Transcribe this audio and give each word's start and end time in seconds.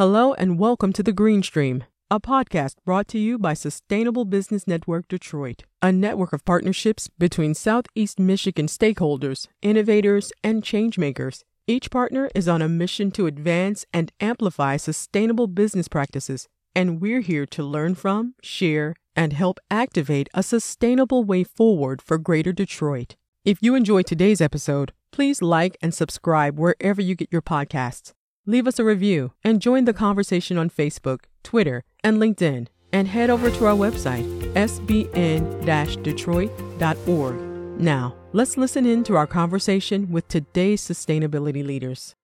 Hello 0.00 0.32
and 0.32 0.58
welcome 0.58 0.94
to 0.94 1.02
The 1.02 1.12
Green 1.12 1.42
Stream, 1.42 1.84
a 2.10 2.18
podcast 2.18 2.76
brought 2.86 3.06
to 3.08 3.18
you 3.18 3.38
by 3.38 3.52
Sustainable 3.52 4.24
Business 4.24 4.66
Network 4.66 5.06
Detroit, 5.08 5.64
a 5.82 5.92
network 5.92 6.32
of 6.32 6.42
partnerships 6.46 7.10
between 7.18 7.52
Southeast 7.52 8.18
Michigan 8.18 8.64
stakeholders, 8.64 9.46
innovators, 9.60 10.32
and 10.42 10.62
changemakers. 10.62 11.42
Each 11.66 11.90
partner 11.90 12.30
is 12.34 12.48
on 12.48 12.62
a 12.62 12.66
mission 12.66 13.10
to 13.10 13.26
advance 13.26 13.84
and 13.92 14.10
amplify 14.20 14.78
sustainable 14.78 15.48
business 15.48 15.86
practices, 15.86 16.48
and 16.74 17.02
we're 17.02 17.20
here 17.20 17.44
to 17.44 17.62
learn 17.62 17.94
from, 17.94 18.34
share, 18.40 18.94
and 19.14 19.34
help 19.34 19.60
activate 19.70 20.30
a 20.32 20.42
sustainable 20.42 21.24
way 21.24 21.44
forward 21.44 22.00
for 22.00 22.16
Greater 22.16 22.54
Detroit. 22.54 23.16
If 23.44 23.58
you 23.60 23.74
enjoyed 23.74 24.06
today's 24.06 24.40
episode, 24.40 24.94
please 25.12 25.42
like 25.42 25.76
and 25.82 25.92
subscribe 25.92 26.58
wherever 26.58 27.02
you 27.02 27.14
get 27.14 27.30
your 27.30 27.42
podcasts. 27.42 28.14
Leave 28.46 28.66
us 28.66 28.78
a 28.78 28.84
review 28.84 29.32
and 29.44 29.60
join 29.60 29.84
the 29.84 29.92
conversation 29.92 30.56
on 30.56 30.70
Facebook, 30.70 31.24
Twitter, 31.42 31.84
and 32.02 32.18
LinkedIn. 32.18 32.68
And 32.92 33.06
head 33.06 33.30
over 33.30 33.50
to 33.50 33.66
our 33.66 33.74
website, 33.76 34.24
sbn 34.54 36.02
detroit.org. 36.02 37.40
Now, 37.80 38.16
let's 38.32 38.56
listen 38.56 38.84
in 38.84 39.04
to 39.04 39.14
our 39.14 39.28
conversation 39.28 40.10
with 40.10 40.26
today's 40.26 40.82
sustainability 40.82 41.64
leaders. 41.64 42.16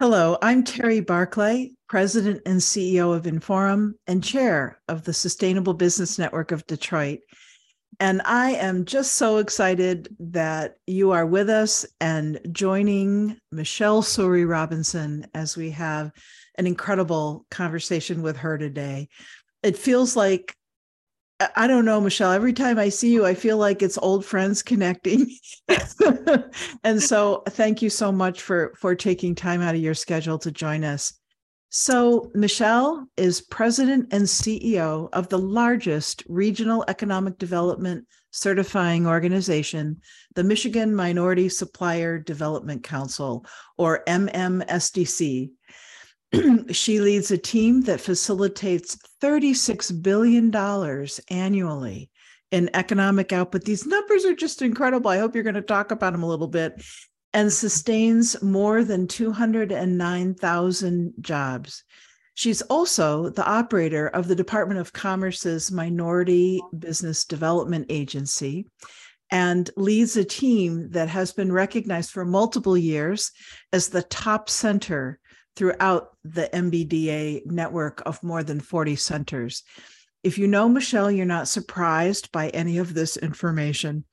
Hello, 0.00 0.36
I'm 0.42 0.64
Terry 0.64 1.00
Barclay, 1.00 1.72
President 1.88 2.42
and 2.46 2.60
CEO 2.60 3.14
of 3.14 3.24
Inforum 3.24 3.94
and 4.06 4.22
Chair 4.22 4.80
of 4.88 5.04
the 5.04 5.12
Sustainable 5.12 5.74
Business 5.74 6.18
Network 6.18 6.52
of 6.52 6.66
Detroit. 6.66 7.20
And 8.00 8.22
I 8.24 8.52
am 8.52 8.84
just 8.84 9.14
so 9.14 9.38
excited 9.38 10.14
that 10.20 10.76
you 10.86 11.10
are 11.10 11.26
with 11.26 11.50
us 11.50 11.84
and 12.00 12.40
joining 12.52 13.36
Michelle 13.50 14.02
Sourie 14.02 14.44
Robinson 14.44 15.26
as 15.34 15.56
we 15.56 15.70
have 15.70 16.12
an 16.56 16.66
incredible 16.66 17.44
conversation 17.50 18.22
with 18.22 18.36
her 18.36 18.56
today. 18.56 19.08
It 19.62 19.76
feels 19.76 20.14
like, 20.14 20.54
I 21.56 21.66
don't 21.66 21.84
know, 21.84 22.00
Michelle, 22.00 22.32
every 22.32 22.52
time 22.52 22.78
I 22.78 22.88
see 22.88 23.12
you, 23.12 23.24
I 23.26 23.34
feel 23.34 23.58
like 23.58 23.82
it's 23.82 23.98
old 23.98 24.24
friends 24.24 24.62
connecting. 24.62 25.30
and 26.84 27.02
so 27.02 27.42
thank 27.48 27.82
you 27.82 27.90
so 27.90 28.12
much 28.12 28.42
for, 28.42 28.74
for 28.76 28.94
taking 28.94 29.34
time 29.34 29.60
out 29.60 29.74
of 29.74 29.80
your 29.80 29.94
schedule 29.94 30.38
to 30.40 30.50
join 30.50 30.84
us. 30.84 31.18
So, 31.70 32.30
Michelle 32.34 33.06
is 33.18 33.42
president 33.42 34.08
and 34.10 34.24
CEO 34.24 35.10
of 35.12 35.28
the 35.28 35.38
largest 35.38 36.24
regional 36.26 36.82
economic 36.88 37.36
development 37.36 38.06
certifying 38.30 39.06
organization, 39.06 40.00
the 40.34 40.44
Michigan 40.44 40.94
Minority 40.94 41.48
Supplier 41.50 42.18
Development 42.18 42.82
Council, 42.82 43.44
or 43.76 44.02
MMSDC. 44.06 45.50
she 46.70 47.00
leads 47.00 47.30
a 47.30 47.38
team 47.38 47.82
that 47.82 48.00
facilitates 48.00 48.96
$36 49.20 50.02
billion 50.02 50.54
annually 51.30 52.10
in 52.50 52.70
economic 52.74 53.32
output. 53.32 53.64
These 53.64 53.86
numbers 53.86 54.24
are 54.24 54.34
just 54.34 54.62
incredible. 54.62 55.10
I 55.10 55.18
hope 55.18 55.34
you're 55.34 55.44
going 55.44 55.54
to 55.54 55.62
talk 55.62 55.90
about 55.90 56.12
them 56.12 56.22
a 56.22 56.28
little 56.28 56.48
bit 56.48 56.82
and 57.32 57.52
sustains 57.52 58.42
more 58.42 58.82
than 58.84 59.06
209,000 59.06 61.14
jobs. 61.20 61.84
She's 62.34 62.62
also 62.62 63.28
the 63.30 63.46
operator 63.46 64.08
of 64.08 64.26
the 64.28 64.36
Department 64.36 64.80
of 64.80 64.92
Commerce's 64.92 65.72
Minority 65.72 66.60
Business 66.78 67.24
Development 67.24 67.86
Agency 67.88 68.66
and 69.30 69.70
leads 69.76 70.16
a 70.16 70.24
team 70.24 70.88
that 70.90 71.08
has 71.08 71.32
been 71.32 71.52
recognized 71.52 72.10
for 72.10 72.24
multiple 72.24 72.78
years 72.78 73.30
as 73.72 73.88
the 73.88 74.02
top 74.02 74.48
center 74.48 75.18
throughout 75.56 76.16
the 76.24 76.48
MBDA 76.52 77.46
network 77.46 78.02
of 78.06 78.22
more 78.22 78.44
than 78.44 78.60
40 78.60 78.96
centers. 78.96 79.62
If 80.22 80.38
you 80.38 80.46
know 80.46 80.68
Michelle, 80.68 81.10
you're 81.10 81.26
not 81.26 81.48
surprised 81.48 82.30
by 82.32 82.48
any 82.50 82.78
of 82.78 82.94
this 82.94 83.16
information. 83.16 84.04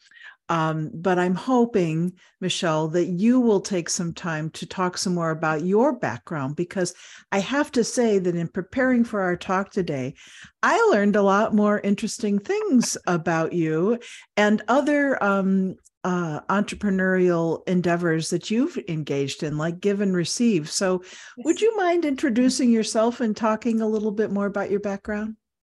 Um, 0.47 0.91
but 0.93 1.17
I'm 1.17 1.33
hoping, 1.33 2.13
Michelle, 2.39 2.87
that 2.89 3.07
you 3.07 3.39
will 3.39 3.61
take 3.61 3.89
some 3.89 4.13
time 4.13 4.51
to 4.51 4.65
talk 4.65 4.97
some 4.97 5.15
more 5.15 5.31
about 5.31 5.65
your 5.65 5.97
background 5.97 6.55
because 6.55 6.93
I 7.31 7.39
have 7.39 7.71
to 7.71 7.83
say 7.83 8.19
that 8.19 8.35
in 8.35 8.47
preparing 8.47 9.03
for 9.03 9.21
our 9.21 9.37
talk 9.37 9.71
today, 9.71 10.13
I 10.61 10.77
learned 10.91 11.15
a 11.15 11.23
lot 11.23 11.55
more 11.55 11.79
interesting 11.79 12.37
things 12.37 12.95
about 13.07 13.53
you 13.53 13.99
and 14.37 14.61
other 14.67 15.21
um, 15.23 15.75
uh, 16.03 16.41
entrepreneurial 16.49 17.67
endeavors 17.67 18.29
that 18.29 18.51
you've 18.51 18.77
engaged 18.87 19.41
in, 19.41 19.57
like 19.57 19.79
give 19.79 20.01
and 20.01 20.15
receive. 20.15 20.69
So, 20.69 21.01
yes. 21.03 21.45
would 21.45 21.61
you 21.61 21.75
mind 21.75 22.05
introducing 22.05 22.71
yourself 22.71 23.21
and 23.21 23.35
talking 23.35 23.81
a 23.81 23.87
little 23.87 24.11
bit 24.11 24.31
more 24.31 24.45
about 24.45 24.69
your 24.69 24.79
background? 24.79 25.35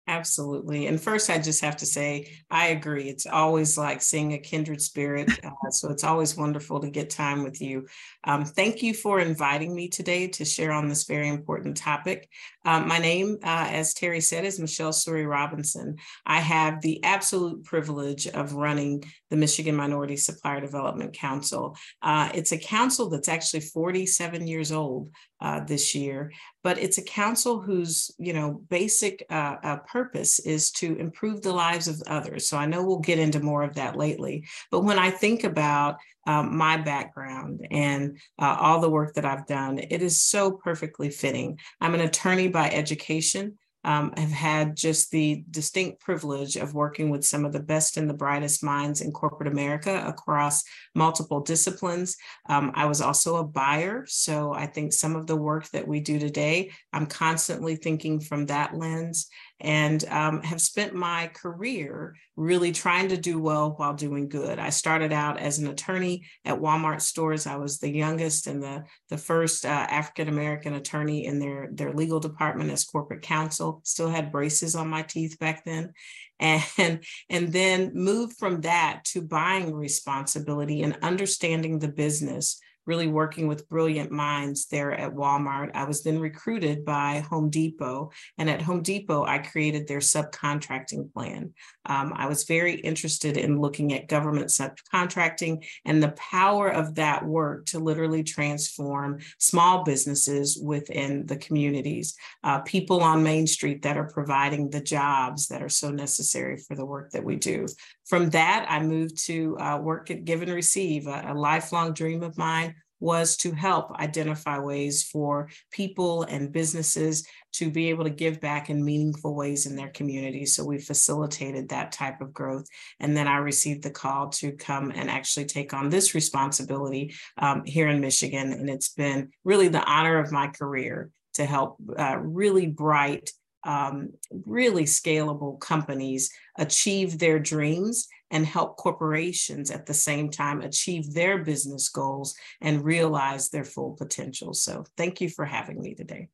Absolutely. 0.08 0.86
And 0.86 0.98
first, 0.98 1.28
I 1.28 1.38
just 1.38 1.60
have 1.60 1.76
to 1.76 1.86
say, 1.86 2.30
I 2.50 2.68
agree. 2.68 3.10
It's 3.10 3.26
always 3.26 3.76
like 3.76 4.00
seeing 4.00 4.32
a 4.32 4.38
kindred 4.38 4.80
spirit. 4.80 5.30
Uh, 5.44 5.70
so 5.70 5.90
it's 5.90 6.04
always 6.04 6.36
wonderful 6.36 6.80
to 6.80 6.90
get 6.90 7.10
time 7.10 7.42
with 7.42 7.60
you. 7.60 7.86
Um, 8.24 8.44
thank 8.44 8.82
you 8.82 8.94
for 8.94 9.20
inviting 9.20 9.74
me 9.74 9.88
today 9.88 10.26
to 10.28 10.44
share 10.44 10.72
on 10.72 10.88
this 10.88 11.04
very 11.04 11.28
important 11.28 11.76
topic. 11.76 12.28
Um, 12.64 12.88
my 12.88 12.98
name, 12.98 13.38
uh, 13.42 13.68
as 13.70 13.94
Terry 13.94 14.20
said, 14.20 14.44
is 14.44 14.58
Michelle 14.58 14.92
Sourie 14.92 15.26
Robinson. 15.26 15.96
I 16.26 16.40
have 16.40 16.80
the 16.80 17.02
absolute 17.04 17.64
privilege 17.64 18.26
of 18.26 18.54
running 18.54 19.04
the 19.30 19.36
Michigan 19.36 19.76
Minority 19.76 20.16
Supplier 20.16 20.60
Development 20.60 21.12
Council. 21.12 21.76
Uh, 22.02 22.30
it's 22.34 22.52
a 22.52 22.58
council 22.58 23.10
that's 23.10 23.28
actually 23.28 23.60
47 23.60 24.46
years 24.46 24.72
old 24.72 25.10
uh, 25.40 25.60
this 25.64 25.94
year, 25.94 26.32
but 26.62 26.78
it's 26.78 26.98
a 26.98 27.02
council 27.02 27.60
whose 27.60 28.10
you 28.18 28.32
know 28.32 28.62
basic 28.68 29.24
uh, 29.30 29.56
uh, 29.62 29.76
purpose 29.78 30.38
is 30.40 30.70
to 30.72 30.96
improve 30.96 31.42
the 31.42 31.52
lives 31.52 31.88
of 31.88 32.02
others. 32.06 32.48
So 32.48 32.56
I 32.56 32.66
know 32.66 32.84
we'll 32.84 32.98
get 32.98 33.18
into 33.18 33.40
more 33.40 33.62
of 33.62 33.74
that 33.74 33.96
lately. 33.96 34.44
But 34.70 34.84
when 34.84 34.98
I 34.98 35.10
think 35.10 35.44
about 35.44 35.96
um, 36.26 36.56
my 36.56 36.76
background 36.76 37.66
and 37.70 38.18
uh, 38.38 38.56
all 38.58 38.80
the 38.80 38.90
work 38.90 39.14
that 39.14 39.24
I've 39.24 39.46
done, 39.46 39.78
it 39.78 40.02
is 40.02 40.20
so 40.20 40.50
perfectly 40.52 41.10
fitting. 41.10 41.58
I'm 41.80 41.94
an 41.94 42.00
attorney 42.00 42.48
by 42.48 42.70
education 42.70 43.58
um, 43.88 44.12
have 44.18 44.30
had 44.30 44.76
just 44.76 45.10
the 45.10 45.42
distinct 45.50 45.98
privilege 45.98 46.56
of 46.56 46.74
working 46.74 47.08
with 47.08 47.24
some 47.24 47.46
of 47.46 47.54
the 47.54 47.62
best 47.62 47.96
and 47.96 48.08
the 48.08 48.12
brightest 48.12 48.62
minds 48.62 49.00
in 49.00 49.12
corporate 49.12 49.50
America 49.50 50.04
across 50.06 50.62
multiple 50.94 51.40
disciplines. 51.40 52.14
Um, 52.50 52.70
I 52.74 52.84
was 52.84 53.00
also 53.00 53.36
a 53.36 53.44
buyer. 53.44 54.04
So 54.06 54.52
I 54.52 54.66
think 54.66 54.92
some 54.92 55.16
of 55.16 55.26
the 55.26 55.36
work 55.36 55.70
that 55.70 55.88
we 55.88 56.00
do 56.00 56.18
today, 56.18 56.70
I'm 56.92 57.06
constantly 57.06 57.76
thinking 57.76 58.20
from 58.20 58.44
that 58.46 58.76
lens 58.76 59.30
and 59.60 60.04
um, 60.08 60.42
have 60.42 60.60
spent 60.60 60.94
my 60.94 61.28
career 61.34 62.14
really 62.36 62.70
trying 62.70 63.08
to 63.08 63.16
do 63.16 63.40
well 63.40 63.74
while 63.76 63.94
doing 63.94 64.28
good. 64.28 64.58
I 64.58 64.70
started 64.70 65.12
out 65.12 65.38
as 65.38 65.58
an 65.58 65.66
attorney 65.66 66.24
at 66.44 66.60
Walmart 66.60 67.00
stores. 67.00 67.46
I 67.46 67.56
was 67.56 67.78
the 67.78 67.90
youngest 67.90 68.46
and 68.46 68.62
the, 68.62 68.84
the 69.08 69.18
first 69.18 69.66
uh, 69.66 69.68
African 69.68 70.28
American 70.28 70.74
attorney 70.74 71.26
in 71.26 71.40
their, 71.40 71.70
their 71.72 71.92
legal 71.92 72.20
department 72.20 72.70
as 72.70 72.84
corporate 72.84 73.22
counsel. 73.22 73.80
Still 73.84 74.08
had 74.08 74.30
braces 74.30 74.76
on 74.76 74.88
my 74.88 75.02
teeth 75.02 75.38
back 75.38 75.64
then. 75.64 75.92
And, 76.40 77.02
and 77.28 77.52
then 77.52 77.90
moved 77.94 78.38
from 78.38 78.60
that 78.60 79.00
to 79.06 79.22
buying 79.22 79.74
responsibility 79.74 80.84
and 80.84 80.96
understanding 81.02 81.80
the 81.80 81.88
business 81.88 82.60
really 82.88 83.06
working 83.06 83.46
with 83.46 83.68
brilliant 83.68 84.10
minds 84.10 84.66
there 84.66 84.92
at 84.92 85.14
Walmart. 85.14 85.70
I 85.74 85.84
was 85.84 86.02
then 86.02 86.18
recruited 86.18 86.86
by 86.86 87.18
Home 87.28 87.50
Depot. 87.50 88.10
And 88.38 88.48
at 88.48 88.62
Home 88.62 88.82
Depot, 88.82 89.26
I 89.26 89.38
created 89.38 89.86
their 89.86 89.98
subcontracting 89.98 91.12
plan. 91.12 91.52
Um, 91.84 92.14
I 92.16 92.26
was 92.26 92.44
very 92.44 92.76
interested 92.76 93.36
in 93.36 93.60
looking 93.60 93.92
at 93.92 94.08
government 94.08 94.48
subcontracting 94.48 95.66
and 95.84 96.02
the 96.02 96.12
power 96.12 96.68
of 96.68 96.94
that 96.94 97.26
work 97.26 97.66
to 97.66 97.78
literally 97.78 98.22
transform 98.22 99.18
small 99.38 99.84
businesses 99.84 100.58
within 100.58 101.26
the 101.26 101.36
communities, 101.36 102.16
uh, 102.42 102.60
people 102.60 103.02
on 103.02 103.22
Main 103.22 103.46
Street 103.46 103.82
that 103.82 103.98
are 103.98 104.08
providing 104.08 104.70
the 104.70 104.80
jobs 104.80 105.48
that 105.48 105.62
are 105.62 105.68
so 105.68 105.90
necessary 105.90 106.56
for 106.56 106.74
the 106.74 106.86
work 106.86 107.10
that 107.10 107.24
we 107.24 107.36
do. 107.36 107.66
From 108.08 108.30
that, 108.30 108.66
I 108.68 108.82
moved 108.82 109.24
to 109.26 109.58
uh, 109.58 109.78
work 109.78 110.10
at 110.10 110.24
Give 110.24 110.42
and 110.42 110.52
Receive, 110.52 111.06
a, 111.06 111.26
a 111.28 111.34
lifelong 111.34 111.92
dream 111.92 112.22
of 112.22 112.38
mine 112.38 112.74
was 113.00 113.36
to 113.36 113.52
help 113.52 113.92
identify 113.92 114.58
ways 114.58 115.04
for 115.04 115.48
people 115.70 116.24
and 116.24 116.52
businesses 116.52 117.26
to 117.52 117.70
be 117.70 117.90
able 117.90 118.04
to 118.04 118.10
give 118.10 118.40
back 118.40 118.70
in 118.70 118.84
meaningful 118.84 119.34
ways 119.34 119.66
in 119.66 119.76
their 119.76 119.90
communities. 119.90 120.56
So 120.56 120.64
we 120.64 120.78
facilitated 120.78 121.68
that 121.68 121.92
type 121.92 122.20
of 122.20 122.32
growth. 122.32 122.66
And 122.98 123.16
then 123.16 123.28
I 123.28 123.36
received 123.36 123.82
the 123.82 123.90
call 123.90 124.30
to 124.30 124.52
come 124.52 124.90
and 124.94 125.10
actually 125.10 125.46
take 125.46 125.72
on 125.72 125.88
this 125.88 126.14
responsibility 126.14 127.14
um, 127.36 127.64
here 127.64 127.88
in 127.88 128.00
Michigan. 128.00 128.52
And 128.52 128.68
it's 128.68 128.90
been 128.90 129.30
really 129.44 129.68
the 129.68 129.84
honor 129.84 130.18
of 130.18 130.32
my 130.32 130.48
career 130.48 131.10
to 131.34 131.44
help 131.44 131.76
uh, 131.96 132.18
really 132.18 132.66
bright, 132.66 133.30
um, 133.64 134.10
really 134.46 134.84
scalable 134.84 135.58
companies 135.60 136.30
achieve 136.56 137.18
their 137.18 137.38
dreams 137.38 138.08
and 138.30 138.46
help 138.46 138.76
corporations 138.76 139.70
at 139.70 139.86
the 139.86 139.94
same 139.94 140.30
time 140.30 140.60
achieve 140.60 141.12
their 141.14 141.42
business 141.42 141.88
goals 141.88 142.34
and 142.60 142.84
realize 142.84 143.48
their 143.48 143.64
full 143.64 143.92
potential. 143.92 144.54
So 144.54 144.84
thank 144.96 145.20
you 145.20 145.28
for 145.28 145.44
having 145.44 145.80
me 145.80 145.94
today. 145.94 146.28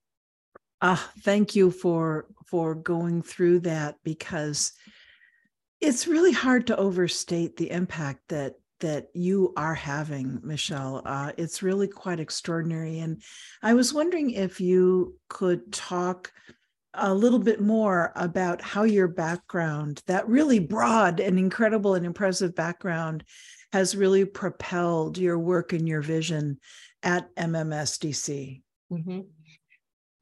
Uh, 0.81 0.99
thank 1.21 1.55
you 1.55 1.71
for 1.71 2.27
for 2.47 2.75
going 2.75 3.23
through 3.23 3.61
that 3.61 3.97
because 4.05 4.73
it's 5.81 6.07
really 6.07 6.33
hard 6.33 6.67
to 6.67 6.77
overstate 6.77 7.57
the 7.57 7.71
impact 7.71 8.21
that 8.29 8.55
that 8.81 9.09
you 9.15 9.53
are 9.57 9.75
having, 9.75 10.41
Michelle. 10.43 11.01
Uh, 11.07 11.33
it's 11.39 11.63
really 11.63 11.89
quite 11.89 12.21
extraordinary. 12.21 12.99
And 12.99 13.23
I 13.63 13.73
was 13.73 13.95
wondering 13.95 14.33
if 14.33 14.61
you 14.61 15.19
could 15.29 15.73
talk 15.73 16.33
a 16.97 17.15
little 17.15 17.39
bit 17.39 17.61
more 17.61 18.13
about 18.17 18.61
how 18.61 18.85
your 18.85 19.09
background, 19.09 20.03
that 20.07 20.29
really 20.29 20.59
broad 20.59 21.21
and 21.21 21.39
incredible 21.39 21.95
and 21.95 22.07
impressive 22.07 22.55
background, 22.55 23.25
has 23.73 23.97
really 23.97 24.25
propelled 24.25 25.19
your 25.19 25.39
work 25.39 25.73
and 25.73 25.89
your 25.89 26.01
vision 26.01 26.59
at 27.03 27.35
MMSDC. 27.37 28.63
Mm-hmm. 28.93 29.21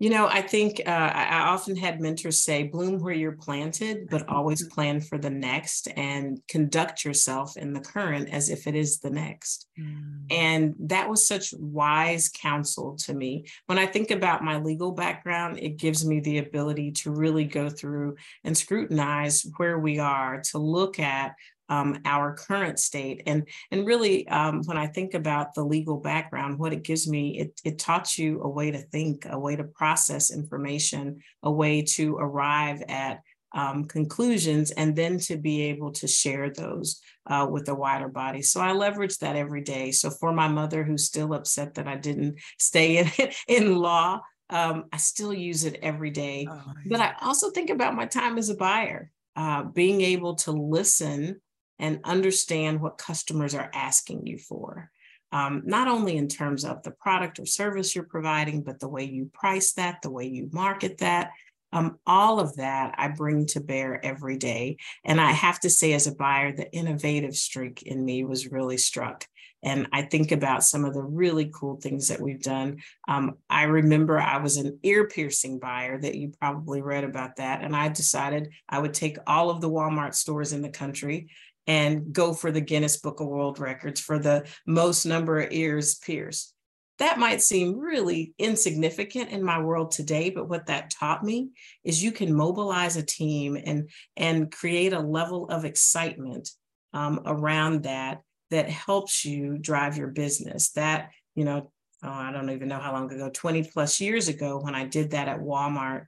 You 0.02 0.10
know, 0.10 0.26
I 0.26 0.43
think 0.43 0.82
uh, 0.84 0.90
I 0.90 1.43
often 1.43 1.76
had 1.76 2.00
mentors 2.00 2.40
say, 2.40 2.64
bloom 2.64 2.99
where 2.99 3.14
you're 3.14 3.37
planted, 3.37 4.08
but 4.10 4.28
always 4.28 4.60
mm-hmm. 4.60 4.75
plan 4.75 5.00
for 5.00 5.16
the 5.16 5.31
next 5.31 5.87
and 5.96 6.43
conduct 6.49 7.04
yourself 7.04 7.56
in 7.56 7.72
the 7.72 7.78
current 7.78 8.28
as 8.31 8.50
if 8.50 8.66
it 8.66 8.75
is 8.75 8.99
the 8.99 9.10
next. 9.10 9.69
Mm. 9.78 10.25
And 10.28 10.75
that 10.81 11.08
was 11.08 11.25
such 11.25 11.54
wise 11.56 12.28
counsel 12.31 12.96
to 13.04 13.14
me. 13.14 13.46
When 13.66 13.78
I 13.78 13.87
think 13.87 14.10
about 14.10 14.43
my 14.43 14.58
legal 14.58 14.90
background, 14.90 15.60
it 15.60 15.76
gives 15.76 16.04
me 16.04 16.19
the 16.19 16.38
ability 16.38 16.90
to 17.02 17.12
really 17.12 17.44
go 17.44 17.70
through 17.70 18.16
and 18.43 18.58
scrutinize 18.58 19.46
where 19.56 19.78
we 19.78 20.00
are, 20.00 20.43
to 20.50 20.58
look 20.58 20.99
at 20.99 21.37
um, 21.73 21.99
our 22.05 22.35
current 22.35 22.79
state. 22.79 23.23
And, 23.27 23.49
and 23.71 23.87
really, 23.87 24.29
um, 24.29 24.63
when 24.65 24.77
I 24.77 24.87
think 24.87 25.15
about 25.15 25.55
the 25.55 25.65
legal 25.65 25.97
background, 25.97 26.59
what 26.59 26.75
it 26.75 26.83
gives 26.83 27.09
me, 27.09 27.39
it, 27.39 27.61
it 27.65 27.79
taught 27.79 28.19
you 28.19 28.43
a 28.43 28.49
way 28.49 28.71
to 28.71 28.79
think, 28.79 29.27
a 29.29 29.39
way 29.39 29.57
to 29.57 29.65
process 29.65 30.31
information, 30.31 31.21
a 31.43 31.51
way 31.51 31.81
to 31.97 32.17
arrive 32.17 32.83
at 32.89 33.23
um, 33.55 33.85
conclusions, 33.85 34.71
and 34.71 34.95
then 34.95 35.19
to 35.21 35.37
be 35.39 35.63
able 35.63 35.93
to 35.93 36.07
share 36.07 36.51
those 36.51 37.01
uh, 37.27 37.47
with 37.51 37.69
a 37.69 37.75
wider 37.75 38.09
body. 38.09 38.43
So 38.43 38.61
I 38.61 38.73
leverage 38.73 39.19
that 39.19 39.37
every 39.37 39.63
day. 39.63 39.93
So 39.93 40.11
for 40.11 40.33
my 40.33 40.49
mother, 40.49 40.85
who's 40.85 41.07
still 41.07 41.33
upset 41.33 41.75
that 41.75 41.89
I 41.89 41.97
didn't 41.97 42.39
stay 42.59 42.99
in, 42.99 43.31
in 43.49 43.77
law, 43.77 44.21
um, 44.51 44.85
I 44.93 44.99
still 44.99 45.33
use 45.33 45.65
it 45.65 45.79
every 45.83 46.11
day. 46.11 46.47
Oh. 46.51 46.75
But 46.87 47.01
I 47.01 47.15
also 47.23 47.51
think 47.51 47.71
about 47.71 47.95
my 47.95 48.05
time 48.05 48.37
as 48.37 48.51
a 48.51 48.57
buyer, 48.57 49.11
uh, 49.37 49.63
being 49.63 50.03
able 50.03 50.35
to 50.37 50.53
listen 50.53 51.41
and 51.82 51.99
understand 52.05 52.81
what 52.81 52.96
customers 52.96 53.55
are 53.55 53.69
asking 53.75 54.25
you 54.25 54.38
for. 54.38 54.90
Um, 55.32 55.62
not 55.64 55.88
only 55.88 56.17
in 56.17 56.29
terms 56.29 56.64
of 56.64 56.82
the 56.82 56.93
product 56.93 57.40
or 57.40 57.44
service 57.44 57.94
you're 57.94 58.05
providing, 58.05 58.62
but 58.62 58.79
the 58.79 58.88
way 58.88 59.05
you 59.05 59.31
price 59.34 59.73
that, 59.75 60.00
the 60.00 60.11
way 60.11 60.26
you 60.26 60.49
market 60.52 60.99
that. 60.99 61.32
Um, 61.73 61.99
all 62.06 62.38
of 62.38 62.56
that 62.56 62.94
I 62.99 63.08
bring 63.08 63.46
to 63.46 63.61
bear 63.61 64.05
every 64.05 64.37
day. 64.37 64.76
And 65.05 65.20
I 65.20 65.32
have 65.32 65.58
to 65.61 65.70
say, 65.70 65.94
as 65.94 66.06
a 66.06 66.14
buyer, 66.14 66.52
the 66.52 66.70
innovative 66.70 67.34
streak 67.34 67.82
in 67.82 68.05
me 68.05 68.25
was 68.25 68.52
really 68.52 68.76
struck. 68.76 69.26
And 69.64 69.88
I 69.93 70.02
think 70.02 70.32
about 70.32 70.64
some 70.64 70.85
of 70.85 70.93
the 70.93 71.02
really 71.02 71.50
cool 71.55 71.76
things 71.76 72.08
that 72.08 72.20
we've 72.20 72.43
done. 72.43 72.82
Um, 73.08 73.38
I 73.49 73.62
remember 73.62 74.19
I 74.19 74.38
was 74.38 74.56
an 74.56 74.78
ear 74.82 75.06
piercing 75.08 75.61
buyer 75.61 75.99
that 76.00 76.17
you 76.17 76.32
probably 76.40 76.82
read 76.82 77.05
about 77.05 77.37
that. 77.37 77.62
And 77.62 77.75
I 77.75 77.88
decided 77.88 78.50
I 78.69 78.81
would 78.81 78.93
take 78.93 79.17
all 79.26 79.50
of 79.50 79.61
the 79.61 79.70
Walmart 79.70 80.14
stores 80.14 80.52
in 80.52 80.62
the 80.62 80.69
country 80.69 81.28
and 81.67 82.12
go 82.12 82.32
for 82.32 82.50
the 82.50 82.61
Guinness 82.61 82.99
Book 82.99 83.20
of 83.20 83.29
World 83.29 83.59
Records 83.59 84.00
for 84.00 84.19
the 84.19 84.47
most 84.67 85.05
number 85.05 85.41
of 85.41 85.53
ears 85.53 85.97
pierced. 85.97 86.55
That 86.99 87.19
might 87.19 87.43
seem 87.43 87.79
really 87.79 88.35
insignificant 88.38 89.31
in 89.31 89.43
my 89.43 89.61
world 89.61 89.91
today, 89.91 90.31
but 90.31 90.49
what 90.49 90.67
that 90.67 90.91
taught 90.91 91.25
me 91.25 91.50
is 91.85 92.03
you 92.03 92.12
can 92.12 92.35
mobilize 92.35 92.97
a 92.97 93.03
team 93.03 93.56
and, 93.56 93.88
and 94.17 94.53
create 94.53 94.93
a 94.93 95.00
level 95.00 95.47
of 95.49 95.64
excitement 95.64 96.50
um, 96.93 97.20
around 97.25 97.85
that 97.85 98.20
that 98.50 98.69
helps 98.69 99.25
you 99.25 99.59
drive 99.59 99.97
your 99.97 100.09
business. 100.09 100.70
That, 100.73 101.11
you 101.35 101.44
know, 101.44 101.73
oh, 102.03 102.09
I 102.09 102.32
don't 102.32 102.50
even 102.50 102.69
know 102.69 102.79
how 102.79 102.93
long 102.93 103.11
ago, 103.11 103.31
20 103.32 103.64
plus 103.64 104.00
years 104.00 104.29
ago, 104.29 104.61
when 104.61 104.75
I 104.75 104.85
did 104.85 105.12
that 105.12 105.29
at 105.29 105.41
Walmart, 105.41 106.06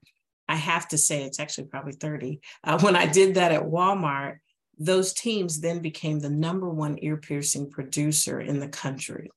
I 0.48 0.56
have 0.56 0.88
to 0.88 0.98
say 0.98 1.24
it's 1.24 1.40
actually 1.40 1.68
probably 1.68 1.92
30. 1.92 2.40
Uh, 2.62 2.78
when 2.80 2.96
I 2.96 3.06
did 3.06 3.36
that 3.36 3.52
at 3.52 3.62
Walmart, 3.62 4.36
those 4.78 5.12
teams 5.12 5.60
then 5.60 5.80
became 5.80 6.20
the 6.20 6.30
number 6.30 6.68
one 6.68 6.98
ear 7.00 7.16
piercing 7.16 7.70
producer 7.70 8.40
in 8.40 8.60
the 8.60 8.68
country. 8.68 9.30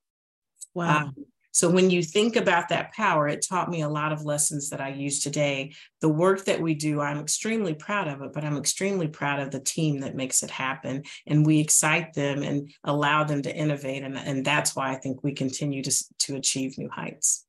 Wow. 0.73 1.05
Um, 1.05 1.15
so 1.57 1.71
when 1.71 1.89
you 1.89 2.03
think 2.03 2.35
about 2.35 2.69
that 2.69 2.93
power, 2.93 3.27
it 3.27 3.43
taught 3.43 3.71
me 3.71 3.81
a 3.81 3.89
lot 3.89 4.11
of 4.11 4.23
lessons 4.23 4.69
that 4.69 4.79
I 4.79 4.89
use 4.89 5.21
today. 5.21 5.73
The 6.01 6.09
work 6.09 6.45
that 6.45 6.61
we 6.61 6.75
do, 6.75 7.01
I'm 7.01 7.17
extremely 7.17 7.73
proud 7.73 8.07
of 8.07 8.21
it, 8.21 8.31
but 8.31 8.43
I'm 8.43 8.57
extremely 8.57 9.07
proud 9.07 9.39
of 9.39 9.49
the 9.49 9.59
team 9.59 10.01
that 10.01 10.15
makes 10.15 10.43
it 10.43 10.51
happen. 10.51 11.01
And 11.25 11.43
we 11.43 11.59
excite 11.59 12.13
them 12.13 12.43
and 12.43 12.71
allow 12.83 13.23
them 13.23 13.41
to 13.41 13.55
innovate. 13.55 14.03
And, 14.03 14.15
and 14.15 14.45
that's 14.45 14.75
why 14.75 14.91
I 14.91 14.97
think 14.97 15.23
we 15.23 15.33
continue 15.33 15.81
to, 15.81 16.05
to 16.19 16.35
achieve 16.35 16.77
new 16.77 16.89
heights. 16.89 17.43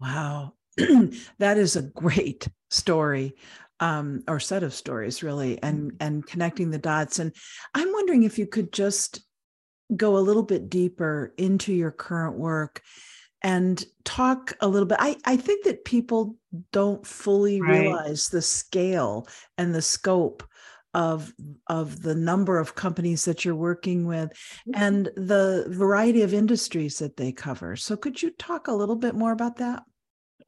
Wow. 0.00 0.52
that 0.76 1.58
is 1.58 1.74
a 1.74 1.82
great 1.82 2.46
story 2.70 3.34
um, 3.80 4.22
or 4.28 4.40
set 4.40 4.62
of 4.62 4.74
stories 4.74 5.22
really 5.22 5.62
and 5.62 5.92
mm-hmm. 5.92 5.96
and 6.00 6.26
connecting 6.26 6.70
the 6.70 6.78
dots 6.78 7.18
and 7.18 7.34
i'm 7.74 7.92
wondering 7.92 8.22
if 8.22 8.38
you 8.38 8.46
could 8.46 8.72
just 8.72 9.20
go 9.94 10.16
a 10.16 10.18
little 10.18 10.42
bit 10.42 10.68
deeper 10.68 11.32
into 11.36 11.72
your 11.72 11.90
current 11.90 12.36
work 12.36 12.82
and 13.42 13.84
talk 14.04 14.56
a 14.60 14.68
little 14.68 14.86
bit 14.86 14.98
i, 15.00 15.16
I 15.24 15.36
think 15.36 15.64
that 15.64 15.84
people 15.84 16.36
don't 16.72 17.06
fully 17.06 17.60
right. 17.60 17.80
realize 17.80 18.28
the 18.28 18.42
scale 18.42 19.28
and 19.58 19.74
the 19.74 19.82
scope 19.82 20.42
of 20.94 21.34
of 21.66 22.00
the 22.00 22.14
number 22.14 22.58
of 22.58 22.74
companies 22.74 23.26
that 23.26 23.44
you're 23.44 23.54
working 23.54 24.06
with 24.06 24.30
mm-hmm. 24.30 24.82
and 24.82 25.06
the 25.16 25.66
variety 25.68 26.22
of 26.22 26.32
industries 26.32 26.98
that 26.98 27.18
they 27.18 27.30
cover 27.30 27.76
so 27.76 27.96
could 27.96 28.20
you 28.20 28.30
talk 28.30 28.68
a 28.68 28.74
little 28.74 28.96
bit 28.96 29.14
more 29.14 29.32
about 29.32 29.56
that 29.56 29.82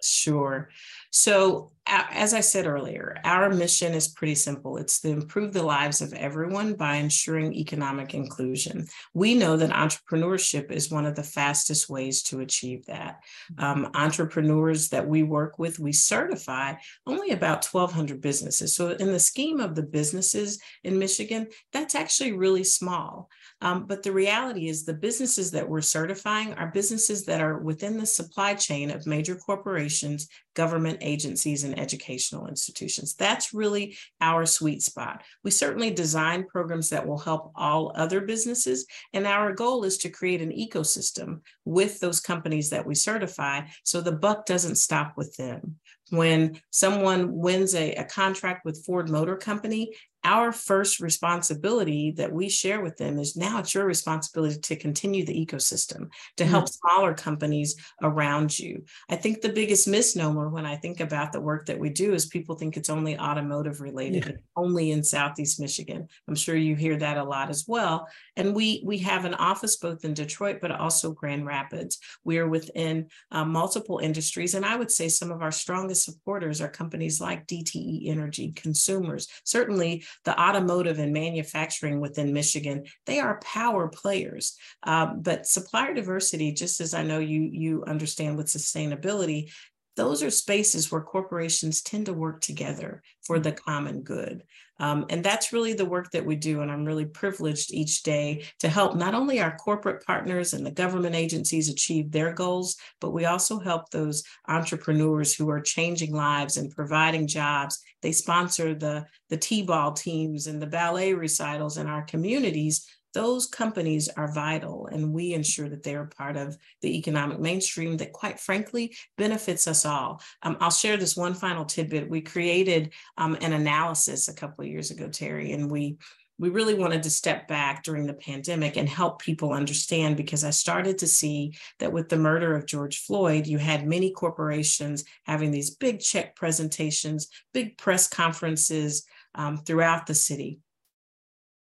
Sure. 0.01 0.71
So, 1.11 1.73
as 1.87 2.35
I 2.35 2.41
said 2.41 2.67
earlier, 2.67 3.17
our 3.25 3.49
mission 3.49 3.95
is 3.95 4.09
pretty 4.09 4.35
simple 4.35 4.77
it's 4.77 5.01
to 5.01 5.09
improve 5.09 5.55
the 5.55 5.63
lives 5.63 6.03
of 6.03 6.13
everyone 6.13 6.75
by 6.75 6.97
ensuring 6.97 7.55
economic 7.55 8.13
inclusion. 8.15 8.87
We 9.15 9.35
know 9.35 9.57
that 9.57 9.71
entrepreneurship 9.71 10.71
is 10.71 10.91
one 10.91 11.07
of 11.07 11.17
the 11.17 11.23
fastest 11.23 11.89
ways 11.89 12.23
to 12.25 12.41
achieve 12.41 12.85
that. 12.87 13.21
Mm-hmm. 13.55 13.65
Um, 13.85 13.91
entrepreneurs 13.95 14.91
that 14.91 15.09
we 15.09 15.23
work 15.23 15.59
with, 15.59 15.79
we 15.79 15.93
certify 15.93 16.75
only 17.07 17.31
about 17.31 17.65
1,200 17.65 18.21
businesses. 18.21 18.77
So, 18.77 18.91
in 18.91 19.13
the 19.13 19.19
scheme 19.19 19.59
of 19.59 19.75
the 19.75 19.83
businesses 19.83 20.61
in 20.85 20.99
Michigan, 20.99 21.49
that's 21.73 21.95
actually 21.95 22.33
really 22.33 22.65
small. 22.65 23.31
Um, 23.61 23.87
but 23.87 24.03
the 24.03 24.13
reality 24.13 24.69
is, 24.69 24.85
the 24.85 24.95
businesses 24.95 25.51
that 25.51 25.69
we're 25.69 25.81
certifying 25.81 26.55
are 26.55 26.71
businesses 26.71 27.25
that 27.25 27.41
are 27.41 27.59
within 27.59 27.99
the 27.99 28.07
supply 28.07 28.55
chain 28.55 28.91
of 28.91 29.07
major 29.07 29.35
corporations, 29.35 30.29
government 30.55 30.99
agencies, 31.01 31.65
and 31.65 31.79
educational 31.79 32.47
institutions. 32.47 33.15
That's 33.15 33.53
really 33.53 33.97
our 34.21 34.47
sweet 34.47 34.83
spot. 34.83 35.25
We 35.43 35.51
certainly 35.51 35.91
design 35.91 36.47
programs 36.47 36.89
that 36.91 37.07
will 37.07 37.19
help 37.19 37.51
all 37.57 37.93
other 37.97 38.21
businesses. 38.21 38.87
And 39.13 39.27
our 39.27 39.53
goal 39.53 39.85
is 39.85 39.99
to 39.99 40.09
create 40.09 40.41
an 40.41 40.53
ecosystem 40.53 41.41
with 41.65 41.99
those 41.99 42.21
companies 42.21 42.71
that 42.71 42.87
we 42.87 42.95
certify 42.95 43.63
so 43.83 44.01
the 44.01 44.13
buck 44.13 44.47
doesn't 44.47 44.77
stop 44.77 45.15
with 45.17 45.35
them 45.37 45.79
when 46.11 46.61
someone 46.71 47.33
wins 47.33 47.75
a, 47.75 47.93
a, 47.95 48.05
contract 48.05 48.65
with 48.65 48.85
Ford 48.85 49.11
Motor 49.11 49.37
Company, 49.37 49.93
our 50.29 50.53
first 50.53 51.01
responsibility 51.01 52.11
that 52.11 52.31
we 52.31 52.51
share 52.51 52.83
with 52.83 52.99
them 52.99 53.19
is 53.19 53.35
now 53.35 53.61
it's 53.61 53.75
your 53.75 53.87
responsibility 53.87 54.61
to 54.61 54.77
continue 54.77 55.25
the 55.25 55.47
ecosystem 55.47 56.11
to 56.37 56.45
help 56.45 56.67
mm-hmm. 56.67 56.89
smaller 56.89 57.15
companies 57.15 57.77
around 58.03 58.59
you. 58.59 58.85
I 59.09 59.17
think 59.17 59.41
the 59.41 59.49
biggest 59.49 59.89
misnomer 59.89 60.51
when 60.51 60.67
I 60.67 60.77
think 60.77 61.01
about 61.01 61.33
the 61.33 61.41
work 61.41 61.65
that 61.67 61.79
we 61.79 61.89
do 61.89 62.13
is 62.13 62.27
people 62.27 62.57
think 62.57 62.77
it's 62.77 62.91
only 62.91 63.19
automotive 63.19 63.81
related, 63.81 64.27
yeah. 64.27 64.37
only 64.55 64.91
in 64.91 65.03
Southeast 65.03 65.61
Michigan. 65.61 66.07
I'm 66.29 66.35
sure 66.35 66.57
you 66.57 66.77
hear 66.77 66.99
that 66.99 67.17
a 67.17 67.25
lot 67.25 67.49
as 67.49 67.65
well. 67.67 68.07
And 68.37 68.55
we 68.55 68.83
we 68.85 68.99
have 68.99 69.25
an 69.25 69.35
office 69.35 69.77
both 69.77 70.05
in 70.05 70.13
Detroit 70.13 70.59
but 70.61 70.73
also 70.73 71.13
Grand 71.13 71.47
Rapids. 71.47 71.99
We 72.23 72.37
are 72.37 72.49
within 72.49 73.09
uh, 73.31 73.47
multiple 73.47 73.99
industries, 73.99 74.55
and 74.55 74.67
I 74.67 74.77
would 74.77 74.91
say 74.91 75.09
some 75.09 75.31
of 75.31 75.41
our 75.41 75.53
strongest 75.53 76.05
supporters 76.05 76.61
are 76.61 76.69
companies 76.69 77.19
like 77.19 77.47
DTE 77.47 78.09
Energy, 78.09 78.53
consumers, 78.53 79.27
certainly 79.45 80.05
the 80.25 80.41
automotive 80.41 80.99
and 80.99 81.13
manufacturing 81.13 82.01
within 82.01 82.33
Michigan, 82.33 82.85
they 83.07 83.21
are 83.21 83.41
power 83.41 83.89
players. 83.89 84.57
Um, 84.83 85.23
but 85.23 85.47
supplier 85.47 85.95
diversity, 85.95 86.53
just 86.53 86.81
as 86.81 86.95
I 86.95 87.03
know 87.03 87.19
you, 87.19 87.49
you 87.53 87.85
understand 87.87 88.37
with 88.37 88.47
sustainability, 88.47 89.51
those 89.97 90.23
are 90.23 90.31
spaces 90.31 90.93
where 90.93 91.01
corporations 91.01 91.83
tend 91.83 92.07
to 92.07 92.13
work 92.13 92.41
together 92.41 93.03
for 93.23 93.41
the 93.41 93.53
common 93.53 94.03
good. 94.03 94.45
Um, 94.81 95.07
and 95.11 95.25
that's 95.25 95.53
really 95.53 95.73
the 95.73 95.85
work 95.85 96.11
that 96.13 96.25
we 96.25 96.37
do. 96.37 96.61
And 96.61 96.71
I'm 96.71 96.85
really 96.85 97.05
privileged 97.05 97.73
each 97.73 98.03
day 98.03 98.45
to 98.61 98.69
help 98.69 98.97
not 98.97 99.15
only 99.15 99.41
our 99.41 99.57
corporate 99.57 100.05
partners 100.05 100.53
and 100.53 100.65
the 100.65 100.71
government 100.71 101.15
agencies 101.15 101.69
achieve 101.69 102.11
their 102.11 102.33
goals, 102.33 102.77
but 103.01 103.11
we 103.11 103.25
also 103.25 103.59
help 103.59 103.91
those 103.91 104.23
entrepreneurs 104.47 105.35
who 105.35 105.51
are 105.51 105.61
changing 105.61 106.15
lives 106.15 106.57
and 106.57 106.75
providing 106.75 107.27
jobs. 107.27 107.81
They 108.03 108.13
sponsor 108.13 108.75
the, 108.75 109.07
the 109.29 109.37
T-ball 109.37 109.93
teams 109.93 110.47
and 110.47 110.63
the 110.63 110.67
ballet 110.67 111.15
recitals 111.15 111.79
in 111.79 111.87
our 111.87 112.03
communities 112.03 112.87
those 113.15 113.47
companies 113.47 114.09
are 114.09 114.33
vital 114.33 114.87
and 114.87 115.13
we 115.13 115.33
ensure 115.33 115.69
that 115.69 115.83
they're 115.83 116.07
part 116.07 116.37
of 116.37 116.57
the 116.83 116.99
economic 116.99 117.41
mainstream 117.41 117.97
that 117.97 118.13
quite 118.13 118.39
frankly 118.39 118.95
benefits 119.17 119.67
us 119.67 119.85
all 119.85 120.21
um, 120.43 120.57
i'll 120.61 120.71
share 120.71 120.97
this 120.97 121.17
one 121.17 121.35
final 121.35 121.65
tidbit 121.65 122.09
we 122.09 122.21
created 122.21 122.93
um, 123.17 123.37
an 123.41 123.53
analysis 123.53 124.29
a 124.29 124.35
couple 124.35 124.65
of 124.65 124.71
years 124.71 124.91
ago 124.91 125.09
terry 125.09 125.53
and 125.53 125.71
we 125.71 125.97
we 126.39 126.51
really 126.51 126.75
wanted 126.75 127.03
to 127.03 127.11
step 127.11 127.49
back 127.49 127.83
during 127.83 128.07
the 128.07 128.15
pandemic 128.15 128.77
and 128.77 128.89
help 128.89 129.21
people 129.21 129.53
understand 129.53 130.17
because 130.17 130.45
I 130.45 130.51
started 130.51 130.99
to 130.99 131.07
see 131.07 131.57
that 131.81 131.93
with 131.93 132.09
the 132.09 132.17
murder 132.17 132.55
of 132.55 132.67
George 132.67 132.99
Floyd, 132.99 133.47
you 133.47 133.59
had 133.59 133.87
many 133.87 134.13
corporations 134.13 135.05
having 135.25 135.51
these 135.51 135.71
big 135.71 135.99
check 135.99 136.37
presentations, 136.37 137.29
big 137.53 137.77
press 137.77 138.09
conferences 138.09 139.05
um, 139.35 139.59
throughout 139.59 140.07
the 140.07 140.15
city. 140.15 140.61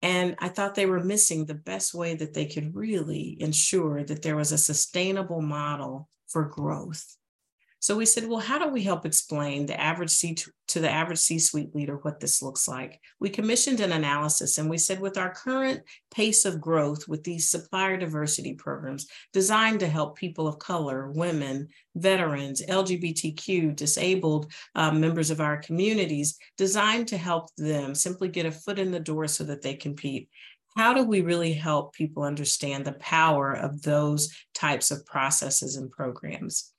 And 0.00 0.36
I 0.38 0.48
thought 0.48 0.74
they 0.74 0.86
were 0.86 1.02
missing 1.02 1.44
the 1.44 1.54
best 1.54 1.92
way 1.92 2.14
that 2.14 2.32
they 2.32 2.46
could 2.46 2.74
really 2.74 3.36
ensure 3.40 4.04
that 4.04 4.22
there 4.22 4.36
was 4.36 4.52
a 4.52 4.58
sustainable 4.58 5.42
model 5.42 6.08
for 6.28 6.44
growth. 6.44 7.17
So 7.80 7.97
we 7.97 8.06
said, 8.06 8.26
well, 8.26 8.40
how 8.40 8.58
do 8.58 8.68
we 8.68 8.82
help 8.82 9.06
explain 9.06 9.66
the 9.66 9.80
average 9.80 10.11
C 10.11 10.37
to 10.68 10.80
the 10.80 10.90
average 10.90 11.18
C-suite 11.18 11.75
leader 11.75 11.97
what 11.97 12.18
this 12.18 12.42
looks 12.42 12.66
like? 12.66 13.00
We 13.20 13.30
commissioned 13.30 13.80
an 13.80 13.92
analysis 13.92 14.58
and 14.58 14.68
we 14.68 14.78
said, 14.78 15.00
with 15.00 15.16
our 15.16 15.32
current 15.32 15.82
pace 16.11 16.44
of 16.44 16.61
growth 16.61 17.06
with 17.06 17.23
these 17.23 17.49
supplier 17.49 17.97
diversity 17.97 18.54
programs 18.54 19.06
designed 19.32 19.80
to 19.80 19.88
help 19.88 20.16
people 20.16 20.49
of 20.49 20.58
color, 20.58 21.11
women, 21.12 21.68
veterans, 21.94 22.62
LGBTQ, 22.66 23.76
disabled 23.76 24.52
um, 24.75 25.00
members 25.00 25.30
of 25.30 25.40
our 25.40 25.58
communities, 25.58 26.37
designed 26.56 27.06
to 27.08 27.16
help 27.16 27.54
them 27.56 27.94
simply 27.94 28.28
get 28.28 28.47
a 28.47 28.50
foot 28.50 28.78
in 28.78 28.90
the 28.90 29.00
door 29.00 29.28
so 29.28 29.44
that 29.44 29.62
they 29.62 29.75
compete 29.75 30.28
how 30.76 30.94
do 30.94 31.02
we 31.02 31.23
really 31.23 31.54
help 31.54 31.92
people 31.92 32.23
understand 32.23 32.85
the 32.85 32.92
power 32.92 33.52
of 33.52 33.82
those 33.82 34.32
types 34.54 34.92
of 34.92 35.04
processes 35.04 35.75
and 35.75 35.90
programs? 35.90 36.73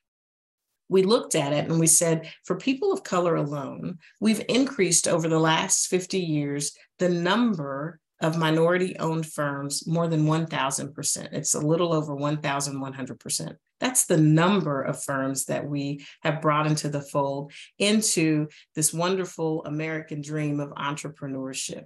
We 0.89 1.03
looked 1.03 1.35
at 1.35 1.53
it 1.53 1.69
and 1.69 1.79
we 1.79 1.87
said 1.87 2.29
for 2.43 2.57
people 2.57 2.91
of 2.91 3.03
color 3.03 3.35
alone, 3.35 3.99
we've 4.19 4.43
increased 4.49 5.07
over 5.07 5.27
the 5.27 5.39
last 5.39 5.87
50 5.87 6.19
years 6.19 6.75
the 6.97 7.09
number 7.09 7.99
of 8.21 8.37
minority 8.37 8.97
owned 8.99 9.25
firms 9.25 9.87
more 9.87 10.07
than 10.07 10.25
1,000%. 10.25 11.29
It's 11.31 11.53
a 11.53 11.59
little 11.59 11.93
over 11.93 12.13
1,100%. 12.15 13.55
That's 13.79 14.05
the 14.07 14.17
number 14.17 14.81
of 14.81 15.01
firms 15.01 15.45
that 15.45 15.65
we 15.65 16.05
have 16.21 16.41
brought 16.41 16.67
into 16.67 16.89
the 16.89 17.01
fold 17.01 17.53
into 17.77 18.49
this 18.75 18.93
wonderful 18.93 19.63
American 19.63 20.21
dream 20.21 20.59
of 20.59 20.71
entrepreneurship. 20.71 21.85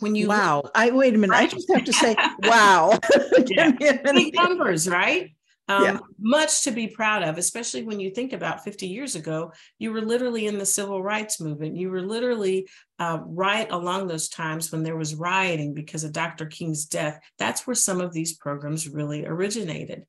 When 0.00 0.14
you 0.14 0.28
wow, 0.28 0.60
look, 0.64 0.72
I 0.74 0.90
wait 0.90 1.14
a 1.14 1.18
minute. 1.18 1.32
Right? 1.32 1.48
I 1.50 1.56
just 1.56 1.72
have 1.72 1.84
to 1.84 1.92
say, 1.94 2.14
wow. 2.42 2.98
yeah. 3.46 3.70
Big 3.70 4.34
numbers, 4.34 4.86
right? 4.86 5.30
Um, 5.68 5.84
yeah. 5.84 5.98
Much 6.18 6.62
to 6.62 6.70
be 6.70 6.86
proud 6.86 7.22
of, 7.22 7.38
especially 7.38 7.82
when 7.82 7.98
you 7.98 8.10
think 8.10 8.32
about 8.32 8.62
50 8.62 8.86
years 8.86 9.16
ago, 9.16 9.52
you 9.78 9.92
were 9.92 10.00
literally 10.00 10.46
in 10.46 10.58
the 10.58 10.66
civil 10.66 11.02
rights 11.02 11.40
movement. 11.40 11.76
You 11.76 11.90
were 11.90 12.02
literally 12.02 12.68
uh, 12.98 13.18
right 13.24 13.70
along 13.70 14.06
those 14.06 14.28
times 14.28 14.70
when 14.70 14.84
there 14.84 14.96
was 14.96 15.16
rioting 15.16 15.74
because 15.74 16.04
of 16.04 16.12
Dr. 16.12 16.46
King's 16.46 16.86
death. 16.86 17.20
That's 17.38 17.66
where 17.66 17.74
some 17.74 18.00
of 18.00 18.12
these 18.12 18.36
programs 18.36 18.88
really 18.88 19.26
originated. 19.26 20.04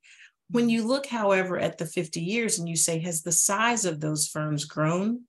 When 0.49 0.69
you 0.69 0.87
look, 0.87 1.07
however, 1.07 1.57
at 1.57 1.77
the 1.77 1.85
50 1.85 2.21
years 2.21 2.59
and 2.59 2.69
you 2.69 2.75
say, 2.75 2.99
has 2.99 3.23
the 3.23 3.31
size 3.31 3.83
of 3.83 3.99
those 3.99 4.27
firms 4.27 4.63
grown? 4.65 5.23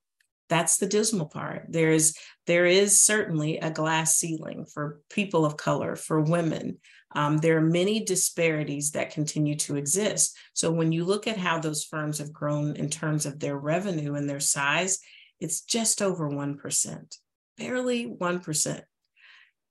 That's 0.49 0.78
the 0.78 0.87
dismal 0.87 1.26
part. 1.26 1.66
There 1.68 1.92
is 1.92 2.16
there 2.47 2.64
is 2.64 3.00
certainly 3.00 3.58
a 3.58 3.70
glass 3.70 4.16
ceiling 4.16 4.64
for 4.73 5.00
people 5.11 5.44
of 5.44 5.58
color, 5.58 5.94
for 5.94 6.20
women, 6.20 6.78
um, 7.15 7.38
there 7.38 7.57
are 7.57 7.62
many 7.62 8.05
disparities 8.05 8.93
that 8.93 9.12
continue 9.12 9.57
to 9.57 9.77
exist. 9.77 10.37
So 10.53 10.71
when 10.71 10.93
you 10.93 11.05
look 11.05 11.27
at 11.27 11.38
how 11.38 11.59
those 11.59 11.85
firms 11.85 12.19
have 12.19 12.33
grown 12.33 12.77
in 12.77 12.91
terms 12.91 13.25
of 13.25 13.41
their 13.41 13.57
revenue 13.57 14.15
and 14.15 14.29
their 14.29 14.41
size, 14.41 14.99
it's 15.41 15.62
just 15.62 16.03
over 16.03 16.29
1%, 16.29 17.17
barely 17.57 18.07
1%. 18.07 18.83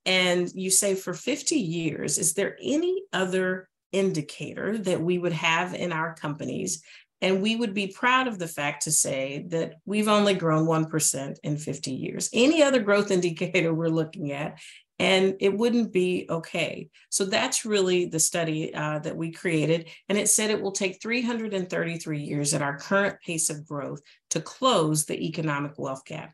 And 0.06 0.52
you 0.56 0.72
say 0.72 0.96
for 0.96 1.14
50 1.14 1.56
years, 1.56 2.18
is 2.18 2.34
there 2.34 2.58
any 2.62 3.04
other 3.12 3.70
indicator 3.92 4.78
that 4.78 5.02
we 5.02 5.18
would 5.18 5.34
have 5.34 5.74
in 5.74 5.92
our 5.92 6.16
companies? 6.16 6.82
And 7.22 7.42
we 7.42 7.56
would 7.56 7.74
be 7.74 7.88
proud 7.88 8.28
of 8.28 8.40
the 8.40 8.48
fact 8.48 8.84
to 8.84 8.92
say 8.92 9.46
that 9.50 9.76
we've 9.86 10.08
only 10.08 10.34
grown 10.34 10.66
1% 10.66 11.36
in 11.44 11.58
50 11.58 11.92
years. 11.92 12.30
Any 12.32 12.64
other 12.64 12.80
growth 12.80 13.12
indicator 13.12 13.74
we're 13.74 13.90
looking 13.90 14.32
at 14.32 14.60
and 15.00 15.36
it 15.40 15.56
wouldn't 15.56 15.94
be 15.94 16.26
okay. 16.30 16.90
So 17.10 17.26
that's 17.26 17.66
really 17.66 18.06
the 18.06 18.20
study 18.20 18.74
uh, 18.74 19.00
that 19.00 19.16
we 19.16 19.32
created. 19.32 19.90
And 20.10 20.18
it 20.18 20.30
said 20.30 20.50
it 20.50 20.62
will 20.62 20.72
take 20.72 21.02
333 21.02 22.20
years 22.20 22.54
at 22.54 22.62
our 22.62 22.78
current 22.78 23.18
pace 23.26 23.50
of 23.50 23.68
growth 23.68 24.02
to 24.32 24.42
close 24.42 25.06
the 25.06 25.26
economic 25.28 25.74
wealth 25.78 26.04
gap. 26.06 26.34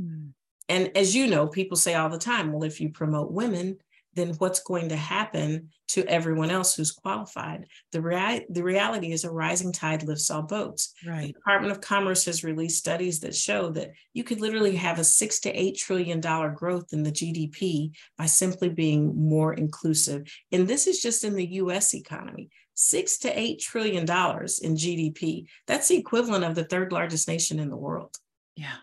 Mm. 0.00 0.30
And 0.70 0.96
as 0.96 1.14
you 1.14 1.26
know, 1.26 1.46
people 1.46 1.76
say 1.76 1.94
all 1.94 2.08
the 2.08 2.18
time, 2.18 2.52
well, 2.52 2.64
if 2.64 2.80
you 2.80 2.90
promote 2.90 3.30
women, 3.30 3.78
then 4.14 4.34
what's 4.38 4.60
going 4.60 4.88
to 4.88 4.96
happen 4.96 5.68
to 5.88 6.04
everyone 6.06 6.50
else 6.50 6.74
who's 6.74 6.90
qualified? 6.90 7.66
The, 7.92 8.00
rea- 8.00 8.46
the 8.48 8.62
reality 8.62 9.12
is 9.12 9.24
a 9.24 9.30
rising 9.30 9.72
tide 9.72 10.02
lifts 10.02 10.30
all 10.30 10.42
boats. 10.42 10.94
Right. 11.06 11.28
The 11.28 11.32
Department 11.32 11.72
of 11.72 11.80
Commerce 11.80 12.24
has 12.24 12.44
released 12.44 12.78
studies 12.78 13.20
that 13.20 13.34
show 13.34 13.70
that 13.70 13.92
you 14.12 14.24
could 14.24 14.40
literally 14.40 14.76
have 14.76 14.98
a 14.98 15.04
six 15.04 15.40
to 15.40 15.50
eight 15.50 15.76
trillion 15.78 16.20
dollar 16.20 16.50
growth 16.50 16.92
in 16.92 17.02
the 17.02 17.12
GDP 17.12 17.92
by 18.16 18.26
simply 18.26 18.68
being 18.68 19.14
more 19.16 19.54
inclusive. 19.54 20.30
And 20.52 20.66
this 20.66 20.86
is 20.86 21.00
just 21.00 21.24
in 21.24 21.34
the 21.34 21.46
US 21.46 21.94
economy. 21.94 22.50
Six 22.74 23.18
to 23.18 23.38
eight 23.38 23.60
trillion 23.60 24.04
dollars 24.04 24.60
in 24.60 24.74
GDP. 24.74 25.46
That's 25.66 25.88
the 25.88 25.96
equivalent 25.96 26.44
of 26.44 26.54
the 26.54 26.64
third 26.64 26.92
largest 26.92 27.26
nation 27.26 27.58
in 27.58 27.70
the 27.70 27.76
world. 27.76 28.16
Yeah. 28.56 28.76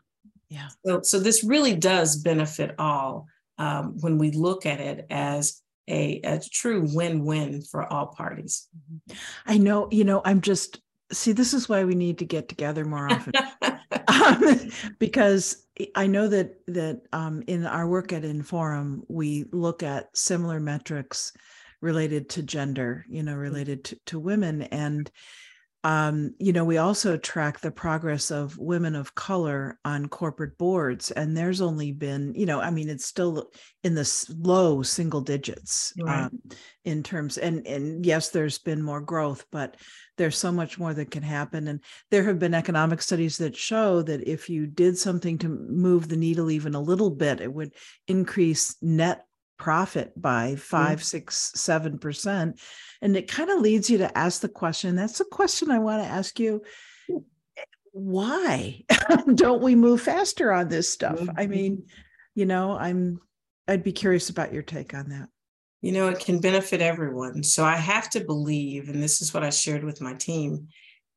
Yeah. 0.50 0.68
So, 0.86 1.02
so 1.02 1.20
this 1.20 1.44
really 1.44 1.76
does 1.76 2.18
benefit 2.18 2.76
all 2.78 3.28
um, 3.58 3.98
when 4.00 4.18
we 4.18 4.32
look 4.32 4.66
at 4.66 4.80
it 4.80 5.06
as 5.10 5.62
a, 5.88 6.20
a 6.24 6.40
true 6.40 6.88
win-win 6.94 7.62
for 7.62 7.92
all 7.92 8.08
parties. 8.08 8.68
Mm-hmm. 8.76 9.18
I 9.46 9.58
know, 9.58 9.88
you 9.92 10.04
know, 10.04 10.22
I'm 10.26 10.42
just 10.42 10.82
see 11.12 11.32
this 11.32 11.54
is 11.54 11.70
why 11.70 11.84
we 11.84 11.96
need 11.96 12.18
to 12.18 12.26
get 12.26 12.50
together 12.50 12.84
more 12.84 13.12
often 13.12 13.34
um, 14.08 14.72
because 15.00 15.68
i 15.96 16.08
know 16.08 16.28
that 16.28 16.56
that 16.68 17.02
um, 17.14 17.44
in 17.48 17.66
our 17.66 17.88
work 17.88 18.12
at 18.12 18.24
inforum 18.24 19.02
we 19.08 19.46
look 19.52 19.84
at 19.84 20.16
similar 20.18 20.60
metrics 20.60 21.32
related 21.82 22.28
to 22.30 22.42
gender 22.42 23.06
you 23.08 23.22
know 23.22 23.34
mm-hmm. 23.34 23.42
related 23.42 23.84
to, 23.84 24.00
to 24.06 24.20
women 24.20 24.64
and 24.64 25.12
um, 25.86 26.34
you 26.40 26.52
know, 26.52 26.66
we 26.66 26.78
also 26.78 27.16
track 27.16 27.60
the 27.60 27.70
progress 27.70 28.32
of 28.32 28.58
women 28.58 28.96
of 28.96 29.14
color 29.14 29.78
on 29.86 30.08
corporate 30.08 30.58
boards, 30.58 31.12
and 31.12 31.38
there's 31.38 31.62
only 31.62 31.92
been, 31.92 32.34
you 32.34 32.48
know, 32.48 32.60
I 32.60 32.72
mean, 32.72 32.90
it's 32.90 33.06
still 33.06 33.52
in 33.84 33.94
the 33.94 34.26
low 34.36 34.82
single 34.82 35.22
digits 35.22 35.94
right. 36.02 36.24
um, 36.24 36.42
in 36.86 37.04
terms, 37.04 37.38
and 37.38 37.68
and 37.68 38.04
yes, 38.04 38.30
there's 38.30 38.58
been 38.58 38.82
more 38.82 39.00
growth, 39.00 39.46
but 39.52 39.78
there's 40.18 40.40
so 40.40 40.52
much 40.52 40.80
more 40.80 40.92
that 40.96 41.12
can 41.12 41.22
happen, 41.22 41.68
and 41.68 41.82
there 42.10 42.24
have 42.24 42.40
been 42.40 42.56
economic 42.56 43.00
studies 43.00 43.38
that 43.38 43.56
show 43.56 44.02
that 44.02 44.28
if 44.28 44.50
you 44.50 44.66
did 44.66 44.98
something 44.98 45.38
to 45.38 45.50
move 45.50 46.10
the 46.10 46.18
needle 46.18 46.50
even 46.50 46.74
a 46.74 46.82
little 46.82 47.12
bit, 47.12 47.42
it 47.42 47.54
would 47.54 47.76
increase 48.08 48.76
net 48.82 49.24
profit 49.58 50.20
by 50.20 50.56
five, 50.56 51.00
mm. 51.00 51.04
six, 51.04 51.52
seven 51.56 51.98
percent. 51.98 52.60
And 53.02 53.16
it 53.16 53.28
kind 53.28 53.50
of 53.50 53.60
leads 53.60 53.90
you 53.90 54.00
to 54.00 54.18
ask 54.18 54.42
the 54.42 54.50
question. 54.50 54.96
That's 54.96 55.18
the 55.18 55.26
question 55.26 55.72
I 55.72 55.80
want 55.80 56.04
to 56.04 56.10
ask 56.10 56.40
you. 56.40 56.64
Why 57.92 58.84
don't 59.36 59.62
we 59.62 59.76
move 59.76 60.02
faster 60.02 60.52
on 60.52 60.68
this 60.68 60.90
stuff? 60.90 61.20
Mm-hmm. 61.20 61.40
I 61.40 61.48
mean, 61.48 61.86
you 62.34 62.46
know, 62.46 62.78
I'm 62.78 63.20
I'd 63.68 63.84
be 63.84 63.94
curious 63.94 64.30
about 64.30 64.54
your 64.54 64.64
take 64.64 64.94
on 64.94 65.10
that. 65.10 65.30
You 65.82 65.92
know, 65.92 66.10
it 66.10 66.20
can 66.20 66.40
benefit 66.40 66.82
everyone. 66.82 67.44
So 67.44 67.64
I 67.64 67.76
have 67.76 68.10
to 68.12 68.20
believe, 68.20 68.90
and 68.90 69.02
this 69.02 69.22
is 69.22 69.34
what 69.34 69.44
I 69.44 69.50
shared 69.50 69.84
with 69.84 70.02
my 70.02 70.14
team, 70.14 70.68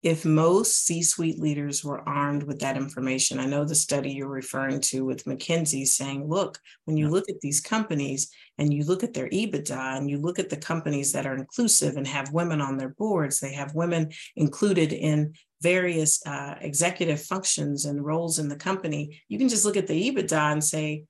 if 0.03 0.25
most 0.25 0.87
C 0.87 1.03
suite 1.03 1.41
leaders 1.41 1.85
were 1.85 2.09
armed 2.09 2.45
with 2.45 2.61
that 2.61 2.77
information, 2.77 3.41
I 3.41 3.47
know 3.47 3.65
the 3.65 3.75
study 3.75 4.13
you're 4.13 4.29
referring 4.29 4.81
to 4.83 5.05
with 5.05 5.25
McKinsey 5.25 5.87
saying, 5.87 6.29
look, 6.29 6.59
when 6.85 6.97
you 6.97 7.09
look 7.09 7.29
at 7.29 7.41
these 7.41 7.61
companies 7.61 8.31
and 8.59 8.73
you 8.73 8.85
look 8.85 9.03
at 9.03 9.13
their 9.13 9.29
EBITDA 9.29 9.99
and 9.99 10.09
you 10.09 10.19
look 10.19 10.39
at 10.39 10.51
the 10.51 10.57
companies 10.57 11.13
that 11.13 11.27
are 11.27 11.35
inclusive 11.35 11.97
and 11.97 12.07
have 12.07 12.33
women 12.33 12.61
on 12.61 12.77
their 12.77 12.91
boards, 12.91 13.41
they 13.41 13.53
have 13.53 13.75
women 13.75 14.11
included 14.37 14.93
in 14.93 15.35
various 15.61 16.25
uh, 16.27 16.55
executive 16.61 17.21
functions 17.21 17.85
and 17.85 18.05
roles 18.05 18.39
in 18.39 18.49
the 18.49 18.57
company, 18.57 19.21
you 19.29 19.39
can 19.39 19.49
just 19.49 19.65
look 19.65 19.77
at 19.77 19.87
the 19.87 20.11
EBITDA 20.11 20.53
and 20.53 20.63
say, 20.63 21.05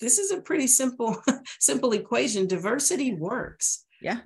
this 0.00 0.18
is 0.18 0.30
a 0.30 0.40
pretty 0.40 0.66
simple, 0.66 1.16
simple 1.60 1.92
equation. 1.92 2.46
Diversity 2.46 3.14
works. 3.14 3.84
Yeah. 4.00 4.20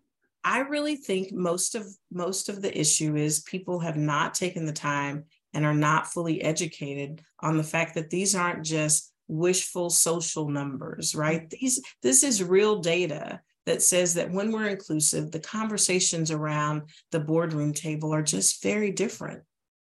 I 0.48 0.60
really 0.60 0.96
think 0.96 1.30
most 1.30 1.74
of 1.74 1.86
most 2.10 2.48
of 2.48 2.62
the 2.62 2.80
issue 2.80 3.16
is 3.16 3.40
people 3.40 3.80
have 3.80 3.98
not 3.98 4.32
taken 4.32 4.64
the 4.64 4.72
time 4.72 5.26
and 5.52 5.62
are 5.66 5.74
not 5.74 6.10
fully 6.10 6.40
educated 6.40 7.20
on 7.40 7.58
the 7.58 7.62
fact 7.62 7.94
that 7.94 8.08
these 8.08 8.34
aren't 8.34 8.64
just 8.64 9.12
wishful 9.26 9.90
social 9.90 10.48
numbers, 10.48 11.14
right? 11.14 11.50
These 11.50 11.82
this 12.02 12.22
is 12.22 12.42
real 12.42 12.80
data 12.80 13.42
that 13.66 13.82
says 13.82 14.14
that 14.14 14.30
when 14.30 14.50
we're 14.50 14.68
inclusive, 14.68 15.30
the 15.30 15.40
conversations 15.40 16.30
around 16.30 16.84
the 17.12 17.20
boardroom 17.20 17.74
table 17.74 18.14
are 18.14 18.22
just 18.22 18.62
very 18.62 18.90
different 18.90 19.42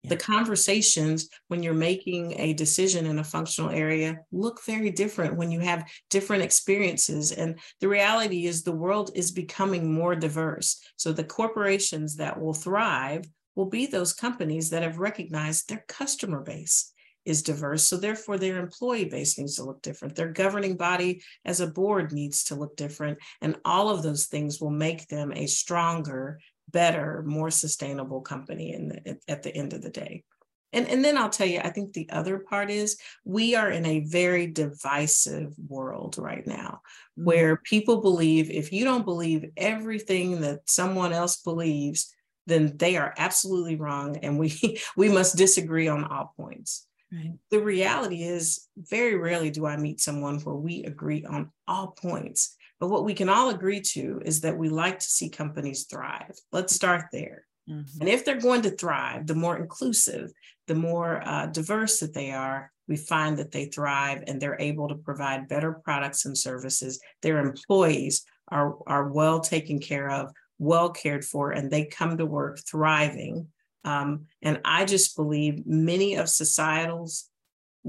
the 0.08 0.16
conversations 0.16 1.28
when 1.48 1.62
you're 1.62 1.74
making 1.74 2.38
a 2.38 2.54
decision 2.54 3.06
in 3.06 3.18
a 3.18 3.24
functional 3.24 3.70
area 3.70 4.18
look 4.32 4.64
very 4.64 4.90
different 4.90 5.36
when 5.36 5.50
you 5.50 5.60
have 5.60 5.88
different 6.10 6.42
experiences. 6.42 7.32
And 7.32 7.58
the 7.80 7.88
reality 7.88 8.46
is 8.46 8.62
the 8.62 8.72
world 8.72 9.10
is 9.14 9.30
becoming 9.32 9.92
more 9.92 10.14
diverse. 10.14 10.80
So 10.96 11.12
the 11.12 11.24
corporations 11.24 12.16
that 12.16 12.40
will 12.40 12.54
thrive 12.54 13.24
will 13.54 13.66
be 13.66 13.86
those 13.86 14.12
companies 14.12 14.70
that 14.70 14.82
have 14.82 14.98
recognized 14.98 15.68
their 15.68 15.84
customer 15.88 16.40
base 16.40 16.92
is 17.24 17.42
diverse. 17.42 17.82
So 17.82 17.96
therefore 17.96 18.38
their 18.38 18.58
employee 18.58 19.06
base 19.06 19.36
needs 19.36 19.56
to 19.56 19.64
look 19.64 19.82
different. 19.82 20.14
Their 20.14 20.30
governing 20.30 20.76
body 20.76 21.22
as 21.44 21.60
a 21.60 21.66
board 21.66 22.12
needs 22.12 22.44
to 22.44 22.54
look 22.54 22.76
different. 22.76 23.18
And 23.40 23.56
all 23.64 23.90
of 23.90 24.02
those 24.02 24.26
things 24.26 24.60
will 24.60 24.70
make 24.70 25.08
them 25.08 25.32
a 25.32 25.46
stronger 25.46 26.38
better, 26.70 27.22
more 27.26 27.50
sustainable 27.50 28.20
company 28.20 28.72
in 28.72 28.88
the, 28.88 29.18
at 29.28 29.42
the 29.42 29.54
end 29.54 29.72
of 29.72 29.82
the 29.82 29.90
day. 29.90 30.24
And, 30.72 30.88
and 30.88 31.04
then 31.04 31.16
I'll 31.16 31.30
tell 31.30 31.46
you, 31.46 31.60
I 31.60 31.70
think 31.70 31.92
the 31.92 32.08
other 32.10 32.38
part 32.38 32.70
is 32.70 32.98
we 33.24 33.54
are 33.54 33.70
in 33.70 33.86
a 33.86 34.00
very 34.00 34.46
divisive 34.46 35.54
world 35.68 36.16
right 36.18 36.46
now 36.46 36.80
mm-hmm. 37.18 37.24
where 37.24 37.56
people 37.56 38.02
believe 38.02 38.50
if 38.50 38.72
you 38.72 38.84
don't 38.84 39.04
believe 39.04 39.50
everything 39.56 40.42
that 40.42 40.68
someone 40.68 41.12
else 41.12 41.40
believes, 41.40 42.12
then 42.46 42.76
they 42.76 42.96
are 42.96 43.14
absolutely 43.16 43.76
wrong 43.76 44.18
and 44.18 44.38
we 44.38 44.78
we 44.96 45.08
must 45.08 45.36
disagree 45.36 45.88
on 45.88 46.04
all 46.04 46.34
points. 46.36 46.86
Right. 47.12 47.34
The 47.50 47.60
reality 47.60 48.24
is 48.24 48.66
very 48.76 49.16
rarely 49.16 49.50
do 49.50 49.64
I 49.64 49.76
meet 49.76 50.00
someone 50.00 50.40
where 50.40 50.56
we 50.56 50.84
agree 50.84 51.24
on 51.24 51.52
all 51.68 51.88
points. 51.88 52.56
But 52.78 52.88
what 52.88 53.04
we 53.04 53.14
can 53.14 53.28
all 53.28 53.50
agree 53.50 53.80
to 53.80 54.20
is 54.24 54.42
that 54.42 54.58
we 54.58 54.68
like 54.68 54.98
to 54.98 55.06
see 55.06 55.28
companies 55.28 55.84
thrive. 55.84 56.36
Let's 56.52 56.74
start 56.74 57.06
there. 57.12 57.46
Mm-hmm. 57.68 58.00
And 58.00 58.08
if 58.08 58.24
they're 58.24 58.40
going 58.40 58.62
to 58.62 58.70
thrive, 58.70 59.26
the 59.26 59.34
more 59.34 59.56
inclusive, 59.56 60.30
the 60.66 60.74
more 60.74 61.22
uh, 61.26 61.46
diverse 61.46 62.00
that 62.00 62.14
they 62.14 62.30
are, 62.32 62.70
we 62.88 62.96
find 62.96 63.38
that 63.38 63.50
they 63.50 63.66
thrive 63.66 64.22
and 64.26 64.40
they're 64.40 64.60
able 64.60 64.88
to 64.88 64.94
provide 64.94 65.48
better 65.48 65.72
products 65.72 66.24
and 66.26 66.38
services. 66.38 67.00
Their 67.22 67.38
employees 67.38 68.24
are, 68.48 68.76
are 68.86 69.10
well 69.10 69.40
taken 69.40 69.80
care 69.80 70.10
of, 70.10 70.30
well 70.58 70.90
cared 70.90 71.24
for, 71.24 71.50
and 71.50 71.70
they 71.70 71.86
come 71.86 72.18
to 72.18 72.26
work 72.26 72.60
thriving. 72.60 73.48
Um, 73.84 74.26
and 74.42 74.60
I 74.64 74.84
just 74.84 75.16
believe 75.16 75.66
many 75.66 76.14
of 76.14 76.28
societal's 76.28 77.28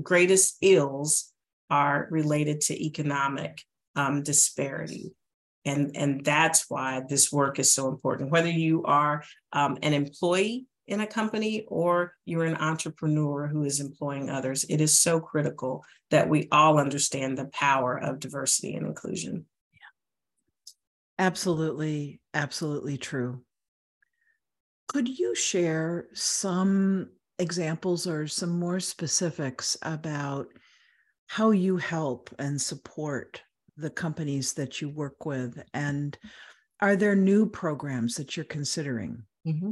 greatest 0.02 0.58
ills 0.62 1.32
are 1.70 2.08
related 2.10 2.62
to 2.62 2.86
economic 2.86 3.64
um, 3.98 4.24
disparity. 4.24 5.14
And, 5.66 5.98
and 5.98 6.24
that's 6.24 6.70
why 6.70 7.02
this 7.10 7.30
work 7.30 7.60
is 7.60 7.74
so 7.74 7.90
important. 7.90 8.32
Whether 8.32 8.50
you 8.50 8.84
are 8.86 9.24
um, 9.52 9.78
an 9.84 9.94
employee 9.94 10.66
in 10.88 11.02
a 11.02 11.08
company 11.08 11.66
or 11.68 12.14
you're 12.24 12.46
an 12.46 12.56
entrepreneur 12.56 13.48
who 13.48 13.64
is 13.64 13.82
employing 13.82 14.30
others, 14.30 14.64
it 14.70 14.80
is 14.80 14.98
so 14.98 15.20
critical 15.20 15.84
that 16.12 16.30
we 16.30 16.48
all 16.54 16.80
understand 16.80 17.38
the 17.38 17.48
power 17.48 17.98
of 17.98 18.22
diversity 18.22 18.76
and 18.76 18.88
inclusion. 18.88 19.46
Yeah. 19.74 21.26
Absolutely, 21.26 22.22
absolutely 22.34 22.98
true. 22.98 23.42
Could 24.88 25.20
you 25.20 25.36
share 25.36 26.08
some 26.14 27.10
examples 27.40 28.08
or 28.08 28.26
some 28.28 28.58
more 28.58 28.80
specifics 28.80 29.76
about 29.82 30.48
how 31.28 31.52
you 31.52 31.76
help 31.76 32.34
and 32.40 32.62
support 32.62 33.42
the 33.78 33.90
companies 33.90 34.54
that 34.54 34.82
you 34.82 34.90
work 34.90 35.26
with? 35.26 35.62
And 35.74 36.18
are 36.82 36.96
there 36.96 37.16
new 37.16 37.48
programs 37.48 38.16
that 38.16 38.36
you're 38.36 38.46
considering? 38.46 39.24
Mm-hmm. 39.48 39.72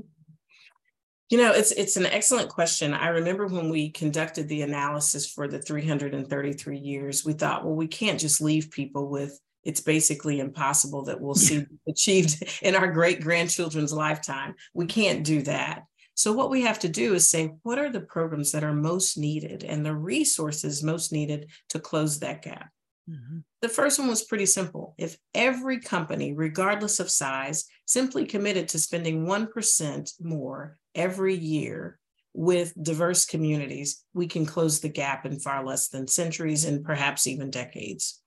You 1.29 1.37
know, 1.39 1.51
it's 1.51 1.71
it's 1.71 1.97
an 1.97 2.05
excellent 2.05 2.49
question. 2.49 2.93
I 2.93 3.07
remember 3.07 3.47
when 3.47 3.69
we 3.69 3.89
conducted 3.89 4.47
the 4.47 4.61
analysis 4.61 5.31
for 5.31 5.47
the 5.47 5.59
333 5.59 6.77
years, 6.77 7.25
we 7.25 7.33
thought, 7.33 7.65
well, 7.65 7.75
we 7.75 7.87
can't 7.87 8.19
just 8.19 8.41
leave 8.41 8.69
people 8.69 9.09
with 9.09 9.39
it's 9.65 9.81
basically 9.81 10.39
impossible 10.39 11.03
that 11.05 11.19
we'll 11.19 11.35
see 11.35 11.65
achieved 11.89 12.43
in 12.61 12.75
our 12.75 12.91
great 12.91 13.21
grandchildren's 13.21 13.91
lifetime. 13.91 14.53
We 14.73 14.85
can't 14.85 15.25
do 15.25 15.41
that. 15.41 15.85
So, 16.13 16.31
what 16.31 16.49
we 16.49 16.61
have 16.61 16.79
to 16.79 16.87
do 16.87 17.13
is 17.13 17.29
say, 17.29 17.55
what 17.63 17.77
are 17.77 17.89
the 17.89 17.99
programs 17.99 18.51
that 18.53 18.63
are 18.63 18.73
most 18.73 19.17
needed 19.17 19.65
and 19.65 19.85
the 19.85 19.95
resources 19.95 20.83
most 20.83 21.11
needed 21.11 21.49
to 21.69 21.79
close 21.79 22.19
that 22.19 22.43
gap? 22.43 22.69
Mm-hmm. 23.09 23.39
The 23.65 23.69
first 23.69 23.97
one 23.97 24.07
was 24.07 24.21
pretty 24.21 24.45
simple. 24.45 24.93
If 24.95 25.17
every 25.33 25.79
company, 25.79 26.33
regardless 26.33 26.99
of 26.99 27.09
size, 27.09 27.65
simply 27.87 28.27
committed 28.27 28.67
to 28.69 28.77
spending 28.77 29.25
1% 29.25 30.21
more 30.21 30.77
every 30.93 31.33
year 31.33 31.97
with 32.35 32.75
diverse 32.79 33.25
communities, 33.25 34.05
we 34.13 34.27
can 34.27 34.45
close 34.45 34.81
the 34.81 34.89
gap 34.89 35.25
in 35.25 35.39
far 35.39 35.65
less 35.65 35.87
than 35.87 36.07
centuries 36.07 36.63
and 36.63 36.85
perhaps 36.85 37.25
even 37.25 37.49
decades. 37.49 38.21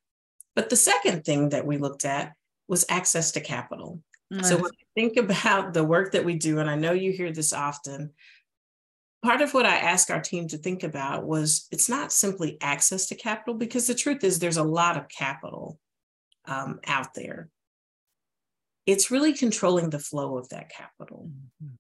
But 0.57 0.71
the 0.71 0.77
second 0.77 1.25
thing 1.25 1.51
that 1.51 1.65
we 1.65 1.79
looked 1.79 2.05
at 2.05 2.33
was 2.67 2.85
access 2.89 3.31
to 3.31 3.41
capital. 3.41 4.03
Mm-hmm. 4.33 4.43
So 4.43 4.57
when 4.57 4.73
I 4.73 5.01
think 5.01 5.19
about 5.19 5.73
the 5.73 5.85
work 5.85 6.11
that 6.15 6.25
we 6.25 6.35
do, 6.35 6.59
and 6.59 6.69
I 6.69 6.75
know 6.75 6.91
you 6.91 7.13
hear 7.13 7.31
this 7.31 7.53
often, 7.53 8.11
part 9.23 9.41
of 9.41 9.53
what 9.53 9.67
I 9.67 9.77
asked 9.77 10.11
our 10.11 10.21
team 10.21 10.49
to 10.49 10.59
think 10.59 10.83
about 10.83 11.27
was 11.27 11.67
it's 11.71 11.89
not 11.89 12.13
simply 12.13 12.57
access 12.61 13.07
to 13.07 13.15
capital, 13.15 13.55
because 13.55 13.87
the 13.87 13.95
truth 13.95 14.23
is 14.25 14.39
there's 14.39 14.57
a 14.57 14.63
lot 14.63 14.97
of 14.97 15.09
capital 15.09 15.79
um, 16.47 16.81
out 16.87 17.15
there. 17.15 17.49
It's 18.87 19.11
really 19.11 19.33
controlling 19.33 19.91
the 19.91 19.99
flow 19.99 20.39
of 20.39 20.49
that 20.51 20.71
capital. 20.71 21.31
Mm-hmm. 21.63 21.75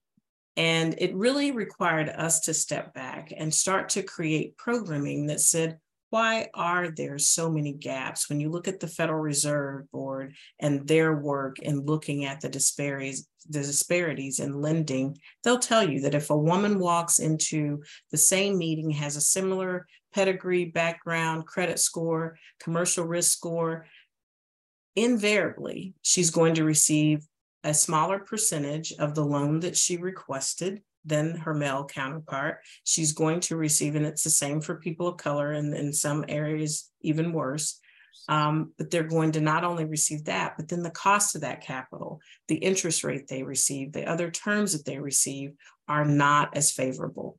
And 0.57 0.97
it 0.99 1.15
really 1.15 1.53
required 1.53 2.09
us 2.09 2.41
to 2.41 2.53
step 2.55 2.93
back 2.93 3.33
and 3.37 3.55
start 3.55 3.91
to 3.91 4.03
create 4.03 4.57
programming 4.57 5.27
that 5.29 5.41
said, 5.41 5.79
why 6.11 6.49
are 6.55 6.91
there 6.91 7.19
so 7.19 7.51
many 7.51 7.73
gaps 7.73 8.29
when 8.29 8.41
you 8.41 8.51
look 8.51 8.67
at 8.67 8.81
the 8.81 8.87
Federal 8.87 9.21
Reserve 9.21 9.91
Board 9.91 10.35
and 10.59 10.87
their 10.87 11.15
work 11.15 11.59
in 11.59 11.85
looking 11.85 12.25
at 12.25 12.41
the 12.41 12.49
disparities, 12.49 13.29
the 13.49 13.61
disparities 13.61 14.41
in 14.41 14.61
lending? 14.61 15.19
They'll 15.45 15.59
tell 15.59 15.89
you 15.89 16.01
that 16.03 16.15
if 16.15 16.31
a 16.31 16.37
woman 16.37 16.79
walks 16.79 17.19
into 17.19 17.83
the 18.11 18.17
same 18.17 18.57
meeting, 18.57 18.91
has 18.91 19.17
a 19.17 19.21
similar 19.21 19.87
pedigree, 20.15 20.67
background, 20.67 21.47
credit 21.47 21.79
score, 21.79 22.37
commercial 22.59 23.05
risk 23.05 23.33
score, 23.33 23.87
invariably 24.97 25.95
she's 26.03 26.31
going 26.31 26.55
to 26.55 26.65
receive 26.65 27.25
a 27.65 27.75
smaller 27.75 28.19
percentage 28.19 28.93
of 28.99 29.15
the 29.15 29.25
loan 29.25 29.61
that 29.61 29.77
she 29.77 29.97
requested 29.97 30.83
than 31.05 31.37
her 31.37 31.55
male 31.55 31.85
counterpart. 31.85 32.59
She's 32.85 33.13
going 33.13 33.41
to 33.41 33.57
receive, 33.57 33.95
and 33.95 34.07
it's 34.07 34.25
the 34.25 34.31
same 34.31 34.61
for 34.61 34.77
people 34.77 35.09
of 35.09 35.17
color, 35.17 35.53
and 35.53 35.75
in 35.75 35.93
some 35.93 36.25
areas, 36.29 36.91
even 37.01 37.33
worse. 37.33 37.81
Um, 38.29 38.73
but 38.77 38.91
they're 38.91 39.05
going 39.05 39.33
to 39.33 39.41
not 39.41 39.65
only 39.65 39.87
receive 39.87 40.25
that, 40.25 40.55
but 40.59 40.69
then 40.69 40.83
the 40.83 40.91
cost 40.91 41.35
of 41.35 41.41
that 41.41 41.63
capital, 41.63 42.21
the 42.49 42.57
interest 42.57 43.03
rate 43.03 43.27
they 43.27 43.43
receive, 43.43 43.93
the 43.93 44.07
other 44.07 44.31
terms 44.31 44.73
that 44.73 44.85
they 44.85 44.99
receive 44.99 45.53
are 45.89 46.05
not 46.05 46.55
as 46.55 46.71
favorable. 46.71 47.39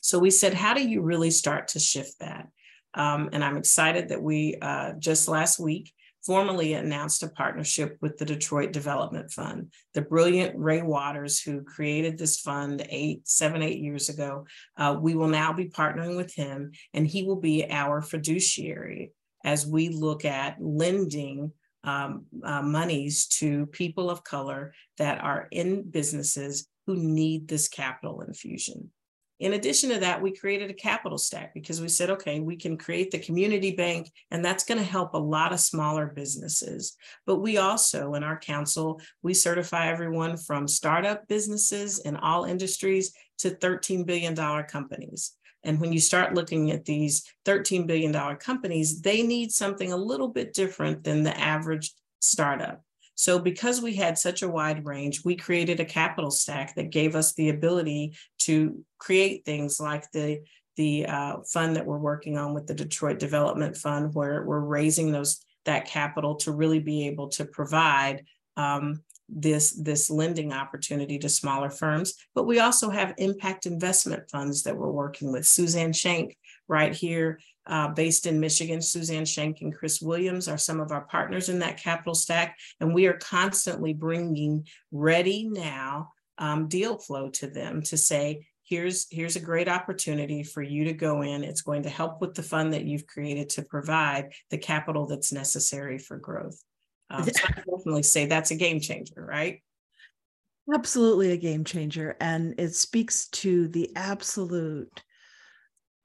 So 0.00 0.20
we 0.20 0.30
said, 0.30 0.54
how 0.54 0.74
do 0.74 0.88
you 0.88 1.02
really 1.02 1.32
start 1.32 1.68
to 1.68 1.80
shift 1.80 2.20
that? 2.20 2.46
Um, 2.94 3.30
and 3.32 3.42
I'm 3.42 3.56
excited 3.56 4.10
that 4.10 4.22
we 4.22 4.56
uh, 4.62 4.92
just 4.98 5.26
last 5.26 5.58
week 5.58 5.92
formally 6.26 6.74
announced 6.74 7.22
a 7.22 7.28
partnership 7.28 7.96
with 8.00 8.18
the 8.18 8.24
Detroit 8.24 8.72
Development 8.72 9.30
Fund. 9.30 9.72
The 9.94 10.02
brilliant 10.02 10.58
Ray 10.58 10.82
Waters, 10.82 11.40
who 11.40 11.62
created 11.62 12.18
this 12.18 12.40
fund 12.40 12.84
eight, 12.90 13.28
seven, 13.28 13.62
eight 13.62 13.78
years 13.78 14.08
ago, 14.08 14.46
uh, 14.76 14.96
we 15.00 15.14
will 15.14 15.28
now 15.28 15.52
be 15.52 15.68
partnering 15.68 16.16
with 16.16 16.34
him, 16.34 16.72
and 16.92 17.06
he 17.06 17.22
will 17.22 17.40
be 17.40 17.70
our 17.70 18.02
fiduciary 18.02 19.12
as 19.44 19.64
we 19.66 19.88
look 19.88 20.24
at 20.24 20.56
lending 20.60 21.52
um, 21.84 22.26
uh, 22.42 22.62
monies 22.62 23.28
to 23.28 23.66
people 23.66 24.10
of 24.10 24.24
color 24.24 24.74
that 24.98 25.22
are 25.22 25.46
in 25.52 25.88
businesses 25.88 26.66
who 26.86 26.96
need 26.96 27.46
this 27.46 27.68
capital 27.68 28.22
infusion. 28.22 28.90
In 29.38 29.52
addition 29.52 29.90
to 29.90 29.98
that, 30.00 30.22
we 30.22 30.34
created 30.34 30.70
a 30.70 30.74
capital 30.74 31.18
stack 31.18 31.52
because 31.52 31.80
we 31.80 31.88
said, 31.88 32.08
okay, 32.08 32.40
we 32.40 32.56
can 32.56 32.78
create 32.78 33.10
the 33.10 33.18
community 33.18 33.72
bank, 33.72 34.10
and 34.30 34.42
that's 34.42 34.64
going 34.64 34.78
to 34.78 34.84
help 34.84 35.12
a 35.12 35.18
lot 35.18 35.52
of 35.52 35.60
smaller 35.60 36.06
businesses. 36.06 36.96
But 37.26 37.40
we 37.40 37.58
also, 37.58 38.14
in 38.14 38.24
our 38.24 38.38
council, 38.38 39.00
we 39.22 39.34
certify 39.34 39.88
everyone 39.88 40.38
from 40.38 40.66
startup 40.66 41.28
businesses 41.28 41.98
in 41.98 42.16
all 42.16 42.44
industries 42.44 43.12
to 43.38 43.50
$13 43.50 44.06
billion 44.06 44.34
companies. 44.64 45.36
And 45.64 45.80
when 45.80 45.92
you 45.92 46.00
start 46.00 46.34
looking 46.34 46.70
at 46.70 46.86
these 46.86 47.24
$13 47.44 47.86
billion 47.86 48.14
companies, 48.36 49.02
they 49.02 49.22
need 49.22 49.52
something 49.52 49.92
a 49.92 49.96
little 49.96 50.28
bit 50.28 50.54
different 50.54 51.04
than 51.04 51.24
the 51.24 51.38
average 51.38 51.92
startup. 52.20 52.85
So, 53.16 53.38
because 53.38 53.80
we 53.80 53.94
had 53.94 54.18
such 54.18 54.42
a 54.42 54.48
wide 54.48 54.84
range, 54.84 55.24
we 55.24 55.36
created 55.36 55.80
a 55.80 55.84
capital 55.84 56.30
stack 56.30 56.74
that 56.76 56.90
gave 56.90 57.16
us 57.16 57.32
the 57.32 57.48
ability 57.48 58.14
to 58.40 58.84
create 58.98 59.44
things 59.44 59.80
like 59.80 60.10
the 60.12 60.42
the 60.76 61.06
uh, 61.06 61.36
fund 61.50 61.74
that 61.74 61.86
we're 61.86 61.96
working 61.96 62.36
on 62.36 62.52
with 62.52 62.66
the 62.66 62.74
Detroit 62.74 63.18
Development 63.18 63.74
Fund, 63.74 64.14
where 64.14 64.44
we're 64.44 64.60
raising 64.60 65.10
those 65.10 65.40
that 65.64 65.86
capital 65.86 66.36
to 66.36 66.52
really 66.52 66.78
be 66.78 67.06
able 67.06 67.28
to 67.30 67.46
provide 67.46 68.24
um, 68.58 69.02
this 69.28 69.70
this 69.70 70.10
lending 70.10 70.52
opportunity 70.52 71.18
to 71.18 71.28
smaller 71.30 71.70
firms. 71.70 72.14
But 72.34 72.44
we 72.46 72.60
also 72.60 72.90
have 72.90 73.14
impact 73.16 73.64
investment 73.64 74.30
funds 74.30 74.62
that 74.64 74.76
we're 74.76 74.90
working 74.90 75.32
with. 75.32 75.46
Suzanne 75.46 75.94
Shank, 75.94 76.36
right 76.68 76.94
here 76.94 77.40
uh, 77.66 77.88
based 77.88 78.26
in 78.26 78.40
Michigan. 78.40 78.80
Suzanne 78.80 79.24
Shank 79.24 79.60
and 79.60 79.74
Chris 79.74 80.00
Williams 80.00 80.48
are 80.48 80.58
some 80.58 80.80
of 80.80 80.92
our 80.92 81.04
partners 81.06 81.48
in 81.48 81.58
that 81.60 81.78
capital 81.78 82.14
stack. 82.14 82.56
And 82.80 82.94
we 82.94 83.06
are 83.06 83.18
constantly 83.18 83.92
bringing 83.92 84.66
ready 84.92 85.48
now 85.48 86.10
um, 86.38 86.68
deal 86.68 86.98
flow 86.98 87.30
to 87.30 87.46
them 87.48 87.82
to 87.82 87.96
say, 87.96 88.46
here's, 88.62 89.06
here's 89.10 89.36
a 89.36 89.40
great 89.40 89.68
opportunity 89.68 90.42
for 90.42 90.62
you 90.62 90.84
to 90.84 90.92
go 90.92 91.22
in. 91.22 91.44
It's 91.44 91.62
going 91.62 91.84
to 91.84 91.88
help 91.88 92.20
with 92.20 92.34
the 92.34 92.42
fund 92.42 92.72
that 92.72 92.84
you've 92.84 93.06
created 93.06 93.48
to 93.50 93.62
provide 93.62 94.32
the 94.50 94.58
capital 94.58 95.06
that's 95.06 95.32
necessary 95.32 95.98
for 95.98 96.18
growth. 96.18 96.60
Um, 97.10 97.24
so 97.24 97.30
I 97.44 97.52
definitely 97.52 98.02
say 98.02 98.26
that's 98.26 98.50
a 98.50 98.56
game 98.56 98.80
changer, 98.80 99.24
right? 99.24 99.62
Absolutely 100.74 101.30
a 101.30 101.36
game 101.36 101.62
changer. 101.62 102.16
And 102.20 102.58
it 102.58 102.74
speaks 102.74 103.28
to 103.28 103.68
the 103.68 103.92
absolute 103.94 105.02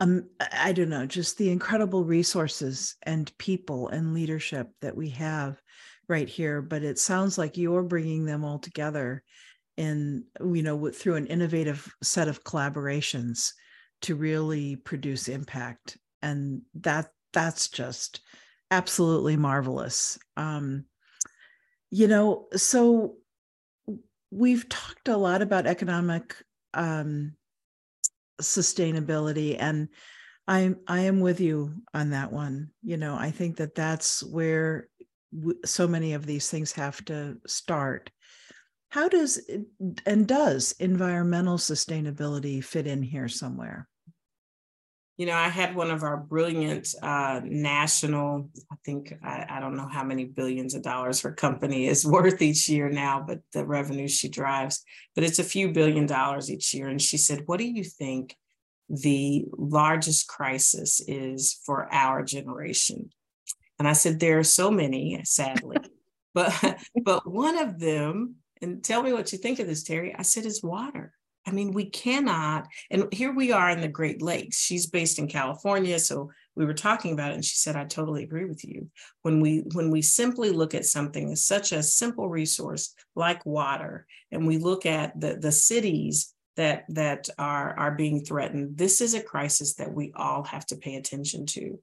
um, 0.01 0.27
I 0.51 0.71
don't 0.73 0.89
know, 0.89 1.05
just 1.05 1.37
the 1.37 1.51
incredible 1.51 2.03
resources 2.03 2.95
and 3.03 3.31
people 3.37 3.87
and 3.89 4.15
leadership 4.15 4.67
that 4.81 4.97
we 4.97 5.09
have 5.11 5.61
right 6.09 6.27
here. 6.27 6.61
But 6.63 6.81
it 6.81 6.97
sounds 6.97 7.37
like 7.37 7.55
you're 7.55 7.83
bringing 7.83 8.25
them 8.25 8.43
all 8.43 8.57
together 8.57 9.23
in, 9.77 10.25
you 10.43 10.63
know, 10.63 10.89
through 10.89 11.15
an 11.15 11.27
innovative 11.27 11.87
set 12.01 12.27
of 12.27 12.43
collaborations 12.43 13.51
to 14.01 14.15
really 14.15 14.75
produce 14.75 15.29
impact. 15.29 15.99
And 16.23 16.63
that 16.81 17.11
that's 17.31 17.69
just 17.69 18.21
absolutely 18.71 19.37
marvelous. 19.37 20.17
Um, 20.35 20.85
you 21.91 22.07
know, 22.07 22.47
so 22.55 23.17
we've 24.31 24.67
talked 24.67 25.09
a 25.09 25.17
lot 25.17 25.43
about 25.43 25.67
economic 25.67 26.35
um, 26.73 27.33
sustainability 28.41 29.55
and 29.59 29.89
i 30.47 30.73
i 30.87 31.01
am 31.01 31.19
with 31.19 31.39
you 31.39 31.73
on 31.93 32.11
that 32.11 32.31
one. 32.31 32.69
You 32.83 32.97
know 32.97 33.15
i 33.15 33.31
think 33.31 33.57
that 33.57 33.75
that's 33.75 34.23
where 34.23 34.87
w- 35.37 35.59
so 35.65 35.87
many 35.87 36.13
of 36.13 36.25
these 36.25 36.49
things 36.49 36.71
have 36.73 37.03
to 37.05 37.37
start. 37.47 38.11
How 38.89 39.07
does 39.07 39.39
and 40.05 40.27
does 40.27 40.73
environmental 40.79 41.57
sustainability 41.57 42.63
fit 42.63 42.87
in 42.87 43.01
here 43.01 43.29
somewhere 43.29 43.87
you 45.21 45.27
know, 45.27 45.35
I 45.35 45.49
had 45.49 45.75
one 45.75 45.91
of 45.91 46.01
our 46.01 46.17
brilliant 46.17 46.95
uh, 46.99 47.41
national, 47.43 48.49
I 48.71 48.75
think, 48.83 49.13
I, 49.21 49.45
I, 49.47 49.59
don't 49.59 49.77
know 49.77 49.87
how 49.87 50.03
many 50.03 50.25
billions 50.25 50.73
of 50.73 50.81
dollars 50.81 51.21
her 51.21 51.31
company 51.31 51.85
is 51.85 52.03
worth 52.07 52.41
each 52.41 52.67
year 52.67 52.89
now, 52.89 53.23
but 53.27 53.41
the 53.53 53.63
revenue 53.63 54.07
she 54.07 54.29
drives, 54.29 54.83
but 55.13 55.23
it's 55.23 55.37
a 55.37 55.43
few 55.43 55.73
billion 55.73 56.07
dollars 56.07 56.49
each 56.49 56.73
year. 56.73 56.87
And 56.87 56.99
she 56.99 57.17
said, 57.17 57.43
What 57.45 57.59
do 57.59 57.65
you 57.65 57.83
think 57.83 58.35
the 58.89 59.45
largest 59.55 60.27
crisis 60.27 60.99
is 61.07 61.61
for 61.67 61.87
our 61.93 62.23
generation? 62.23 63.11
And 63.77 63.87
I 63.87 63.93
said, 63.93 64.19
There 64.19 64.39
are 64.39 64.43
so 64.43 64.71
many, 64.71 65.21
sadly, 65.23 65.77
but, 66.33 66.79
but 67.03 67.29
one 67.31 67.59
of 67.59 67.77
them, 67.77 68.37
and 68.59 68.83
tell 68.83 69.03
me 69.03 69.13
what 69.13 69.31
you 69.31 69.37
think 69.37 69.59
of 69.59 69.67
this, 69.67 69.83
Terry, 69.83 70.15
I 70.17 70.23
said, 70.23 70.47
is 70.47 70.63
water. 70.63 71.13
I 71.45 71.51
mean, 71.51 71.71
we 71.71 71.85
cannot, 71.85 72.67
and 72.91 73.11
here 73.11 73.33
we 73.33 73.51
are 73.51 73.69
in 73.71 73.81
the 73.81 73.87
Great 73.87 74.21
Lakes. 74.21 74.59
She's 74.59 74.85
based 74.85 75.17
in 75.17 75.27
California, 75.27 75.97
so 75.97 76.31
we 76.55 76.65
were 76.65 76.73
talking 76.73 77.13
about 77.13 77.31
it, 77.31 77.35
and 77.35 77.45
she 77.45 77.55
said, 77.55 77.75
"I 77.75 77.85
totally 77.85 78.23
agree 78.23 78.45
with 78.45 78.63
you." 78.63 78.89
When 79.23 79.39
we 79.39 79.63
when 79.73 79.89
we 79.89 80.01
simply 80.01 80.51
look 80.51 80.75
at 80.75 80.85
something 80.85 81.31
as 81.31 81.43
such 81.43 81.71
a 81.71 81.81
simple 81.81 82.29
resource 82.29 82.93
like 83.15 83.45
water, 83.45 84.05
and 84.31 84.45
we 84.45 84.57
look 84.57 84.85
at 84.85 85.19
the 85.19 85.35
the 85.35 85.51
cities 85.51 86.33
that 86.57 86.85
that 86.89 87.29
are 87.39 87.77
are 87.77 87.95
being 87.95 88.23
threatened, 88.23 88.77
this 88.77 89.01
is 89.01 89.13
a 89.13 89.23
crisis 89.23 89.75
that 89.75 89.93
we 89.93 90.11
all 90.15 90.43
have 90.43 90.65
to 90.67 90.75
pay 90.75 90.95
attention 90.95 91.45
to 91.47 91.79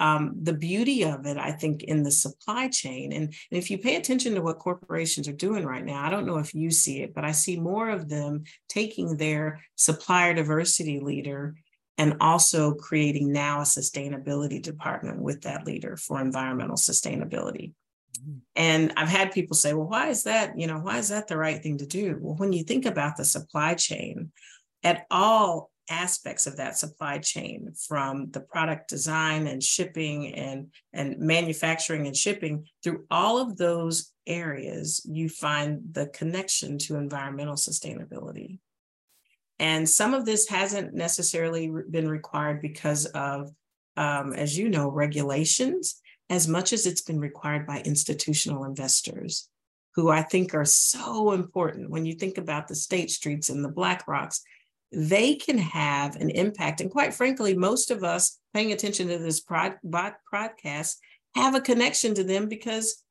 um, 0.00 0.34
the 0.42 0.54
beauty 0.54 1.04
of 1.04 1.26
it, 1.26 1.36
I 1.36 1.52
think, 1.52 1.84
in 1.84 2.02
the 2.02 2.10
supply 2.10 2.68
chain. 2.68 3.12
And, 3.12 3.24
and 3.24 3.58
if 3.58 3.70
you 3.70 3.78
pay 3.78 3.96
attention 3.96 4.34
to 4.34 4.42
what 4.42 4.58
corporations 4.58 5.28
are 5.28 5.32
doing 5.32 5.64
right 5.64 5.84
now, 5.84 6.04
I 6.04 6.10
don't 6.10 6.26
know 6.26 6.38
if 6.38 6.54
you 6.54 6.70
see 6.70 7.02
it, 7.02 7.14
but 7.14 7.24
I 7.24 7.32
see 7.32 7.60
more 7.60 7.90
of 7.90 8.08
them 8.08 8.44
taking 8.68 9.16
their 9.16 9.60
supplier 9.76 10.34
diversity 10.34 11.00
leader 11.00 11.54
and 11.98 12.16
also 12.20 12.72
creating 12.74 13.30
now 13.30 13.60
a 13.60 13.64
sustainability 13.64 14.60
department 14.60 15.20
with 15.20 15.42
that 15.42 15.66
leader 15.66 15.98
for 15.98 16.18
environmental 16.18 16.76
sustainability. 16.76 17.74
Mm-hmm. 18.18 18.38
And 18.56 18.92
I've 18.96 19.08
had 19.08 19.32
people 19.32 19.54
say, 19.54 19.74
well, 19.74 19.86
why 19.86 20.08
is 20.08 20.22
that? 20.24 20.58
You 20.58 20.66
know, 20.66 20.78
why 20.78 20.96
is 20.96 21.08
that 21.10 21.28
the 21.28 21.36
right 21.36 21.62
thing 21.62 21.76
to 21.76 21.86
do? 21.86 22.16
Well, 22.18 22.36
when 22.36 22.54
you 22.54 22.64
think 22.64 22.86
about 22.86 23.18
the 23.18 23.24
supply 23.24 23.74
chain 23.74 24.32
at 24.82 25.04
all 25.10 25.70
aspects 25.90 26.46
of 26.46 26.56
that 26.56 26.78
supply 26.78 27.18
chain 27.18 27.72
from 27.88 28.30
the 28.30 28.40
product 28.40 28.88
design 28.88 29.46
and 29.46 29.62
shipping 29.62 30.34
and, 30.34 30.68
and 30.92 31.18
manufacturing 31.18 32.06
and 32.06 32.16
shipping 32.16 32.66
through 32.82 33.04
all 33.10 33.38
of 33.38 33.56
those 33.56 34.12
areas 34.26 35.04
you 35.04 35.28
find 35.28 35.80
the 35.92 36.06
connection 36.06 36.78
to 36.78 36.96
environmental 36.96 37.56
sustainability. 37.56 38.58
And 39.58 39.86
some 39.86 40.14
of 40.14 40.24
this 40.24 40.48
hasn't 40.48 40.94
necessarily 40.94 41.70
been 41.90 42.08
required 42.08 42.62
because 42.62 43.04
of 43.06 43.50
um, 43.96 44.32
as 44.32 44.56
you 44.56 44.68
know 44.68 44.88
regulations 44.88 46.00
as 46.30 46.46
much 46.46 46.72
as 46.72 46.86
it's 46.86 47.02
been 47.02 47.20
required 47.20 47.66
by 47.66 47.80
institutional 47.80 48.64
investors 48.64 49.48
who 49.96 50.08
i 50.08 50.22
think 50.22 50.54
are 50.54 50.64
so 50.64 51.32
important. 51.32 51.90
When 51.90 52.06
you 52.06 52.14
think 52.14 52.38
about 52.38 52.68
the 52.68 52.74
state 52.74 53.10
streets 53.10 53.50
and 53.50 53.64
the 53.64 53.68
black 53.68 54.06
rocks 54.06 54.42
they 54.92 55.34
can 55.34 55.58
have 55.58 56.16
an 56.16 56.30
impact. 56.30 56.80
And 56.80 56.90
quite 56.90 57.14
frankly, 57.14 57.56
most 57.56 57.90
of 57.90 58.02
us 58.02 58.38
paying 58.54 58.72
attention 58.72 59.08
to 59.08 59.18
this 59.18 59.40
prod, 59.40 59.76
podcast 59.84 60.96
have 61.34 61.54
a 61.54 61.60
connection 61.60 62.14
to 62.14 62.24
them 62.24 62.48
because 62.48 63.02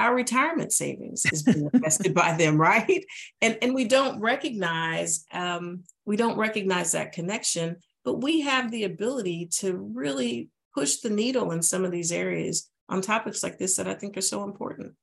our 0.00 0.14
retirement 0.14 0.72
savings 0.72 1.24
is 1.32 1.42
being 1.42 1.70
invested 1.74 2.14
by 2.14 2.36
them, 2.36 2.60
right? 2.60 3.04
And 3.40 3.58
and 3.62 3.74
we 3.74 3.86
don't 3.86 4.20
recognize 4.20 5.24
um, 5.32 5.84
we 6.04 6.16
don't 6.16 6.36
recognize 6.36 6.92
that 6.92 7.12
connection, 7.12 7.76
but 8.04 8.22
we 8.22 8.42
have 8.42 8.70
the 8.70 8.84
ability 8.84 9.48
to 9.58 9.76
really 9.94 10.50
push 10.74 10.96
the 10.96 11.10
needle 11.10 11.52
in 11.52 11.62
some 11.62 11.84
of 11.84 11.92
these 11.92 12.12
areas 12.12 12.68
on 12.88 13.00
topics 13.00 13.42
like 13.42 13.58
this 13.58 13.76
that 13.76 13.88
I 13.88 13.94
think 13.94 14.16
are 14.16 14.22
so 14.22 14.44
important. 14.44 14.94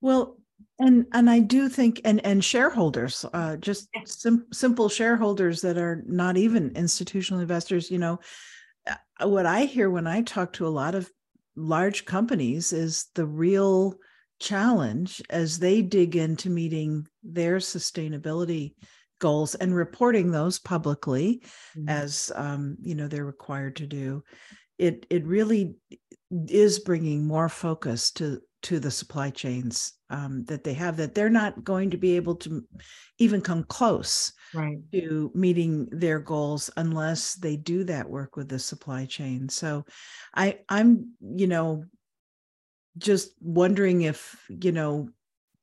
Well, 0.00 0.38
and 0.78 1.06
and 1.12 1.30
i 1.30 1.38
do 1.38 1.68
think 1.68 2.00
and 2.04 2.24
and 2.26 2.44
shareholders 2.44 3.24
uh 3.32 3.56
just 3.56 3.88
sim- 4.06 4.46
simple 4.52 4.88
shareholders 4.88 5.60
that 5.60 5.78
are 5.78 6.02
not 6.06 6.36
even 6.36 6.74
institutional 6.74 7.40
investors 7.40 7.90
you 7.90 7.98
know 7.98 8.18
uh, 8.88 9.28
what 9.28 9.46
i 9.46 9.64
hear 9.64 9.90
when 9.90 10.06
i 10.06 10.22
talk 10.22 10.52
to 10.52 10.66
a 10.66 10.68
lot 10.68 10.94
of 10.94 11.10
large 11.56 12.04
companies 12.04 12.72
is 12.72 13.06
the 13.14 13.26
real 13.26 13.94
challenge 14.40 15.22
as 15.30 15.58
they 15.58 15.80
dig 15.80 16.16
into 16.16 16.50
meeting 16.50 17.06
their 17.22 17.58
sustainability 17.58 18.74
goals 19.20 19.54
and 19.54 19.74
reporting 19.74 20.30
those 20.30 20.58
publicly 20.58 21.40
mm-hmm. 21.76 21.88
as 21.88 22.32
um, 22.34 22.76
you 22.82 22.94
know 22.94 23.06
they're 23.06 23.24
required 23.24 23.76
to 23.76 23.86
do 23.86 24.22
it 24.78 25.06
it 25.08 25.24
really 25.24 25.76
is 26.48 26.80
bringing 26.80 27.24
more 27.24 27.48
focus 27.48 28.10
to 28.10 28.40
to 28.64 28.80
the 28.80 28.90
supply 28.90 29.30
chains 29.30 29.94
um, 30.10 30.44
that 30.44 30.64
they 30.64 30.74
have 30.74 30.96
that 30.96 31.14
they're 31.14 31.30
not 31.30 31.64
going 31.64 31.90
to 31.90 31.96
be 31.96 32.16
able 32.16 32.34
to 32.34 32.64
even 33.18 33.40
come 33.40 33.64
close 33.64 34.32
right. 34.54 34.78
to 34.92 35.30
meeting 35.34 35.88
their 35.92 36.18
goals 36.18 36.70
unless 36.76 37.34
they 37.34 37.56
do 37.56 37.84
that 37.84 38.08
work 38.08 38.36
with 38.36 38.48
the 38.48 38.58
supply 38.58 39.04
chain 39.04 39.48
so 39.48 39.84
i 40.34 40.58
i'm 40.68 41.12
you 41.20 41.46
know 41.46 41.84
just 42.98 43.32
wondering 43.40 44.02
if 44.02 44.36
you 44.48 44.72
know 44.72 45.08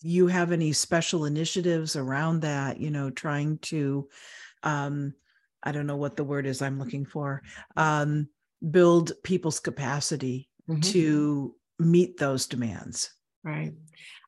you 0.02 0.28
have 0.28 0.52
any 0.52 0.74
special 0.74 1.26
initiatives 1.26 1.96
around 1.96 2.42
that, 2.42 2.80
you 2.80 2.90
know, 2.90 3.10
trying 3.10 3.58
to, 3.60 4.08
um, 4.64 5.14
I 5.64 5.72
don't 5.72 5.88
know 5.88 5.98
what 5.98 6.16
the 6.16 6.24
word 6.24 6.46
is 6.46 6.62
I'm 6.62 6.80
looking 6.80 7.06
for, 7.06 7.44
um, 7.78 8.28
build 8.70 9.12
people's 9.24 9.60
capacity 9.60 10.50
mm-hmm. 10.68 10.82
to 10.82 11.56
meet 11.82 12.18
those 12.18 12.48
demands? 12.48 13.12
Right. 13.44 13.74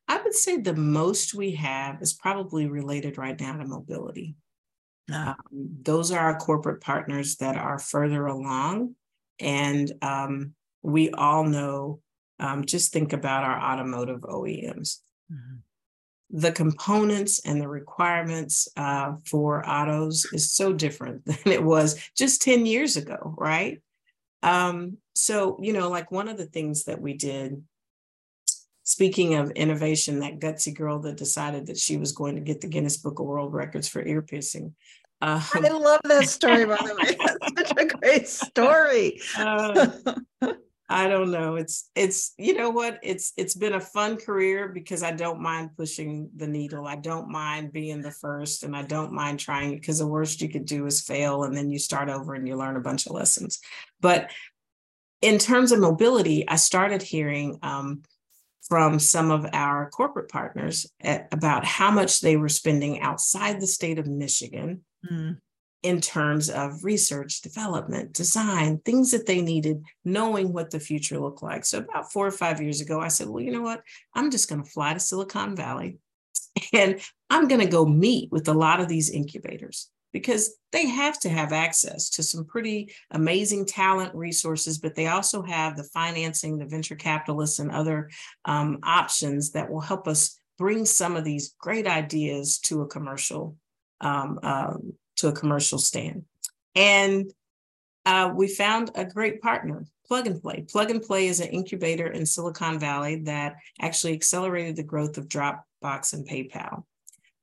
I 0.07 0.21
would 0.21 0.33
say 0.33 0.57
the 0.57 0.75
most 0.75 1.33
we 1.33 1.51
have 1.51 2.01
is 2.01 2.13
probably 2.13 2.67
related 2.67 3.17
right 3.17 3.39
now 3.39 3.57
to 3.57 3.65
mobility. 3.65 4.35
Um, 5.11 5.35
those 5.81 6.11
are 6.11 6.19
our 6.19 6.37
corporate 6.37 6.81
partners 6.81 7.37
that 7.37 7.57
are 7.57 7.79
further 7.79 8.25
along. 8.25 8.95
And 9.39 9.91
um, 10.01 10.53
we 10.81 11.09
all 11.11 11.43
know, 11.43 11.99
um, 12.39 12.65
just 12.65 12.91
think 12.91 13.13
about 13.13 13.43
our 13.43 13.59
automotive 13.59 14.21
OEMs. 14.21 14.99
Mm-hmm. 15.31 15.57
The 16.35 16.51
components 16.51 17.41
and 17.45 17.61
the 17.61 17.67
requirements 17.67 18.67
uh, 18.75 19.13
for 19.25 19.67
autos 19.67 20.25
is 20.33 20.51
so 20.51 20.73
different 20.73 21.25
than 21.25 21.37
it 21.45 21.63
was 21.63 21.99
just 22.17 22.41
10 22.41 22.65
years 22.65 22.97
ago, 22.97 23.35
right? 23.37 23.81
So, 25.15 25.59
you 25.61 25.73
know, 25.73 25.89
like 25.89 26.11
one 26.11 26.27
of 26.27 26.37
the 26.37 26.45
things 26.45 26.85
that 26.85 27.01
we 27.01 27.13
did 27.13 27.63
speaking 28.83 29.35
of 29.35 29.51
innovation, 29.51 30.19
that 30.19 30.39
gutsy 30.39 30.73
girl 30.73 30.99
that 30.99 31.17
decided 31.17 31.67
that 31.67 31.77
she 31.77 31.97
was 31.97 32.11
going 32.11 32.35
to 32.35 32.41
get 32.41 32.61
the 32.61 32.67
Guinness 32.67 32.97
Book 32.97 33.19
of 33.19 33.25
World 33.25 33.53
Records 33.53 33.87
for 33.87 34.03
ear 34.05 34.21
piercing. 34.21 34.75
Um, 35.21 35.41
I 35.53 35.69
love 35.69 36.01
that 36.03 36.27
story, 36.27 36.65
by 36.65 36.75
the 36.75 36.95
way. 36.95 37.17
That's 37.55 37.69
such 37.69 37.81
a 37.81 37.97
great 37.97 38.27
story. 38.27 39.21
Uh, 39.37 39.89
I 40.89 41.07
don't 41.07 41.31
know. 41.31 41.55
It's 41.55 41.89
it's 41.95 42.33
you 42.37 42.53
know 42.53 42.69
what? 42.69 42.99
It's 43.01 43.31
it's 43.37 43.55
been 43.55 43.73
a 43.73 43.79
fun 43.79 44.17
career 44.17 44.67
because 44.67 45.01
I 45.01 45.11
don't 45.11 45.39
mind 45.39 45.71
pushing 45.77 46.29
the 46.35 46.45
needle. 46.45 46.85
I 46.85 46.97
don't 46.97 47.29
mind 47.29 47.71
being 47.71 48.01
the 48.01 48.11
first 48.11 48.63
and 48.63 48.75
I 48.75 48.83
don't 48.83 49.13
mind 49.13 49.39
trying 49.39 49.71
it 49.71 49.79
because 49.79 49.99
the 49.99 50.07
worst 50.07 50.41
you 50.41 50.49
could 50.49 50.65
do 50.65 50.85
is 50.85 51.01
fail 51.01 51.45
and 51.45 51.55
then 51.55 51.71
you 51.71 51.79
start 51.79 52.09
over 52.09 52.33
and 52.33 52.45
you 52.45 52.57
learn 52.57 52.75
a 52.75 52.81
bunch 52.81 53.05
of 53.05 53.13
lessons. 53.13 53.59
But 54.01 54.29
in 55.23 55.37
terms 55.37 55.71
of 55.71 55.79
mobility, 55.79 56.47
I 56.49 56.57
started 56.57 57.01
hearing 57.01 57.57
um, 57.63 58.03
from 58.67 58.99
some 58.99 59.31
of 59.31 59.45
our 59.53 59.89
corporate 59.89 60.29
partners 60.29 60.85
at, 60.99 61.29
about 61.31 61.63
how 61.63 61.91
much 61.91 62.19
they 62.19 62.35
were 62.35 62.49
spending 62.49 62.99
outside 62.99 63.61
the 63.61 63.67
state 63.67 63.97
of 63.97 64.05
Michigan 64.05 64.81
mm. 65.09 65.37
in 65.81 66.01
terms 66.01 66.49
of 66.49 66.83
research, 66.83 67.41
development, 67.41 68.11
design, 68.11 68.79
things 68.79 69.11
that 69.11 69.25
they 69.25 69.41
needed, 69.41 69.85
knowing 70.03 70.51
what 70.51 70.71
the 70.71 70.79
future 70.79 71.17
looked 71.17 71.41
like. 71.41 71.63
So, 71.63 71.77
about 71.77 72.11
four 72.11 72.27
or 72.27 72.31
five 72.31 72.61
years 72.61 72.81
ago, 72.81 72.99
I 72.99 73.07
said, 73.07 73.29
Well, 73.29 73.41
you 73.41 73.53
know 73.53 73.61
what? 73.61 73.81
I'm 74.13 74.29
just 74.29 74.49
going 74.49 74.61
to 74.61 74.69
fly 74.69 74.93
to 74.93 74.99
Silicon 74.99 75.55
Valley 75.55 75.99
and 76.73 76.99
I'm 77.29 77.47
going 77.47 77.61
to 77.61 77.67
go 77.67 77.85
meet 77.85 78.29
with 78.29 78.49
a 78.49 78.53
lot 78.53 78.81
of 78.81 78.89
these 78.89 79.09
incubators 79.09 79.89
because 80.13 80.55
they 80.71 80.87
have 80.87 81.19
to 81.19 81.29
have 81.29 81.51
access 81.51 82.09
to 82.11 82.23
some 82.23 82.45
pretty 82.45 82.93
amazing 83.11 83.65
talent 83.65 84.13
resources, 84.15 84.77
but 84.77 84.95
they 84.95 85.07
also 85.07 85.41
have 85.41 85.75
the 85.75 85.83
financing, 85.83 86.57
the 86.57 86.65
venture 86.65 86.95
capitalists, 86.95 87.59
and 87.59 87.71
other 87.71 88.09
um, 88.45 88.79
options 88.83 89.51
that 89.51 89.69
will 89.69 89.81
help 89.81 90.07
us 90.07 90.39
bring 90.57 90.85
some 90.85 91.15
of 91.15 91.23
these 91.23 91.55
great 91.59 91.87
ideas 91.87 92.59
to 92.59 92.81
a 92.81 92.87
commercial 92.87 93.57
um, 94.01 94.39
um, 94.43 94.93
to 95.15 95.27
a 95.29 95.33
commercial 95.33 95.79
stand. 95.79 96.23
And 96.75 97.31
uh, 98.05 98.31
we 98.35 98.47
found 98.47 98.91
a 98.95 99.05
great 99.05 99.41
partner, 99.41 99.85
Plug 100.07 100.27
and 100.27 100.41
Play. 100.41 100.65
Plug 100.69 100.91
and 100.91 101.01
Play 101.01 101.27
is 101.27 101.39
an 101.39 101.47
incubator 101.47 102.07
in 102.07 102.25
Silicon 102.25 102.79
Valley 102.79 103.21
that 103.23 103.55
actually 103.79 104.13
accelerated 104.13 104.75
the 104.75 104.83
growth 104.83 105.17
of 105.17 105.27
Dropbox 105.27 106.13
and 106.13 106.27
PayPal. 106.27 106.83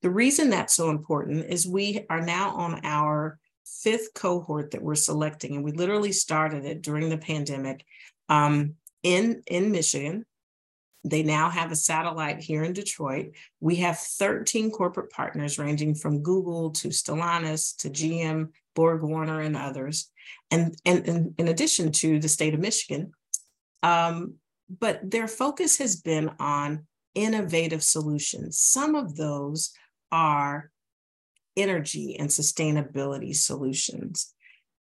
The 0.03 0.11
reason 0.11 0.51
that's 0.51 0.75
so 0.75 0.91
important 0.91 1.47
is 1.47 1.67
we 1.67 2.07
are 2.09 2.23
now 2.23 2.51
on 2.57 2.81
our 2.85 3.39
fifth 3.67 4.15
cohort 4.15 4.71
that 4.71 4.83
we're 4.83 4.95
selecting, 4.95 5.55
and 5.55 5.65
we 5.65 5.73
literally 5.73 6.13
started 6.13 6.65
it 6.65 6.83
during 6.83 7.09
the 7.09 7.19
pandemic 7.19 7.85
um, 8.29 8.75
in, 9.03 9.43
in 9.47 9.73
Michigan. 9.73 10.25
They 11.05 11.23
now 11.23 11.49
have 11.49 11.73
a 11.73 11.77
satellite 11.77 12.41
here 12.41 12.63
in 12.63 12.73
Detroit. 12.73 13.33
We 13.61 13.77
have 13.77 13.99
13 13.99 14.71
corporate 14.71 15.11
partners 15.11 15.59
ranging 15.59 15.95
from 15.95 16.23
Google 16.23 16.71
to 16.73 16.89
Stellantis 16.89 17.77
to 17.79 17.91
GM, 17.91 18.49
Borg 18.75 19.03
Warner, 19.03 19.41
and 19.41 19.57
others. 19.57 20.11
And, 20.51 20.75
and, 20.85 21.09
and 21.09 21.35
in 21.39 21.49
addition 21.49 21.93
to 21.93 22.19
the 22.19 22.29
state 22.29 22.55
of 22.55 22.61
Michigan, 22.61 23.13
um, 23.83 24.35
but 24.79 25.11
their 25.11 25.27
focus 25.27 25.79
has 25.79 25.97
been 25.97 26.31
on 26.39 26.87
innovative 27.15 27.83
solutions. 27.83 28.59
Some 28.59 28.95
of 28.95 29.17
those 29.17 29.73
are 30.13 30.71
energy 31.57 32.17
and 32.19 32.29
sustainability 32.29 33.35
solutions. 33.35 34.33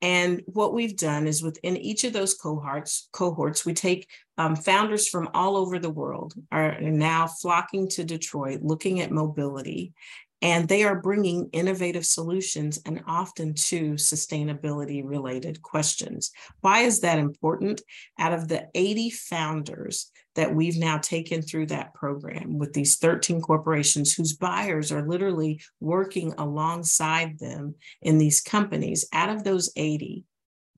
And 0.02 0.44
what 0.46 0.74
we've 0.74 0.96
done 0.96 1.28
is 1.28 1.44
within 1.44 1.76
each 1.76 2.06
of 2.06 2.14
those 2.14 2.34
cohorts, 2.34 3.10
cohorts, 3.12 3.66
we 3.66 3.74
take 3.74 4.08
um, 4.38 4.56
founders 4.56 5.10
from 5.10 5.30
all 5.34 5.58
over 5.58 5.78
the 5.78 5.90
world 5.90 6.34
are 6.52 6.80
now 6.80 7.28
flocking 7.28 7.90
to 7.90 8.06
Detroit, 8.06 8.62
looking 8.62 9.02
at 9.02 9.12
mobility, 9.12 9.94
and 10.42 10.70
they 10.70 10.84
are 10.84 11.02
bringing 11.02 11.50
innovative 11.52 12.06
solutions 12.06 12.80
and 12.86 13.04
often 13.08 13.54
to 13.54 13.94
sustainability 13.94 15.02
related 15.04 15.62
questions. 15.62 16.32
Why 16.62 16.82
is 16.82 17.02
that 17.02 17.20
important? 17.20 17.82
Out 18.18 18.32
of 18.32 18.48
the 18.48 18.70
80 18.74 19.10
founders 19.10 20.12
that 20.40 20.56
we've 20.56 20.78
now 20.78 20.98
taken 20.98 21.42
through 21.42 21.66
that 21.66 21.94
program 21.94 22.58
with 22.58 22.72
these 22.72 22.96
13 22.96 23.42
corporations 23.42 24.14
whose 24.14 24.38
buyers 24.38 24.90
are 24.90 25.06
literally 25.06 25.60
working 25.82 26.34
alongside 26.38 27.38
them 27.40 27.76
in 28.02 28.18
these 28.18 28.40
companies, 28.40 29.06
out 29.12 29.28
of 29.28 29.44
those 29.44 29.70
80, 29.76 30.24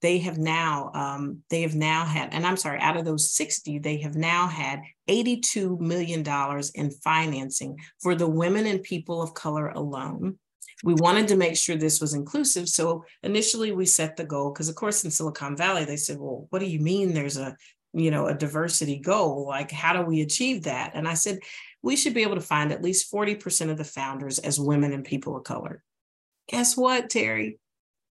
they 0.02 0.18
have 0.18 0.40
now 0.40 0.90
um, 0.96 1.44
they 1.52 1.62
have 1.62 1.76
now 1.76 2.06
had 2.06 2.34
and 2.34 2.44
i'm 2.44 2.58
sorry 2.58 2.80
out 2.80 2.98
of 2.98 3.06
those 3.06 3.30
60 3.36 3.78
they 3.78 3.98
have 3.98 4.16
now 4.16 4.48
had 4.48 4.82
82 5.08 5.78
million 5.80 6.24
dollars 6.24 6.72
in 6.72 6.90
financing 6.90 7.78
for 8.02 8.16
the 8.16 8.28
women 8.28 8.66
and 8.66 8.82
people 8.82 9.22
of 9.22 9.36
color 9.36 9.70
alone. 9.70 10.40
We 10.84 10.96
wanted 10.96 11.28
to 11.28 11.36
make 11.36 11.56
sure 11.56 11.76
this 11.76 12.02
was 12.02 12.16
inclusive 12.16 12.68
so 12.68 13.06
initially 13.22 13.74
we 13.74 13.86
set 13.86 14.18
the 14.18 14.26
goal 14.26 14.52
because 14.52 14.70
of 14.70 14.74
course 14.74 15.04
in 15.04 15.12
silicon 15.12 15.56
valley 15.56 15.86
they 15.86 15.98
said 15.98 16.18
well 16.18 16.48
what 16.50 16.60
do 16.60 16.66
you 16.66 16.80
mean 16.80 17.14
there's 17.14 17.38
a 17.38 17.56
you 17.94 18.12
know 18.12 18.28
a 18.28 18.34
diversity 18.34 18.98
goal 18.98 19.46
like 19.48 19.72
how 19.72 19.94
do 19.94 20.02
we 20.02 20.22
achieve 20.22 20.64
that 20.64 20.92
and 20.94 21.08
i 21.08 21.14
said 21.14 21.40
we 21.84 21.96
should 21.96 22.14
be 22.14 22.22
able 22.22 22.36
to 22.36 22.42
find 22.42 22.72
at 22.72 22.84
least 22.84 23.12
40% 23.12 23.72
of 23.72 23.78
the 23.78 23.84
founders 23.84 24.38
as 24.38 24.60
women 24.60 24.94
and 24.94 25.04
people 25.04 25.36
of 25.36 25.44
color 25.44 25.84
guess 26.48 26.78
what 26.78 27.10
terry 27.10 27.60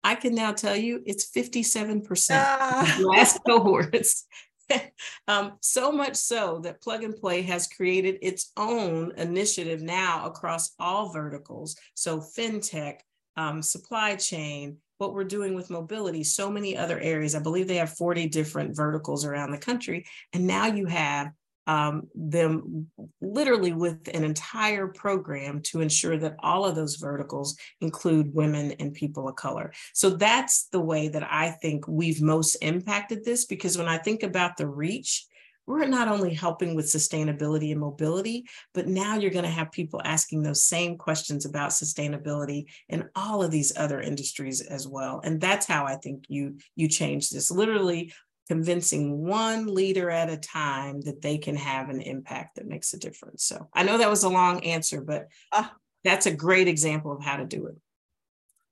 I 0.03 0.15
can 0.15 0.35
now 0.35 0.53
tell 0.53 0.75
you 0.75 1.03
it's 1.05 1.29
57% 1.29 2.29
ah. 2.31 2.97
last 3.01 3.41
cohorts. 3.45 4.25
um, 5.27 5.53
so 5.61 5.91
much 5.91 6.15
so 6.15 6.59
that 6.63 6.81
Plug 6.81 7.03
and 7.03 7.15
Play 7.15 7.41
has 7.41 7.67
created 7.67 8.17
its 8.21 8.51
own 8.55 9.11
initiative 9.17 9.81
now 9.81 10.25
across 10.25 10.73
all 10.79 11.11
verticals. 11.11 11.75
So, 11.93 12.19
fintech, 12.19 12.99
um, 13.35 13.61
supply 13.61 14.15
chain, 14.15 14.77
what 14.97 15.13
we're 15.13 15.23
doing 15.23 15.53
with 15.53 15.69
mobility, 15.69 16.23
so 16.23 16.49
many 16.49 16.75
other 16.75 16.99
areas. 16.99 17.35
I 17.35 17.39
believe 17.39 17.67
they 17.67 17.75
have 17.75 17.93
40 17.93 18.27
different 18.29 18.75
verticals 18.75 19.25
around 19.25 19.51
the 19.51 19.57
country. 19.57 20.05
And 20.33 20.47
now 20.47 20.65
you 20.67 20.85
have 20.85 21.31
um, 21.67 22.07
them 22.15 22.87
literally 23.21 23.73
with 23.73 24.09
an 24.13 24.23
entire 24.23 24.87
program 24.87 25.61
to 25.63 25.81
ensure 25.81 26.17
that 26.17 26.37
all 26.39 26.65
of 26.65 26.75
those 26.75 26.95
verticals 26.95 27.57
include 27.81 28.33
women 28.33 28.71
and 28.79 28.93
people 28.93 29.27
of 29.27 29.35
color. 29.35 29.73
So 29.93 30.11
that's 30.11 30.67
the 30.71 30.79
way 30.79 31.09
that 31.09 31.27
I 31.29 31.51
think 31.51 31.85
we've 31.87 32.21
most 32.21 32.55
impacted 32.55 33.25
this 33.25 33.45
because 33.45 33.77
when 33.77 33.89
I 33.89 33.97
think 33.97 34.23
about 34.23 34.55
the 34.55 34.67
reach, 34.67 35.27
we're 35.67 35.85
not 35.85 36.07
only 36.07 36.33
helping 36.33 36.75
with 36.75 36.85
sustainability 36.85 37.71
and 37.71 37.79
mobility, 37.79 38.47
but 38.73 38.87
now 38.87 39.17
you're 39.17 39.31
going 39.31 39.43
to 39.43 39.51
have 39.51 39.71
people 39.71 40.01
asking 40.03 40.41
those 40.41 40.63
same 40.63 40.97
questions 40.97 41.45
about 41.45 41.71
sustainability 41.71 42.65
in 42.87 43.07
all 43.15 43.43
of 43.43 43.51
these 43.51 43.75
other 43.77 43.99
industries 43.99 44.61
as 44.61 44.87
well. 44.87 45.21
And 45.23 45.39
that's 45.39 45.67
how 45.67 45.85
I 45.85 45.95
think 45.97 46.23
you 46.29 46.57
you 46.75 46.87
change 46.87 47.29
this. 47.29 47.51
Literally 47.51 48.13
convincing 48.47 49.25
one 49.25 49.67
leader 49.67 50.09
at 50.09 50.29
a 50.29 50.37
time 50.37 51.01
that 51.01 51.21
they 51.21 51.37
can 51.37 51.55
have 51.57 51.89
an 51.89 51.99
impact 51.99 52.55
that 52.55 52.65
makes 52.65 52.93
a 52.93 52.99
difference. 52.99 53.43
So 53.43 53.67
I 53.73 53.83
know 53.83 53.97
that 53.97 54.09
was 54.09 54.23
a 54.23 54.29
long 54.29 54.63
answer, 54.63 55.01
but 55.01 55.27
uh, 55.51 55.67
that's 56.05 56.27
a 56.27 56.33
great 56.33 56.69
example 56.69 57.11
of 57.11 57.21
how 57.21 57.35
to 57.35 57.45
do 57.45 57.67
it. 57.67 57.75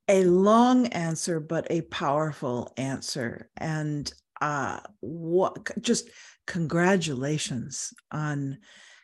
A 0.08 0.24
long 0.24 0.88
answer, 0.88 1.42
but 1.42 1.68
a 1.70 1.82
powerful 1.82 2.72
answer. 2.78 3.50
And 3.58 4.14
uh, 4.40 4.80
what 5.02 5.82
just 5.82 6.10
congratulations 6.46 7.94
on 8.12 8.60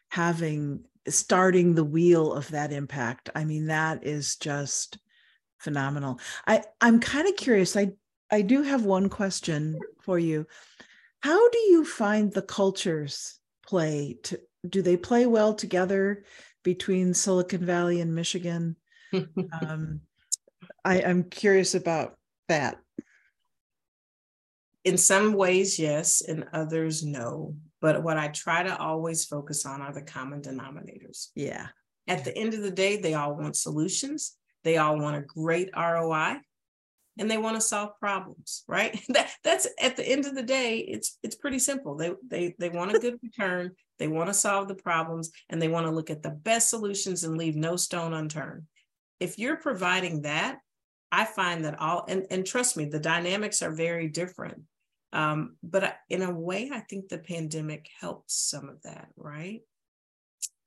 having 0.09 0.83
starting 1.07 1.73
the 1.73 1.83
wheel 1.83 2.33
of 2.33 2.49
that 2.49 2.71
impact. 2.71 3.29
I 3.33 3.45
mean, 3.45 3.67
that 3.67 4.05
is 4.05 4.35
just 4.35 4.99
phenomenal. 5.59 6.19
I, 6.45 6.63
I'm 6.79 6.99
kind 6.99 7.27
of 7.27 7.35
curious. 7.35 7.75
I 7.75 7.91
I 8.33 8.43
do 8.43 8.61
have 8.63 8.85
one 8.85 9.09
question 9.09 9.79
for 10.01 10.17
you. 10.17 10.47
How 11.21 11.49
do 11.49 11.57
you 11.57 11.83
find 11.83 12.31
the 12.31 12.41
cultures 12.41 13.39
play 13.65 14.17
to 14.23 14.39
do 14.67 14.81
they 14.81 14.95
play 14.95 15.25
well 15.25 15.53
together? 15.53 16.23
between 16.63 17.13
Silicon 17.13 17.65
Valley 17.65 18.01
and 18.01 18.13
Michigan. 18.13 18.75
um, 19.61 20.01
I, 20.85 21.01
I'm 21.01 21.23
curious 21.23 21.75
about 21.75 22.15
that. 22.47 22.77
In 24.83 24.97
some 24.97 25.33
ways, 25.33 25.77
yes, 25.77 26.21
in 26.21 26.45
others, 26.53 27.03
no. 27.03 27.55
But 27.81 28.03
what 28.03 28.17
I 28.17 28.29
try 28.29 28.63
to 28.63 28.77
always 28.77 29.25
focus 29.25 29.65
on 29.65 29.81
are 29.81 29.93
the 29.93 30.01
common 30.01 30.41
denominators. 30.41 31.27
Yeah. 31.35 31.67
At 32.07 32.25
the 32.25 32.35
end 32.35 32.53
of 32.53 32.61
the 32.61 32.71
day, 32.71 32.97
they 32.97 33.13
all 33.13 33.35
want 33.35 33.55
solutions. 33.55 34.35
They 34.63 34.77
all 34.77 34.99
want 34.99 35.17
a 35.17 35.21
great 35.21 35.69
ROI 35.75 36.41
and 37.19 37.29
they 37.29 37.37
want 37.37 37.55
to 37.55 37.61
solve 37.61 37.99
problems, 37.99 38.63
right? 38.67 38.99
That, 39.09 39.31
that's 39.43 39.67
at 39.79 39.95
the 39.95 40.07
end 40.07 40.25
of 40.25 40.35
the 40.35 40.43
day, 40.43 40.79
it's 40.79 41.17
it's 41.23 41.35
pretty 41.35 41.59
simple. 41.59 41.95
They 41.95 42.11
they 42.27 42.55
they 42.57 42.69
want 42.69 42.95
a 42.95 42.99
good 42.99 43.19
return, 43.21 43.71
they 43.99 44.07
want 44.07 44.29
to 44.29 44.33
solve 44.33 44.67
the 44.67 44.75
problems, 44.75 45.31
and 45.49 45.61
they 45.61 45.67
want 45.67 45.85
to 45.85 45.91
look 45.91 46.09
at 46.09 46.23
the 46.23 46.29
best 46.29 46.69
solutions 46.69 47.23
and 47.23 47.37
leave 47.37 47.55
no 47.55 47.75
stone 47.75 48.13
unturned. 48.13 48.63
If 49.19 49.37
you're 49.37 49.57
providing 49.57 50.21
that, 50.21 50.59
I 51.11 51.25
find 51.25 51.65
that 51.65 51.79
all 51.79 52.05
and, 52.07 52.25
and 52.29 52.45
trust 52.45 52.77
me, 52.77 52.85
the 52.85 52.99
dynamics 52.99 53.61
are 53.61 53.71
very 53.71 54.07
different. 54.07 54.61
Um, 55.13 55.57
but 55.61 55.97
in 56.09 56.21
a 56.21 56.31
way, 56.31 56.69
I 56.73 56.79
think 56.79 57.09
the 57.09 57.17
pandemic 57.17 57.87
helped 57.99 58.31
some 58.31 58.69
of 58.69 58.81
that, 58.83 59.09
right? 59.17 59.61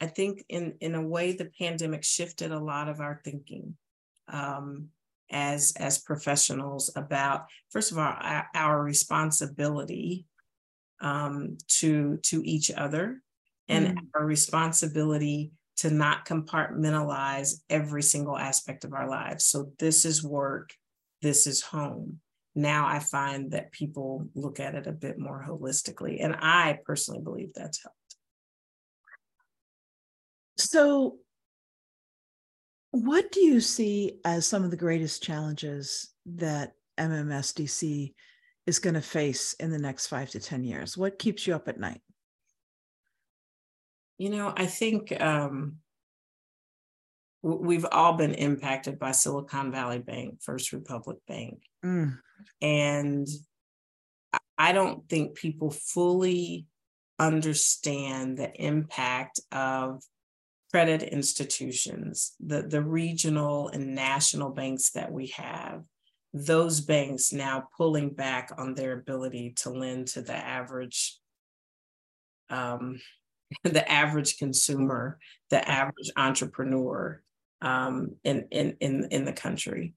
I 0.00 0.07
think 0.07 0.44
in 0.48 0.74
in 0.80 0.94
a 0.94 1.02
way, 1.02 1.33
the 1.33 1.50
pandemic 1.59 2.04
shifted 2.04 2.52
a 2.52 2.59
lot 2.59 2.88
of 2.88 3.00
our 3.00 3.20
thinking. 3.24 3.76
Um, 4.28 4.88
as 5.30 5.72
as 5.78 5.98
professionals 5.98 6.90
about 6.96 7.46
first 7.70 7.90
of 7.90 7.98
all 7.98 8.14
our, 8.20 8.46
our 8.54 8.83
responsibility 8.83 10.26
um, 11.00 11.57
to 11.68 12.18
to 12.22 12.42
each 12.44 12.70
other 12.70 13.20
and 13.68 13.88
mm. 13.88 13.98
our 14.14 14.24
responsibility 14.24 15.52
to 15.76 15.90
not 15.90 16.26
compartmentalize 16.26 17.60
every 17.68 18.02
single 18.02 18.37
aspect 18.37 18.84
of 18.84 18.92
our 18.92 19.08
lives 19.08 19.44
so 19.44 19.72
this 19.78 20.04
is 20.04 20.22
work 20.22 20.74
this 21.22 21.46
is 21.46 21.62
home 21.62 22.20
now 22.54 22.87
i 22.87 22.98
find 22.98 23.50
that 23.50 23.72
people 23.72 24.26
look 24.34 24.60
at 24.60 24.74
it 24.74 24.87
a 24.87 24.92
bit 24.92 25.18
more 25.18 25.44
holistically 25.46 26.22
and 26.22 26.34
i 26.38 26.78
personally 26.84 27.20
believe 27.20 27.50
that's 27.54 27.82
helped 27.82 27.96
so 30.56 31.16
what 32.94 33.32
do 33.32 33.40
you 33.40 33.60
see 33.60 34.20
as 34.24 34.46
some 34.46 34.62
of 34.62 34.70
the 34.70 34.76
greatest 34.76 35.20
challenges 35.20 36.12
that 36.26 36.74
MMSDC 36.96 38.14
is 38.68 38.78
going 38.78 38.94
to 38.94 39.00
face 39.00 39.54
in 39.54 39.72
the 39.72 39.80
next 39.80 40.06
five 40.06 40.30
to 40.30 40.38
10 40.38 40.62
years? 40.62 40.96
What 40.96 41.18
keeps 41.18 41.44
you 41.44 41.56
up 41.56 41.66
at 41.66 41.80
night? 41.80 42.02
You 44.18 44.31
know, 44.31 44.53
I 44.57 44.66
think 44.66 45.18
um, 45.20 45.77
we've 47.42 47.87
all 47.90 48.14
been 48.14 48.35
impacted 48.35 48.98
by 48.98 49.12
Silicon 49.12 49.70
Valley 49.70 49.98
Bank, 49.98 50.40
First 50.40 50.72
Republic 50.72 51.18
Bank. 51.27 51.62
Mm. 51.85 52.18
And 52.62 53.29
I 54.57 54.72
don't 54.72 55.09
think 55.09 55.35
people 55.35 55.70
fully 55.70 56.66
understand 57.18 58.38
the 58.38 58.53
impact 58.55 59.40
of 59.53 60.03
credit 60.70 61.03
institutions, 61.03 62.35
the, 62.40 62.62
the 62.62 62.83
regional 62.83 63.68
and 63.68 63.94
national 63.94 64.50
banks 64.50 64.90
that 64.90 65.12
we 65.12 65.29
have, 65.29 65.83
those 66.33 66.81
banks 66.81 67.33
now 67.33 67.68
pulling 67.77 68.11
back 68.11 68.50
on 68.59 68.74
their 68.74 68.92
ability 68.92 69.53
to 69.57 69.70
lend 69.70 70.09
to 70.09 70.20
the 70.20 70.35
average 70.35 71.18
um, 72.50 72.98
the 73.64 73.90
average 73.90 74.38
consumer, 74.38 75.18
the 75.50 75.68
average 75.68 76.11
entrepreneur 76.16 77.22
um, 77.61 78.16
in, 78.24 78.46
in, 78.50 78.76
in, 78.80 79.09
in 79.11 79.24
the 79.24 79.33
country. 79.33 79.94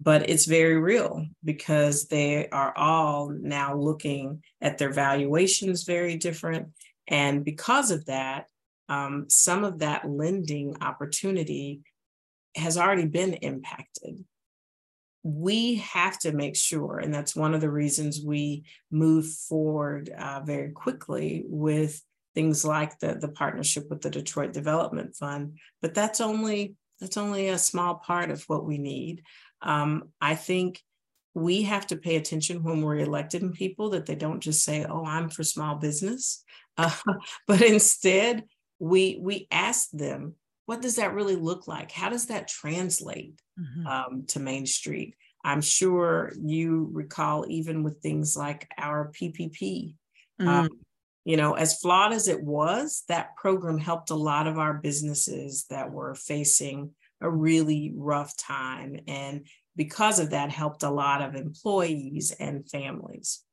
But 0.00 0.30
it's 0.30 0.46
very 0.46 0.78
real 0.78 1.26
because 1.42 2.06
they 2.06 2.48
are 2.50 2.72
all 2.76 3.30
now 3.30 3.74
looking 3.74 4.42
at 4.60 4.78
their 4.78 4.92
valuations 4.92 5.82
very 5.82 6.16
different. 6.16 6.68
And 7.08 7.44
because 7.44 7.90
of 7.90 8.04
that, 8.06 8.46
um, 8.88 9.26
some 9.28 9.64
of 9.64 9.80
that 9.80 10.08
lending 10.08 10.76
opportunity 10.80 11.82
has 12.54 12.78
already 12.78 13.06
been 13.06 13.34
impacted. 13.34 14.24
We 15.24 15.76
have 15.76 16.18
to 16.20 16.32
make 16.32 16.56
sure, 16.56 16.98
and 16.98 17.12
that's 17.12 17.36
one 17.36 17.54
of 17.54 17.60
the 17.60 17.70
reasons 17.70 18.22
we 18.24 18.64
move 18.90 19.26
forward 19.26 20.10
uh, 20.10 20.40
very 20.44 20.70
quickly 20.70 21.42
with 21.46 22.02
things 22.38 22.64
like 22.64 22.96
the, 23.00 23.14
the 23.14 23.26
partnership 23.26 23.90
with 23.90 24.00
the 24.00 24.10
Detroit 24.10 24.52
Development 24.52 25.12
Fund, 25.16 25.58
but 25.82 25.92
that's 25.92 26.20
only 26.20 26.76
that's 27.00 27.16
only 27.16 27.48
a 27.48 27.58
small 27.58 27.96
part 27.96 28.30
of 28.30 28.44
what 28.44 28.64
we 28.64 28.78
need. 28.78 29.24
Um, 29.60 30.10
I 30.20 30.36
think 30.36 30.80
we 31.34 31.62
have 31.62 31.88
to 31.88 31.96
pay 31.96 32.14
attention 32.14 32.62
when 32.62 32.80
we're 32.82 32.98
elected 32.98 33.42
people 33.54 33.90
that 33.90 34.06
they 34.06 34.14
don't 34.14 34.38
just 34.38 34.62
say, 34.62 34.86
"Oh, 34.88 35.04
I'm 35.04 35.30
for 35.30 35.42
small 35.42 35.74
business," 35.74 36.44
uh, 36.78 36.94
but 37.48 37.60
instead 37.60 38.44
we 38.78 39.18
we 39.20 39.48
ask 39.50 39.90
them 39.90 40.36
what 40.66 40.80
does 40.80 40.94
that 40.96 41.14
really 41.14 41.34
look 41.34 41.66
like 41.66 41.90
how 41.90 42.08
does 42.08 42.26
that 42.26 42.46
translate 42.46 43.40
mm-hmm. 43.58 43.86
um, 43.88 44.24
to 44.28 44.38
main 44.38 44.64
street 44.66 45.16
i'm 45.44 45.60
sure 45.60 46.32
you 46.40 46.88
recall 46.92 47.44
even 47.48 47.82
with 47.82 48.00
things 48.00 48.36
like 48.36 48.68
our 48.78 49.10
ppp 49.10 49.96
mm-hmm. 50.40 50.48
um, 50.48 50.68
you 51.24 51.36
know 51.36 51.54
as 51.54 51.78
flawed 51.78 52.12
as 52.12 52.28
it 52.28 52.42
was 52.42 53.04
that 53.08 53.36
program 53.36 53.78
helped 53.78 54.10
a 54.10 54.14
lot 54.14 54.46
of 54.46 54.58
our 54.58 54.74
businesses 54.74 55.66
that 55.70 55.90
were 55.90 56.14
facing 56.14 56.90
a 57.20 57.30
really 57.30 57.92
rough 57.96 58.36
time 58.36 58.98
and 59.06 59.46
because 59.76 60.18
of 60.18 60.30
that 60.30 60.50
helped 60.50 60.82
a 60.82 60.90
lot 60.90 61.22
of 61.22 61.34
employees 61.34 62.30
and 62.38 62.68
families 62.68 63.44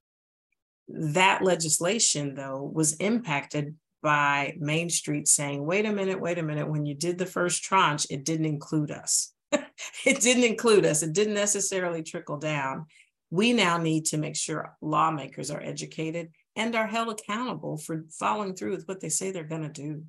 that 0.88 1.43
legislation 1.43 2.36
though 2.36 2.62
was 2.62 2.93
impacted 2.97 3.75
by 4.06 4.54
Main 4.60 4.88
Street 4.88 5.28
saying, 5.28 5.65
wait 5.65 5.88
a 5.88 5.91
minute, 5.91 6.21
wait 6.21 6.38
a 6.38 6.43
minute, 6.43 6.69
when 6.69 6.86
you 6.86 6.93
did 6.93 7.17
the 7.17 7.25
first 7.25 7.63
tranche, 7.63 8.06
it 8.12 8.23
didn't 8.23 8.45
include 8.45 8.91
us. 8.91 9.34
it 9.51 10.21
didn't 10.21 10.43
include 10.43 10.86
us. 10.86 11.01
It 11.01 11.12
didn't 11.12 11.34
necessarily 11.34 12.04
trickle 12.04 12.38
down. 12.38 12.86
We 13.32 13.51
now 13.51 13.80
need 13.80 14.06
to 14.06 14.17
make 14.17 14.36
sure 14.36 14.78
lawmakers 14.80 15.49
are 15.49 15.60
educated 15.60 16.30
and 16.56 16.76
are 16.76 16.88
held 16.88 17.10
accountable 17.10 17.78
for 17.78 18.06
following 18.10 18.56
through 18.56 18.72
with 18.72 18.88
what 18.88 19.00
they 19.00 19.10
say 19.10 19.32
they're 19.32 19.44
going 19.44 19.63
to 19.63 19.70
do. 19.70 20.04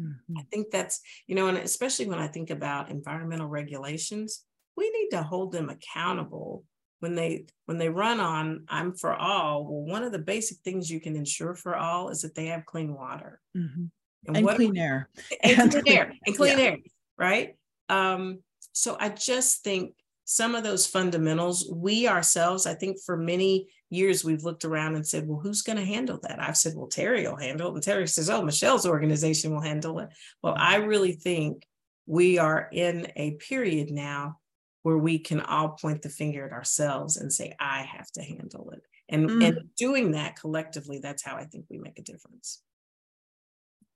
Mm-hmm. 0.00 0.38
I 0.38 0.42
think 0.52 0.70
that's, 0.70 1.00
you 1.26 1.34
know, 1.34 1.48
and 1.48 1.58
especially 1.58 2.06
when 2.06 2.18
I 2.18 2.28
think 2.28 2.50
about 2.50 2.90
environmental 2.90 3.48
regulations, 3.48 4.44
we 4.76 4.90
need 4.90 5.08
to 5.10 5.22
hold 5.22 5.52
them 5.52 5.68
accountable 5.68 6.64
when 7.00 7.14
they 7.14 7.46
when 7.66 7.78
they 7.78 7.88
run 7.88 8.20
on 8.20 8.64
i'm 8.68 8.92
for 8.92 9.14
all 9.14 9.64
well 9.64 9.82
one 9.82 10.02
of 10.02 10.12
the 10.12 10.18
basic 10.18 10.58
things 10.58 10.90
you 10.90 11.00
can 11.00 11.16
ensure 11.16 11.54
for 11.54 11.76
all 11.76 12.08
is 12.08 12.22
that 12.22 12.34
they 12.34 12.46
have 12.46 12.66
clean 12.66 12.94
water 12.94 13.40
mm-hmm. 13.56 13.84
and, 14.26 14.36
and 14.36 14.48
clean 14.48 14.76
air 14.76 15.08
and, 15.42 15.60
and 15.60 15.72
clean 15.72 15.96
air 15.96 16.12
and 16.26 16.36
clean 16.36 16.58
yeah. 16.58 16.64
air 16.64 16.76
right 17.16 17.56
um, 17.88 18.40
so 18.72 18.96
i 19.00 19.08
just 19.08 19.62
think 19.62 19.94
some 20.24 20.54
of 20.54 20.64
those 20.64 20.86
fundamentals 20.86 21.70
we 21.72 22.08
ourselves 22.08 22.66
i 22.66 22.74
think 22.74 22.98
for 23.04 23.16
many 23.16 23.68
years 23.90 24.24
we've 24.24 24.44
looked 24.44 24.64
around 24.64 24.94
and 24.94 25.06
said 25.06 25.26
well 25.26 25.40
who's 25.40 25.62
going 25.62 25.78
to 25.78 25.84
handle 25.84 26.18
that 26.22 26.40
i've 26.42 26.56
said 26.56 26.74
well 26.76 26.86
terry 26.86 27.26
will 27.26 27.36
handle 27.36 27.70
it 27.70 27.74
and 27.74 27.82
terry 27.82 28.06
says 28.06 28.28
oh 28.28 28.42
michelle's 28.42 28.86
organization 28.86 29.52
will 29.52 29.60
handle 29.60 29.98
it 29.98 30.08
well 30.42 30.54
i 30.58 30.76
really 30.76 31.12
think 31.12 31.66
we 32.06 32.38
are 32.38 32.68
in 32.72 33.06
a 33.16 33.32
period 33.32 33.90
now 33.90 34.38
where 34.82 34.96
we 34.96 35.18
can 35.18 35.40
all 35.40 35.68
point 35.68 36.00
the 36.00 36.08
finger 36.08 36.46
at 36.46 36.52
ourselves 36.52 37.18
and 37.18 37.30
say, 37.30 37.54
I 37.60 37.82
have 37.82 38.10
to 38.12 38.22
handle 38.22 38.70
it. 38.70 38.80
And, 39.10 39.28
mm. 39.28 39.46
and 39.46 39.58
doing 39.76 40.12
that 40.12 40.36
collectively, 40.36 40.98
that's 40.98 41.22
how 41.22 41.36
I 41.36 41.44
think 41.44 41.66
we 41.68 41.78
make 41.78 41.98
a 41.98 42.02
difference. 42.02 42.62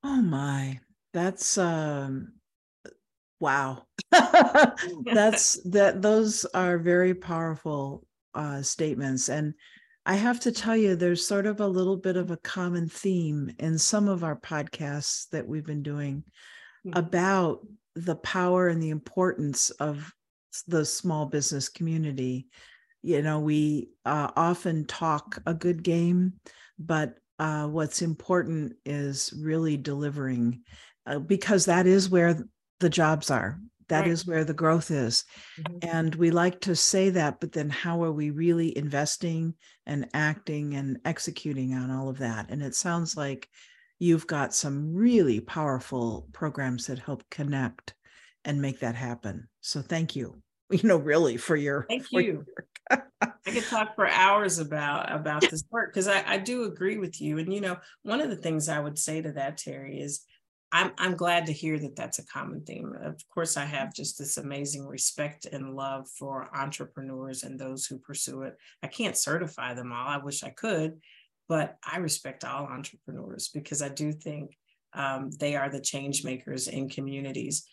Oh 0.04 0.20
my, 0.20 0.80
that's 1.14 1.56
um 1.56 2.32
wow. 3.40 3.84
that's 4.10 5.60
that 5.64 6.02
those 6.02 6.44
are 6.52 6.76
very 6.76 7.14
powerful 7.14 8.04
uh 8.34 8.60
statements. 8.60 9.30
And 9.30 9.54
I 10.04 10.16
have 10.16 10.40
to 10.40 10.52
tell 10.52 10.76
you, 10.76 10.96
there's 10.96 11.26
sort 11.26 11.46
of 11.46 11.60
a 11.60 11.66
little 11.66 11.96
bit 11.96 12.16
of 12.16 12.30
a 12.30 12.36
common 12.38 12.88
theme 12.88 13.54
in 13.58 13.78
some 13.78 14.08
of 14.08 14.24
our 14.24 14.36
podcasts 14.36 15.28
that 15.30 15.46
we've 15.46 15.64
been 15.64 15.82
doing 15.82 16.24
mm-hmm. 16.84 16.98
about 16.98 17.66
the 17.94 18.16
power 18.16 18.68
and 18.68 18.82
the 18.82 18.90
importance 18.90 19.70
of 19.70 20.12
the 20.66 20.84
small 20.84 21.26
business 21.26 21.68
community. 21.68 22.48
You 23.02 23.22
know, 23.22 23.40
we 23.40 23.90
uh, 24.04 24.30
often 24.34 24.86
talk 24.86 25.40
a 25.46 25.54
good 25.54 25.82
game, 25.82 26.34
but 26.78 27.18
uh, 27.38 27.66
what's 27.66 28.02
important 28.02 28.74
is 28.84 29.32
really 29.36 29.76
delivering 29.76 30.62
uh, 31.06 31.18
because 31.18 31.64
that 31.66 31.86
is 31.86 32.10
where 32.10 32.38
the 32.80 32.90
jobs 32.90 33.30
are. 33.30 33.58
That 33.92 34.00
right. 34.00 34.10
is 34.10 34.26
where 34.26 34.42
the 34.42 34.54
growth 34.54 34.90
is. 34.90 35.24
Mm-hmm. 35.60 35.78
And 35.82 36.14
we 36.14 36.30
like 36.30 36.62
to 36.62 36.74
say 36.74 37.10
that, 37.10 37.40
but 37.40 37.52
then 37.52 37.68
how 37.68 38.02
are 38.04 38.10
we 38.10 38.30
really 38.30 38.74
investing 38.76 39.52
and 39.84 40.08
acting 40.14 40.72
and 40.76 40.98
executing 41.04 41.74
on 41.74 41.90
all 41.90 42.08
of 42.08 42.16
that? 42.18 42.46
And 42.48 42.62
it 42.62 42.74
sounds 42.74 43.18
like 43.18 43.50
you've 43.98 44.26
got 44.26 44.54
some 44.54 44.94
really 44.94 45.40
powerful 45.40 46.26
programs 46.32 46.86
that 46.86 47.00
help 47.00 47.22
connect 47.30 47.92
and 48.46 48.62
make 48.62 48.80
that 48.80 48.94
happen. 48.94 49.46
So 49.60 49.82
thank 49.82 50.16
you. 50.16 50.42
You 50.72 50.88
know, 50.88 50.96
really 50.96 51.36
for 51.36 51.54
your 51.54 51.84
thank 51.86 52.06
for 52.08 52.22
you. 52.22 52.46
Your 52.90 53.06
I 53.20 53.50
could 53.50 53.64
talk 53.64 53.94
for 53.94 54.08
hours 54.08 54.58
about 54.58 55.12
about 55.14 55.42
this 55.42 55.64
work 55.70 55.92
because 55.92 56.08
I, 56.08 56.24
I 56.26 56.38
do 56.38 56.64
agree 56.64 56.96
with 56.96 57.20
you. 57.20 57.36
And 57.36 57.52
you 57.52 57.60
know, 57.60 57.76
one 58.04 58.22
of 58.22 58.30
the 58.30 58.36
things 58.36 58.70
I 58.70 58.80
would 58.80 58.98
say 58.98 59.20
to 59.20 59.32
that, 59.32 59.58
Terry, 59.58 60.00
is 60.00 60.24
I'm 60.72 60.92
I'm 60.98 61.16
glad 61.16 61.46
to 61.46 61.52
hear 61.52 61.78
that 61.78 61.96
that's 61.96 62.18
a 62.18 62.26
common 62.26 62.64
theme. 62.64 62.94
Of 63.02 63.20
course, 63.32 63.56
I 63.56 63.64
have 63.64 63.94
just 63.94 64.18
this 64.18 64.38
amazing 64.38 64.86
respect 64.86 65.46
and 65.46 65.74
love 65.74 66.08
for 66.18 66.48
entrepreneurs 66.56 67.42
and 67.42 67.58
those 67.58 67.86
who 67.86 67.98
pursue 67.98 68.42
it. 68.42 68.56
I 68.82 68.86
can't 68.86 69.16
certify 69.16 69.74
them 69.74 69.92
all. 69.92 70.08
I 70.08 70.16
wish 70.16 70.42
I 70.42 70.50
could, 70.50 71.00
but 71.48 71.76
I 71.84 71.98
respect 71.98 72.44
all 72.44 72.66
entrepreneurs 72.66 73.48
because 73.48 73.82
I 73.82 73.90
do 73.90 74.12
think 74.12 74.56
um, 74.94 75.30
they 75.38 75.56
are 75.56 75.70
the 75.70 75.80
change 75.80 76.24
makers 76.24 76.68
in 76.68 76.88
communities 76.88 77.66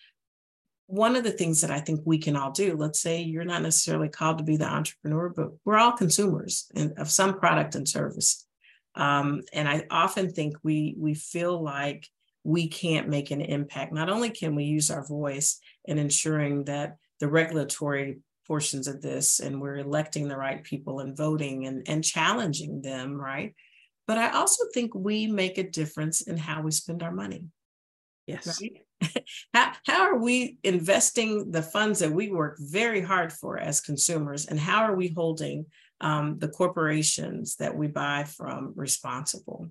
one 0.89 1.15
of 1.15 1.23
the 1.23 1.31
things 1.31 1.61
that 1.61 1.69
I 1.69 1.79
think 1.79 2.01
we 2.03 2.17
can 2.17 2.35
all 2.35 2.49
do, 2.49 2.75
let's 2.75 2.99
say 2.99 3.21
you're 3.21 3.45
not 3.45 3.61
necessarily 3.61 4.09
called 4.09 4.39
to 4.39 4.43
be 4.43 4.57
the 4.57 4.65
entrepreneur, 4.65 5.29
but 5.29 5.51
we're 5.63 5.77
all 5.77 5.91
consumers 5.91 6.65
of 6.97 7.11
some 7.11 7.37
product 7.37 7.75
and 7.75 7.87
service. 7.87 8.47
Um, 8.95 9.43
and 9.53 9.69
I 9.69 9.85
often 9.91 10.31
think 10.31 10.55
we 10.63 10.95
we 10.97 11.13
feel 11.13 11.61
like 11.61 12.07
we 12.49 12.67
can't 12.67 13.07
make 13.07 13.29
an 13.29 13.41
impact. 13.41 13.93
Not 13.93 14.09
only 14.09 14.31
can 14.31 14.55
we 14.55 14.63
use 14.63 14.89
our 14.89 15.05
voice 15.05 15.59
in 15.85 15.99
ensuring 15.99 16.63
that 16.65 16.97
the 17.19 17.27
regulatory 17.27 18.19
portions 18.47 18.87
of 18.87 19.01
this 19.01 19.39
and 19.39 19.61
we're 19.61 19.77
electing 19.77 20.27
the 20.27 20.35
right 20.35 20.63
people 20.63 20.99
and 20.99 21.15
voting 21.15 21.67
and, 21.67 21.87
and 21.87 22.03
challenging 22.03 22.81
them, 22.81 23.13
right? 23.21 23.53
But 24.07 24.17
I 24.17 24.31
also 24.31 24.65
think 24.73 24.95
we 24.95 25.27
make 25.27 25.59
a 25.59 25.69
difference 25.69 26.21
in 26.21 26.37
how 26.37 26.63
we 26.63 26.71
spend 26.71 27.03
our 27.03 27.11
money. 27.11 27.45
Yes. 28.25 28.59
Right? 28.59 29.23
how, 29.53 29.73
how 29.85 30.01
are 30.01 30.17
we 30.17 30.57
investing 30.63 31.51
the 31.51 31.61
funds 31.61 31.99
that 31.99 32.11
we 32.11 32.31
work 32.31 32.57
very 32.59 33.01
hard 33.01 33.31
for 33.31 33.59
as 33.59 33.79
consumers 33.79 34.47
and 34.47 34.59
how 34.59 34.81
are 34.81 34.95
we 34.95 35.09
holding 35.09 35.67
um, 36.01 36.39
the 36.39 36.47
corporations 36.47 37.57
that 37.57 37.75
we 37.75 37.87
buy 37.87 38.23
from 38.23 38.73
responsible 38.75 39.69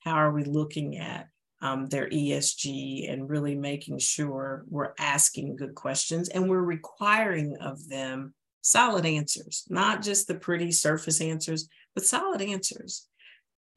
how 0.00 0.14
are 0.14 0.32
we 0.32 0.44
looking 0.44 0.98
at 0.98 1.28
um, 1.64 1.86
their 1.86 2.08
esg 2.10 3.12
and 3.12 3.28
really 3.28 3.56
making 3.56 3.98
sure 3.98 4.64
we're 4.68 4.92
asking 4.98 5.56
good 5.56 5.74
questions 5.74 6.28
and 6.28 6.48
we're 6.48 6.62
requiring 6.62 7.56
of 7.60 7.88
them 7.88 8.32
solid 8.60 9.04
answers 9.04 9.64
not 9.68 10.02
just 10.02 10.28
the 10.28 10.34
pretty 10.34 10.70
surface 10.70 11.20
answers 11.20 11.68
but 11.94 12.04
solid 12.04 12.40
answers 12.40 13.08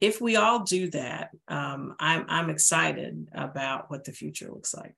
if 0.00 0.20
we 0.20 0.36
all 0.36 0.60
do 0.60 0.90
that, 0.90 1.30
um, 1.48 1.94
I'm 1.98 2.24
I'm 2.28 2.50
excited 2.50 3.28
about 3.34 3.90
what 3.90 4.04
the 4.04 4.12
future 4.12 4.48
looks 4.48 4.74
like. 4.74 4.94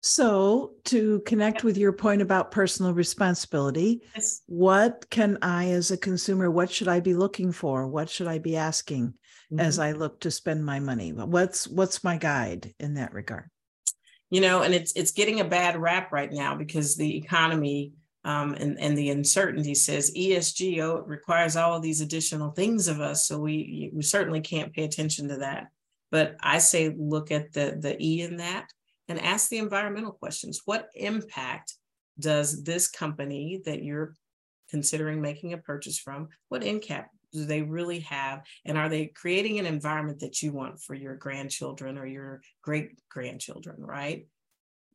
So, 0.00 0.74
to 0.84 1.20
connect 1.20 1.64
with 1.64 1.76
your 1.76 1.92
point 1.92 2.22
about 2.22 2.52
personal 2.52 2.94
responsibility, 2.94 4.02
yes. 4.14 4.42
what 4.46 5.06
can 5.10 5.38
I, 5.42 5.70
as 5.70 5.90
a 5.90 5.96
consumer, 5.96 6.50
what 6.50 6.70
should 6.70 6.86
I 6.86 7.00
be 7.00 7.14
looking 7.14 7.50
for? 7.50 7.86
What 7.88 8.08
should 8.08 8.28
I 8.28 8.38
be 8.38 8.56
asking 8.56 9.08
mm-hmm. 9.08 9.58
as 9.58 9.80
I 9.80 9.92
look 9.92 10.20
to 10.20 10.30
spend 10.30 10.64
my 10.64 10.78
money? 10.78 11.12
What's 11.12 11.66
what's 11.66 12.04
my 12.04 12.16
guide 12.16 12.74
in 12.78 12.94
that 12.94 13.12
regard? 13.12 13.50
You 14.30 14.40
know, 14.40 14.62
and 14.62 14.72
it's 14.72 14.92
it's 14.92 15.10
getting 15.10 15.40
a 15.40 15.44
bad 15.44 15.76
rap 15.76 16.12
right 16.12 16.32
now 16.32 16.54
because 16.54 16.94
the 16.94 17.16
economy 17.16 17.92
um, 18.24 18.54
and, 18.54 18.78
and 18.78 18.96
the 18.96 19.10
uncertainty 19.10 19.74
says 19.74 20.12
ESG 20.14 20.80
oh, 20.80 21.02
requires 21.06 21.56
all 21.56 21.74
of 21.74 21.82
these 21.82 22.00
additional 22.00 22.50
things 22.50 22.86
of 22.86 23.00
us. 23.00 23.26
So 23.26 23.38
we, 23.38 23.90
we 23.94 24.02
certainly 24.02 24.42
can't 24.42 24.72
pay 24.72 24.84
attention 24.84 25.28
to 25.28 25.38
that. 25.38 25.68
But 26.10 26.36
I 26.40 26.58
say 26.58 26.94
look 26.96 27.30
at 27.30 27.52
the, 27.52 27.78
the 27.80 27.96
E 27.98 28.22
in 28.22 28.36
that 28.36 28.66
and 29.08 29.20
ask 29.20 29.48
the 29.48 29.58
environmental 29.58 30.12
questions. 30.12 30.62
What 30.64 30.88
impact 30.94 31.74
does 32.18 32.62
this 32.62 32.88
company 32.88 33.62
that 33.64 33.82
you're 33.82 34.14
considering 34.70 35.20
making 35.20 35.52
a 35.52 35.58
purchase 35.58 35.98
from, 35.98 36.28
what 36.48 36.62
impact 36.62 37.14
do 37.32 37.44
they 37.44 37.62
really 37.62 38.00
have? 38.00 38.42
And 38.64 38.76
are 38.76 38.88
they 38.88 39.06
creating 39.06 39.58
an 39.58 39.66
environment 39.66 40.20
that 40.20 40.42
you 40.42 40.52
want 40.52 40.80
for 40.80 40.94
your 40.94 41.14
grandchildren 41.14 41.96
or 41.98 42.06
your 42.06 42.42
great 42.62 42.98
grandchildren, 43.08 43.76
right? 43.80 44.26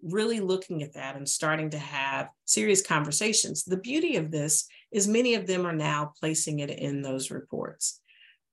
really 0.04 0.40
looking 0.40 0.84
at 0.84 0.94
that 0.94 1.16
and 1.16 1.28
starting 1.28 1.70
to 1.70 1.80
have 1.80 2.30
serious 2.46 2.86
conversations. 2.86 3.64
The 3.64 3.78
beauty 3.78 4.18
of 4.18 4.32
this 4.32 4.68
is 4.92 5.08
many 5.08 5.36
of 5.36 5.48
them 5.48 5.66
are 5.66 5.74
now 5.74 6.14
placing 6.20 6.60
it 6.60 6.70
in 6.70 7.02
those 7.02 7.32
reports. 7.32 8.02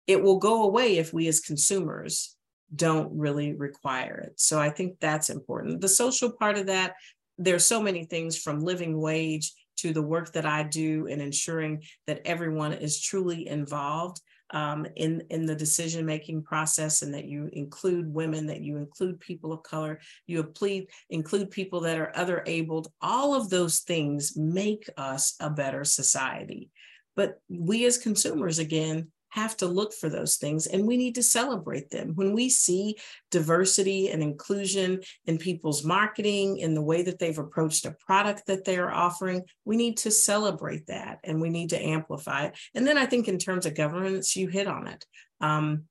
It 0.07 0.23
will 0.23 0.39
go 0.39 0.63
away 0.63 0.99
if 0.99 1.13
we 1.13 1.29
as 1.29 1.41
consumers 1.41 2.37
don't 2.75 3.17
really 3.19 3.53
require 3.55 4.17
it. 4.19 4.41
So 4.41 4.61
I 4.61 4.71
think 4.71 5.01
that's 5.01 5.31
important. 5.31 5.81
The 5.81 5.89
social 5.89 6.31
part 6.31 6.57
of 6.57 6.67
that, 6.67 6.95
there's 7.39 7.65
so 7.65 7.83
many 7.83 8.05
things 8.05 8.37
from 8.37 8.61
living 8.61 9.01
wage 9.01 9.53
to 9.79 9.93
the 9.93 10.03
work 10.03 10.33
that 10.33 10.47
I 10.47 10.63
do 10.63 11.07
and 11.07 11.23
ensuring 11.23 11.83
that 12.07 12.23
everyone 12.25 12.73
is 12.73 13.01
truly 13.01 13.49
involved 13.49 14.21
um, 14.53 14.87
in 14.97 15.23
in 15.31 15.47
the 15.47 15.55
decision 15.55 16.05
making 16.05 16.43
process, 16.43 17.03
and 17.03 17.15
that 17.15 17.25
you 17.25 17.49
include 17.53 18.13
women, 18.13 18.47
that 18.47 18.63
you 18.63 18.77
include 18.79 19.21
people 19.21 19.53
of 19.53 19.63
color, 19.63 20.01
you 20.27 20.41
include 20.41 20.87
include 21.09 21.51
people 21.51 21.81
that 21.81 21.99
are 21.99 22.13
other 22.17 22.43
abled. 22.47 22.89
All 23.01 23.35
of 23.35 23.49
those 23.49 23.81
things 23.81 24.37
make 24.37 24.89
us 24.97 25.35
a 25.41 25.51
better 25.51 25.85
society. 25.85 26.71
But 27.17 27.41
we 27.49 27.87
as 27.87 27.99
consumers, 27.99 28.59
again, 28.59 29.13
have 29.31 29.57
to 29.59 29.67
look 29.67 29.93
for 29.93 30.09
those 30.09 30.37
things 30.37 30.67
and 30.67 30.87
we 30.87 30.97
need 30.97 31.15
to 31.15 31.23
celebrate 31.23 31.91
them. 31.91 32.13
When 32.15 32.33
we 32.33 32.49
see 32.49 32.97
diversity 33.31 34.11
and 34.11 34.23
inclusion 34.23 35.01
in 35.27 35.39
people's 35.39 35.85
marketing, 35.85 36.59
in 36.59 36.75
the 36.75 36.83
way 36.83 37.03
that 37.03 37.19
they've 37.19 37.39
approached 37.39 37.87
a 37.87 37.97
product 38.07 38.47
that 38.47 38.65
they 38.65 38.77
are 38.79 38.91
offering, 38.91 39.43
we 39.65 39.77
need 39.77 39.97
to 39.99 40.11
celebrate 40.11 40.87
that 40.89 41.19
and 41.25 41.41
we 41.41 41.49
need 41.49 41.71
to 41.71 41.83
amplify 41.83 42.47
it. 42.47 42.59
And 42.75 42.87
then 42.87 42.99
I 42.99 43.07
think 43.07 43.29
in 43.29 43.39
terms 43.39 43.67
of 43.67 43.75
governance, 43.75 44.37
you 44.37 44.49
hit 44.49 44.67
on 44.67 44.87
it. 44.89 45.05
Um, 45.41 45.85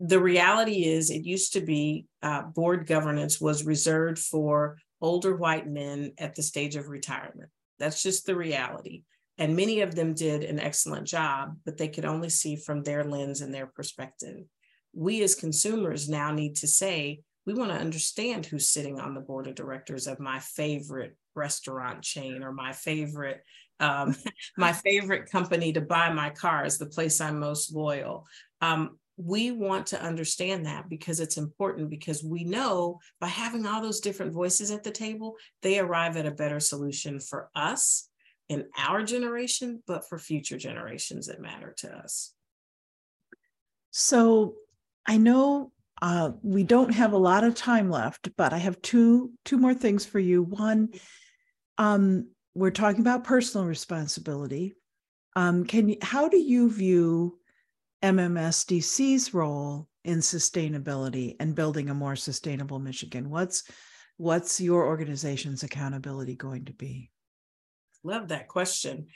the 0.00 0.20
reality 0.20 0.84
is, 0.84 1.10
it 1.10 1.24
used 1.24 1.52
to 1.52 1.60
be 1.60 2.06
uh, 2.22 2.42
board 2.42 2.86
governance 2.86 3.40
was 3.40 3.64
reserved 3.64 4.18
for 4.18 4.76
older 5.00 5.36
white 5.36 5.68
men 5.68 6.12
at 6.18 6.34
the 6.34 6.42
stage 6.42 6.76
of 6.76 6.88
retirement. 6.88 7.50
That's 7.78 8.02
just 8.02 8.26
the 8.26 8.36
reality. 8.36 9.02
And 9.38 9.56
many 9.56 9.80
of 9.80 9.94
them 9.94 10.14
did 10.14 10.44
an 10.44 10.60
excellent 10.60 11.06
job, 11.06 11.56
but 11.64 11.76
they 11.76 11.88
could 11.88 12.04
only 12.04 12.28
see 12.28 12.56
from 12.56 12.82
their 12.82 13.04
lens 13.04 13.40
and 13.40 13.52
their 13.52 13.66
perspective. 13.66 14.44
We 14.92 15.22
as 15.22 15.34
consumers 15.34 16.08
now 16.08 16.30
need 16.30 16.56
to 16.56 16.68
say, 16.68 17.20
we 17.46 17.54
want 17.54 17.72
to 17.72 17.78
understand 17.78 18.46
who's 18.46 18.68
sitting 18.68 19.00
on 19.00 19.14
the 19.14 19.20
board 19.20 19.46
of 19.46 19.54
directors 19.54 20.06
of 20.06 20.20
my 20.20 20.38
favorite 20.38 21.16
restaurant 21.34 22.02
chain 22.02 22.42
or 22.42 22.52
my 22.52 22.72
favorite 22.72 23.42
um, 23.80 24.14
my 24.56 24.72
favorite 24.72 25.30
company 25.30 25.72
to 25.72 25.80
buy 25.80 26.12
my 26.12 26.30
car 26.30 26.64
is 26.64 26.78
the 26.78 26.86
place 26.86 27.20
I'm 27.20 27.40
most 27.40 27.74
loyal. 27.74 28.26
Um, 28.60 28.98
we 29.16 29.52
want 29.52 29.86
to 29.88 30.02
understand 30.02 30.66
that 30.66 30.88
because 30.88 31.20
it's 31.20 31.36
important 31.36 31.90
because 31.90 32.24
we 32.24 32.44
know 32.44 33.00
by 33.20 33.28
having 33.28 33.66
all 33.66 33.80
those 33.80 34.00
different 34.00 34.32
voices 34.32 34.70
at 34.70 34.82
the 34.82 34.90
table, 34.90 35.36
they 35.62 35.78
arrive 35.78 36.16
at 36.16 36.26
a 36.26 36.32
better 36.32 36.58
solution 36.58 37.20
for 37.20 37.48
us 37.54 38.08
in 38.48 38.66
our 38.78 39.02
generation, 39.02 39.82
but 39.86 40.08
for 40.08 40.18
future 40.18 40.58
generations 40.58 41.26
that 41.26 41.40
matter 41.40 41.74
to 41.78 41.96
us. 41.96 42.32
So 43.90 44.54
I 45.06 45.16
know 45.16 45.72
uh, 46.02 46.32
we 46.42 46.64
don't 46.64 46.92
have 46.92 47.12
a 47.12 47.18
lot 47.18 47.44
of 47.44 47.54
time 47.54 47.90
left, 47.90 48.30
but 48.36 48.52
I 48.52 48.58
have 48.58 48.82
two 48.82 49.32
two 49.44 49.58
more 49.58 49.74
things 49.74 50.04
for 50.04 50.18
you. 50.18 50.42
One, 50.42 50.90
um, 51.78 52.28
we're 52.54 52.70
talking 52.70 53.00
about 53.00 53.24
personal 53.24 53.66
responsibility. 53.66 54.74
Um, 55.36 55.64
can 55.64 55.94
how 56.02 56.28
do 56.28 56.36
you 56.36 56.70
view 56.70 57.38
MMSDC's 58.02 59.32
role 59.32 59.88
in 60.04 60.18
sustainability 60.18 61.36
and 61.40 61.54
building 61.54 61.88
a 61.88 61.94
more 61.94 62.16
sustainable 62.16 62.78
Michigan? 62.78 63.30
What's 63.30 63.64
what's 64.16 64.60
your 64.60 64.86
organization's 64.86 65.62
accountability 65.62 66.36
going 66.36 66.66
to 66.66 66.72
be? 66.72 67.10
Love 68.04 68.28
that 68.28 68.48
question. 68.48 69.06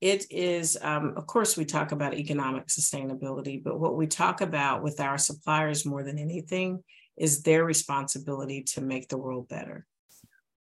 It 0.00 0.30
is, 0.30 0.78
um, 0.80 1.14
of 1.16 1.26
course, 1.26 1.56
we 1.56 1.64
talk 1.64 1.92
about 1.92 2.14
economic 2.14 2.68
sustainability, 2.68 3.62
but 3.62 3.80
what 3.80 3.96
we 3.96 4.06
talk 4.06 4.40
about 4.40 4.82
with 4.82 5.00
our 5.00 5.18
suppliers 5.18 5.84
more 5.84 6.02
than 6.02 6.18
anything 6.18 6.82
is 7.16 7.42
their 7.42 7.64
responsibility 7.64 8.62
to 8.62 8.80
make 8.80 9.08
the 9.08 9.18
world 9.18 9.48
better. 9.48 9.86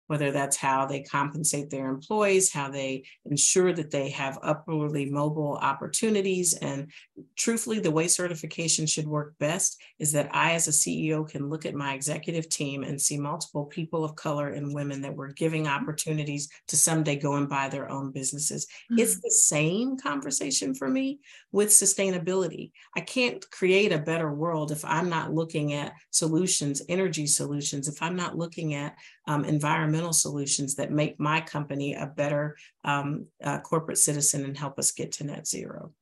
Whether 0.10 0.32
that's 0.32 0.57
how 0.57 0.88
they 0.88 1.03
compensate 1.03 1.70
their 1.70 1.88
employees, 1.88 2.51
how 2.51 2.68
they 2.68 3.03
ensure 3.26 3.72
that 3.72 3.91
they 3.91 4.10
have 4.10 4.39
upwardly 4.41 5.05
mobile 5.05 5.60
opportunities. 5.62 6.55
And 6.55 6.91
truthfully, 7.38 7.80
the 7.80 7.91
way 7.91 8.07
certification 8.07 8.88
should 8.88 9.05
work 9.05 9.36
best 9.38 9.80
is 9.99 10.12
that 10.14 10.32
I, 10.34 10.53
as 10.53 10.68
a 10.68 10.72
CEO, 10.72 11.30
can 11.30 11.47
look 11.47 11.64
at 11.68 11.76
my 11.76 11.93
executive 11.93 12.49
team 12.49 12.82
and 12.82 12.99
see 12.99 13.20
multiple 13.20 13.66
people 13.66 14.03
of 14.03 14.16
color 14.16 14.47
and 14.47 14.74
women 14.74 15.03
that 15.03 15.16
we're 15.16 15.32
giving 15.32 15.68
opportunities 15.68 16.49
to 16.70 16.76
someday 16.76 17.16
go 17.16 17.36
and 17.36 17.47
buy 17.47 17.70
their 17.70 17.88
own 17.88 18.12
businesses. 18.12 18.66
Mm-hmm. 18.66 19.01
It's 19.01 19.22
the 19.22 19.30
same 19.30 19.95
conversation 19.95 20.74
for 20.74 20.88
me 20.89 21.20
with 21.51 21.70
sustainability. 21.70 22.72
I 22.95 23.01
can't 23.01 23.47
create 23.51 23.91
a 23.91 23.99
better 23.99 24.34
world 24.34 24.72
if 24.72 24.84
I'm 24.84 25.10
not 25.10 25.36
looking 25.36 25.74
at 25.74 25.93
solutions, 26.10 26.82
energy 26.89 27.28
solutions, 27.28 27.88
if 27.88 28.01
I'm 28.01 28.16
not 28.16 28.36
looking 28.36 28.74
at 28.74 28.95
um, 29.30 29.45
environmental 29.45 30.11
solutions 30.11 30.73
that 30.75 30.91
make 30.91 31.19
my 31.19 31.39
company 31.39 31.93
a 31.93 32.07
better 32.07 32.57
um, 32.84 33.27
uh, 33.43 33.59
corporate 33.59 33.99
citizen 33.99 34.43
and 34.43 34.57
help 34.57 34.80
us 34.80 34.91
get 34.91 35.11
to 35.13 35.23
net 35.23 35.47
zero. 35.47 35.93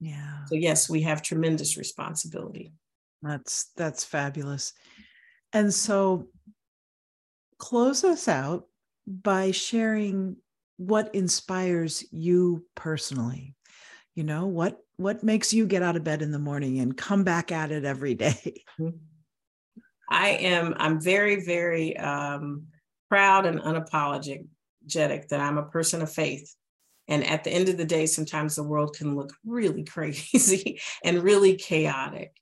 Yeah. 0.00 0.44
So 0.46 0.56
yes, 0.56 0.90
we 0.90 1.02
have 1.02 1.22
tremendous 1.22 1.76
responsibility. 1.76 2.72
That's 3.22 3.70
that's 3.76 4.04
fabulous. 4.04 4.72
And 5.52 5.72
so 5.72 6.26
close 7.58 8.02
us 8.02 8.26
out 8.26 8.66
by 9.06 9.52
sharing 9.52 10.36
what 10.76 11.14
inspires 11.14 12.04
you 12.10 12.66
personally. 12.74 13.54
You 14.16 14.24
know, 14.24 14.46
what 14.46 14.80
what 14.96 15.22
makes 15.22 15.54
you 15.54 15.64
get 15.64 15.84
out 15.84 15.94
of 15.94 16.02
bed 16.02 16.22
in 16.22 16.32
the 16.32 16.40
morning 16.40 16.80
and 16.80 16.96
come 16.96 17.22
back 17.22 17.52
at 17.52 17.70
it 17.70 17.84
every 17.84 18.14
day? 18.14 18.64
I 20.08 20.30
am, 20.30 20.74
I'm 20.76 21.00
very, 21.00 21.44
very 21.44 21.96
um, 21.96 22.66
proud 23.08 23.46
and 23.46 23.60
unapologetic 23.60 24.48
that 25.28 25.40
I'm 25.40 25.58
a 25.58 25.64
person 25.64 26.02
of 26.02 26.12
faith. 26.12 26.54
And 27.08 27.24
at 27.24 27.44
the 27.44 27.50
end 27.50 27.68
of 27.68 27.76
the 27.76 27.84
day, 27.84 28.06
sometimes 28.06 28.56
the 28.56 28.62
world 28.62 28.96
can 28.96 29.14
look 29.14 29.32
really 29.44 29.84
crazy 29.94 30.80
and 31.04 31.22
really 31.22 31.56
chaotic. 31.56 32.32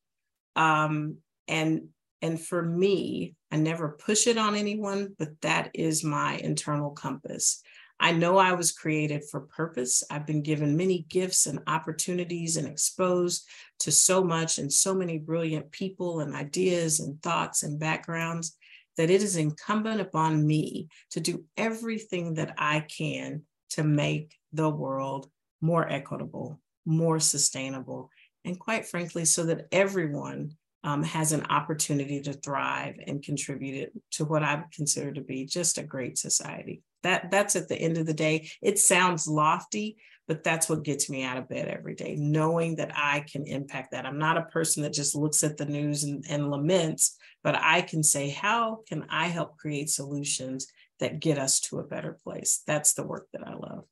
Um, 0.56 1.18
and 1.48 1.88
and 2.22 2.40
for 2.40 2.62
me, 2.62 3.34
I 3.50 3.56
never 3.56 3.88
push 3.88 4.28
it 4.28 4.38
on 4.38 4.54
anyone, 4.54 5.16
but 5.18 5.40
that 5.40 5.72
is 5.74 6.04
my 6.04 6.36
internal 6.36 6.92
compass. 6.92 7.60
I 8.02 8.10
know 8.10 8.36
I 8.36 8.52
was 8.52 8.72
created 8.72 9.22
for 9.30 9.42
purpose. 9.42 10.02
I've 10.10 10.26
been 10.26 10.42
given 10.42 10.76
many 10.76 11.06
gifts 11.08 11.46
and 11.46 11.60
opportunities 11.68 12.56
and 12.56 12.66
exposed 12.66 13.48
to 13.78 13.92
so 13.92 14.24
much 14.24 14.58
and 14.58 14.72
so 14.72 14.92
many 14.92 15.18
brilliant 15.18 15.70
people 15.70 16.18
and 16.18 16.34
ideas 16.34 16.98
and 16.98 17.22
thoughts 17.22 17.62
and 17.62 17.78
backgrounds 17.78 18.56
that 18.96 19.08
it 19.08 19.22
is 19.22 19.36
incumbent 19.36 20.00
upon 20.00 20.44
me 20.44 20.88
to 21.12 21.20
do 21.20 21.44
everything 21.56 22.34
that 22.34 22.54
I 22.58 22.80
can 22.80 23.42
to 23.70 23.84
make 23.84 24.36
the 24.52 24.68
world 24.68 25.30
more 25.60 25.88
equitable, 25.88 26.58
more 26.84 27.20
sustainable, 27.20 28.10
and 28.44 28.58
quite 28.58 28.84
frankly, 28.84 29.24
so 29.24 29.44
that 29.44 29.68
everyone 29.70 30.56
um, 30.82 31.04
has 31.04 31.30
an 31.30 31.46
opportunity 31.50 32.20
to 32.22 32.32
thrive 32.32 32.96
and 33.06 33.22
contribute 33.22 33.92
to 34.10 34.24
what 34.24 34.42
I 34.42 34.64
consider 34.74 35.12
to 35.12 35.20
be 35.20 35.46
just 35.46 35.78
a 35.78 35.84
great 35.84 36.18
society 36.18 36.82
that 37.02 37.30
that's 37.30 37.56
at 37.56 37.68
the 37.68 37.76
end 37.76 37.98
of 37.98 38.06
the 38.06 38.14
day. 38.14 38.50
It 38.60 38.78
sounds 38.78 39.26
lofty 39.28 39.96
but 40.28 40.44
that's 40.44 40.68
what 40.68 40.84
gets 40.84 41.10
me 41.10 41.24
out 41.24 41.36
of 41.36 41.48
bed 41.48 41.68
every 41.68 41.94
day 41.94 42.16
knowing 42.18 42.76
that 42.76 42.90
i 42.94 43.24
can 43.30 43.46
impact 43.46 43.90
that. 43.92 44.06
I'm 44.06 44.18
not 44.18 44.38
a 44.38 44.42
person 44.42 44.82
that 44.82 44.92
just 44.92 45.14
looks 45.14 45.42
at 45.42 45.56
the 45.56 45.66
news 45.66 46.04
and, 46.04 46.24
and 46.28 46.50
laments 46.50 47.18
but 47.42 47.56
i 47.56 47.82
can 47.82 48.02
say 48.02 48.30
how 48.30 48.80
can 48.88 49.04
i 49.10 49.26
help 49.26 49.56
create 49.58 49.90
solutions 49.90 50.66
that 51.00 51.20
get 51.20 51.36
us 51.36 51.58
to 51.58 51.80
a 51.80 51.84
better 51.84 52.18
place? 52.22 52.62
That's 52.66 52.94
the 52.94 53.02
work 53.02 53.26
that 53.32 53.46
i 53.46 53.54
love. 53.54 53.84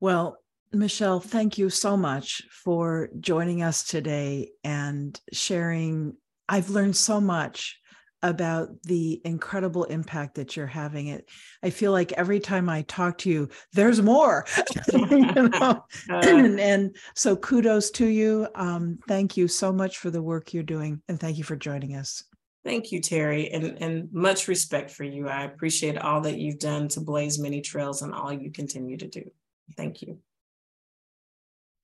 Well 0.00 0.38
Michelle, 0.74 1.20
thank 1.20 1.58
you 1.58 1.68
so 1.68 1.98
much 1.98 2.42
for 2.50 3.10
joining 3.20 3.62
us 3.62 3.84
today 3.84 4.52
and 4.64 5.20
sharing. 5.30 6.16
I've 6.48 6.70
learned 6.70 6.96
so 6.96 7.20
much 7.20 7.78
about 8.22 8.70
the 8.84 9.20
incredible 9.24 9.84
impact 9.84 10.34
that 10.34 10.56
you're 10.56 10.66
having. 10.66 11.08
It 11.08 11.28
i 11.62 11.70
feel 11.70 11.92
like 11.92 12.12
every 12.12 12.40
time 12.40 12.68
i 12.68 12.82
talk 12.82 13.18
to 13.18 13.30
you 13.30 13.48
there's 13.72 14.00
more 14.00 14.44
you 14.92 15.06
know? 15.48 15.84
and, 16.08 16.60
and, 16.72 16.96
so 17.14 17.36
kudos 17.36 17.90
to 17.92 18.06
you. 18.06 18.48
Um, 18.54 18.98
thank 19.08 19.36
you 19.36 19.48
so 19.48 19.72
much 19.72 19.98
for 19.98 20.10
the 20.10 20.22
work 20.22 20.54
you're 20.54 20.62
doing 20.62 21.02
and 21.08 21.18
thank 21.18 21.38
you 21.38 21.44
for 21.44 21.56
joining 21.56 21.96
us. 21.96 22.24
Thank 22.64 22.92
you 22.92 23.00
terry 23.00 23.50
and, 23.50 23.76
and 23.82 24.12
much 24.12 24.46
respect 24.46 24.90
for 24.90 25.04
you. 25.04 25.28
I 25.28 25.42
appreciate 25.42 25.98
all 25.98 26.20
that 26.22 26.38
you've 26.38 26.60
done 26.60 26.88
to 26.88 27.00
blaze 27.00 27.38
many 27.38 27.60
trails 27.60 28.02
and 28.02 28.14
all 28.14 28.32
you 28.32 28.52
continue 28.52 28.96
to 28.98 29.08
do. 29.08 29.30
Thank 29.76 30.02
you. 30.02 30.18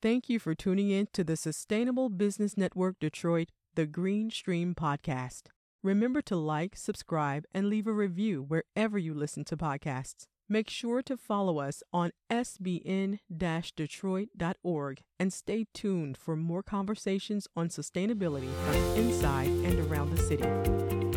Thank 0.01 0.29
you 0.29 0.39
for 0.39 0.55
tuning 0.55 0.91
in 0.91 1.09
to 1.13 1.25
the 1.25 1.37
sustainable 1.37 2.09
business 2.09 2.57
network 2.57 3.01
detroit 3.01 3.49
the 3.75 3.87
green 3.87 4.31
stream 4.31 4.75
podcast 4.75 5.43
Remember 5.83 6.21
to 6.23 6.37
like, 6.37 6.77
subscribe, 6.77 7.45
and 7.55 7.69
leave 7.69 7.87
a 7.87 7.93
review 7.93 8.43
wherever 8.43 8.99
you 8.99 9.15
listen 9.15 9.45
to 9.45 9.57
podcasts. 9.57 10.27
Make 10.49 10.71
sure 10.71 11.03
to 11.03 11.17
follow 11.17 11.59
us 11.59 11.83
on 11.93 12.13
sbn 12.31 13.19
detroit.org 13.77 15.03
and 15.21 15.33
stay 15.33 15.67
tuned 15.75 16.17
for 16.17 16.37
more 16.37 16.63
conversations 16.63 17.47
on 17.55 17.69
sustainability 17.69 18.51
from 18.65 18.77
inside 18.97 19.49
and 19.49 19.79
around 19.81 20.17
the 20.17 20.23
city. 20.23 21.08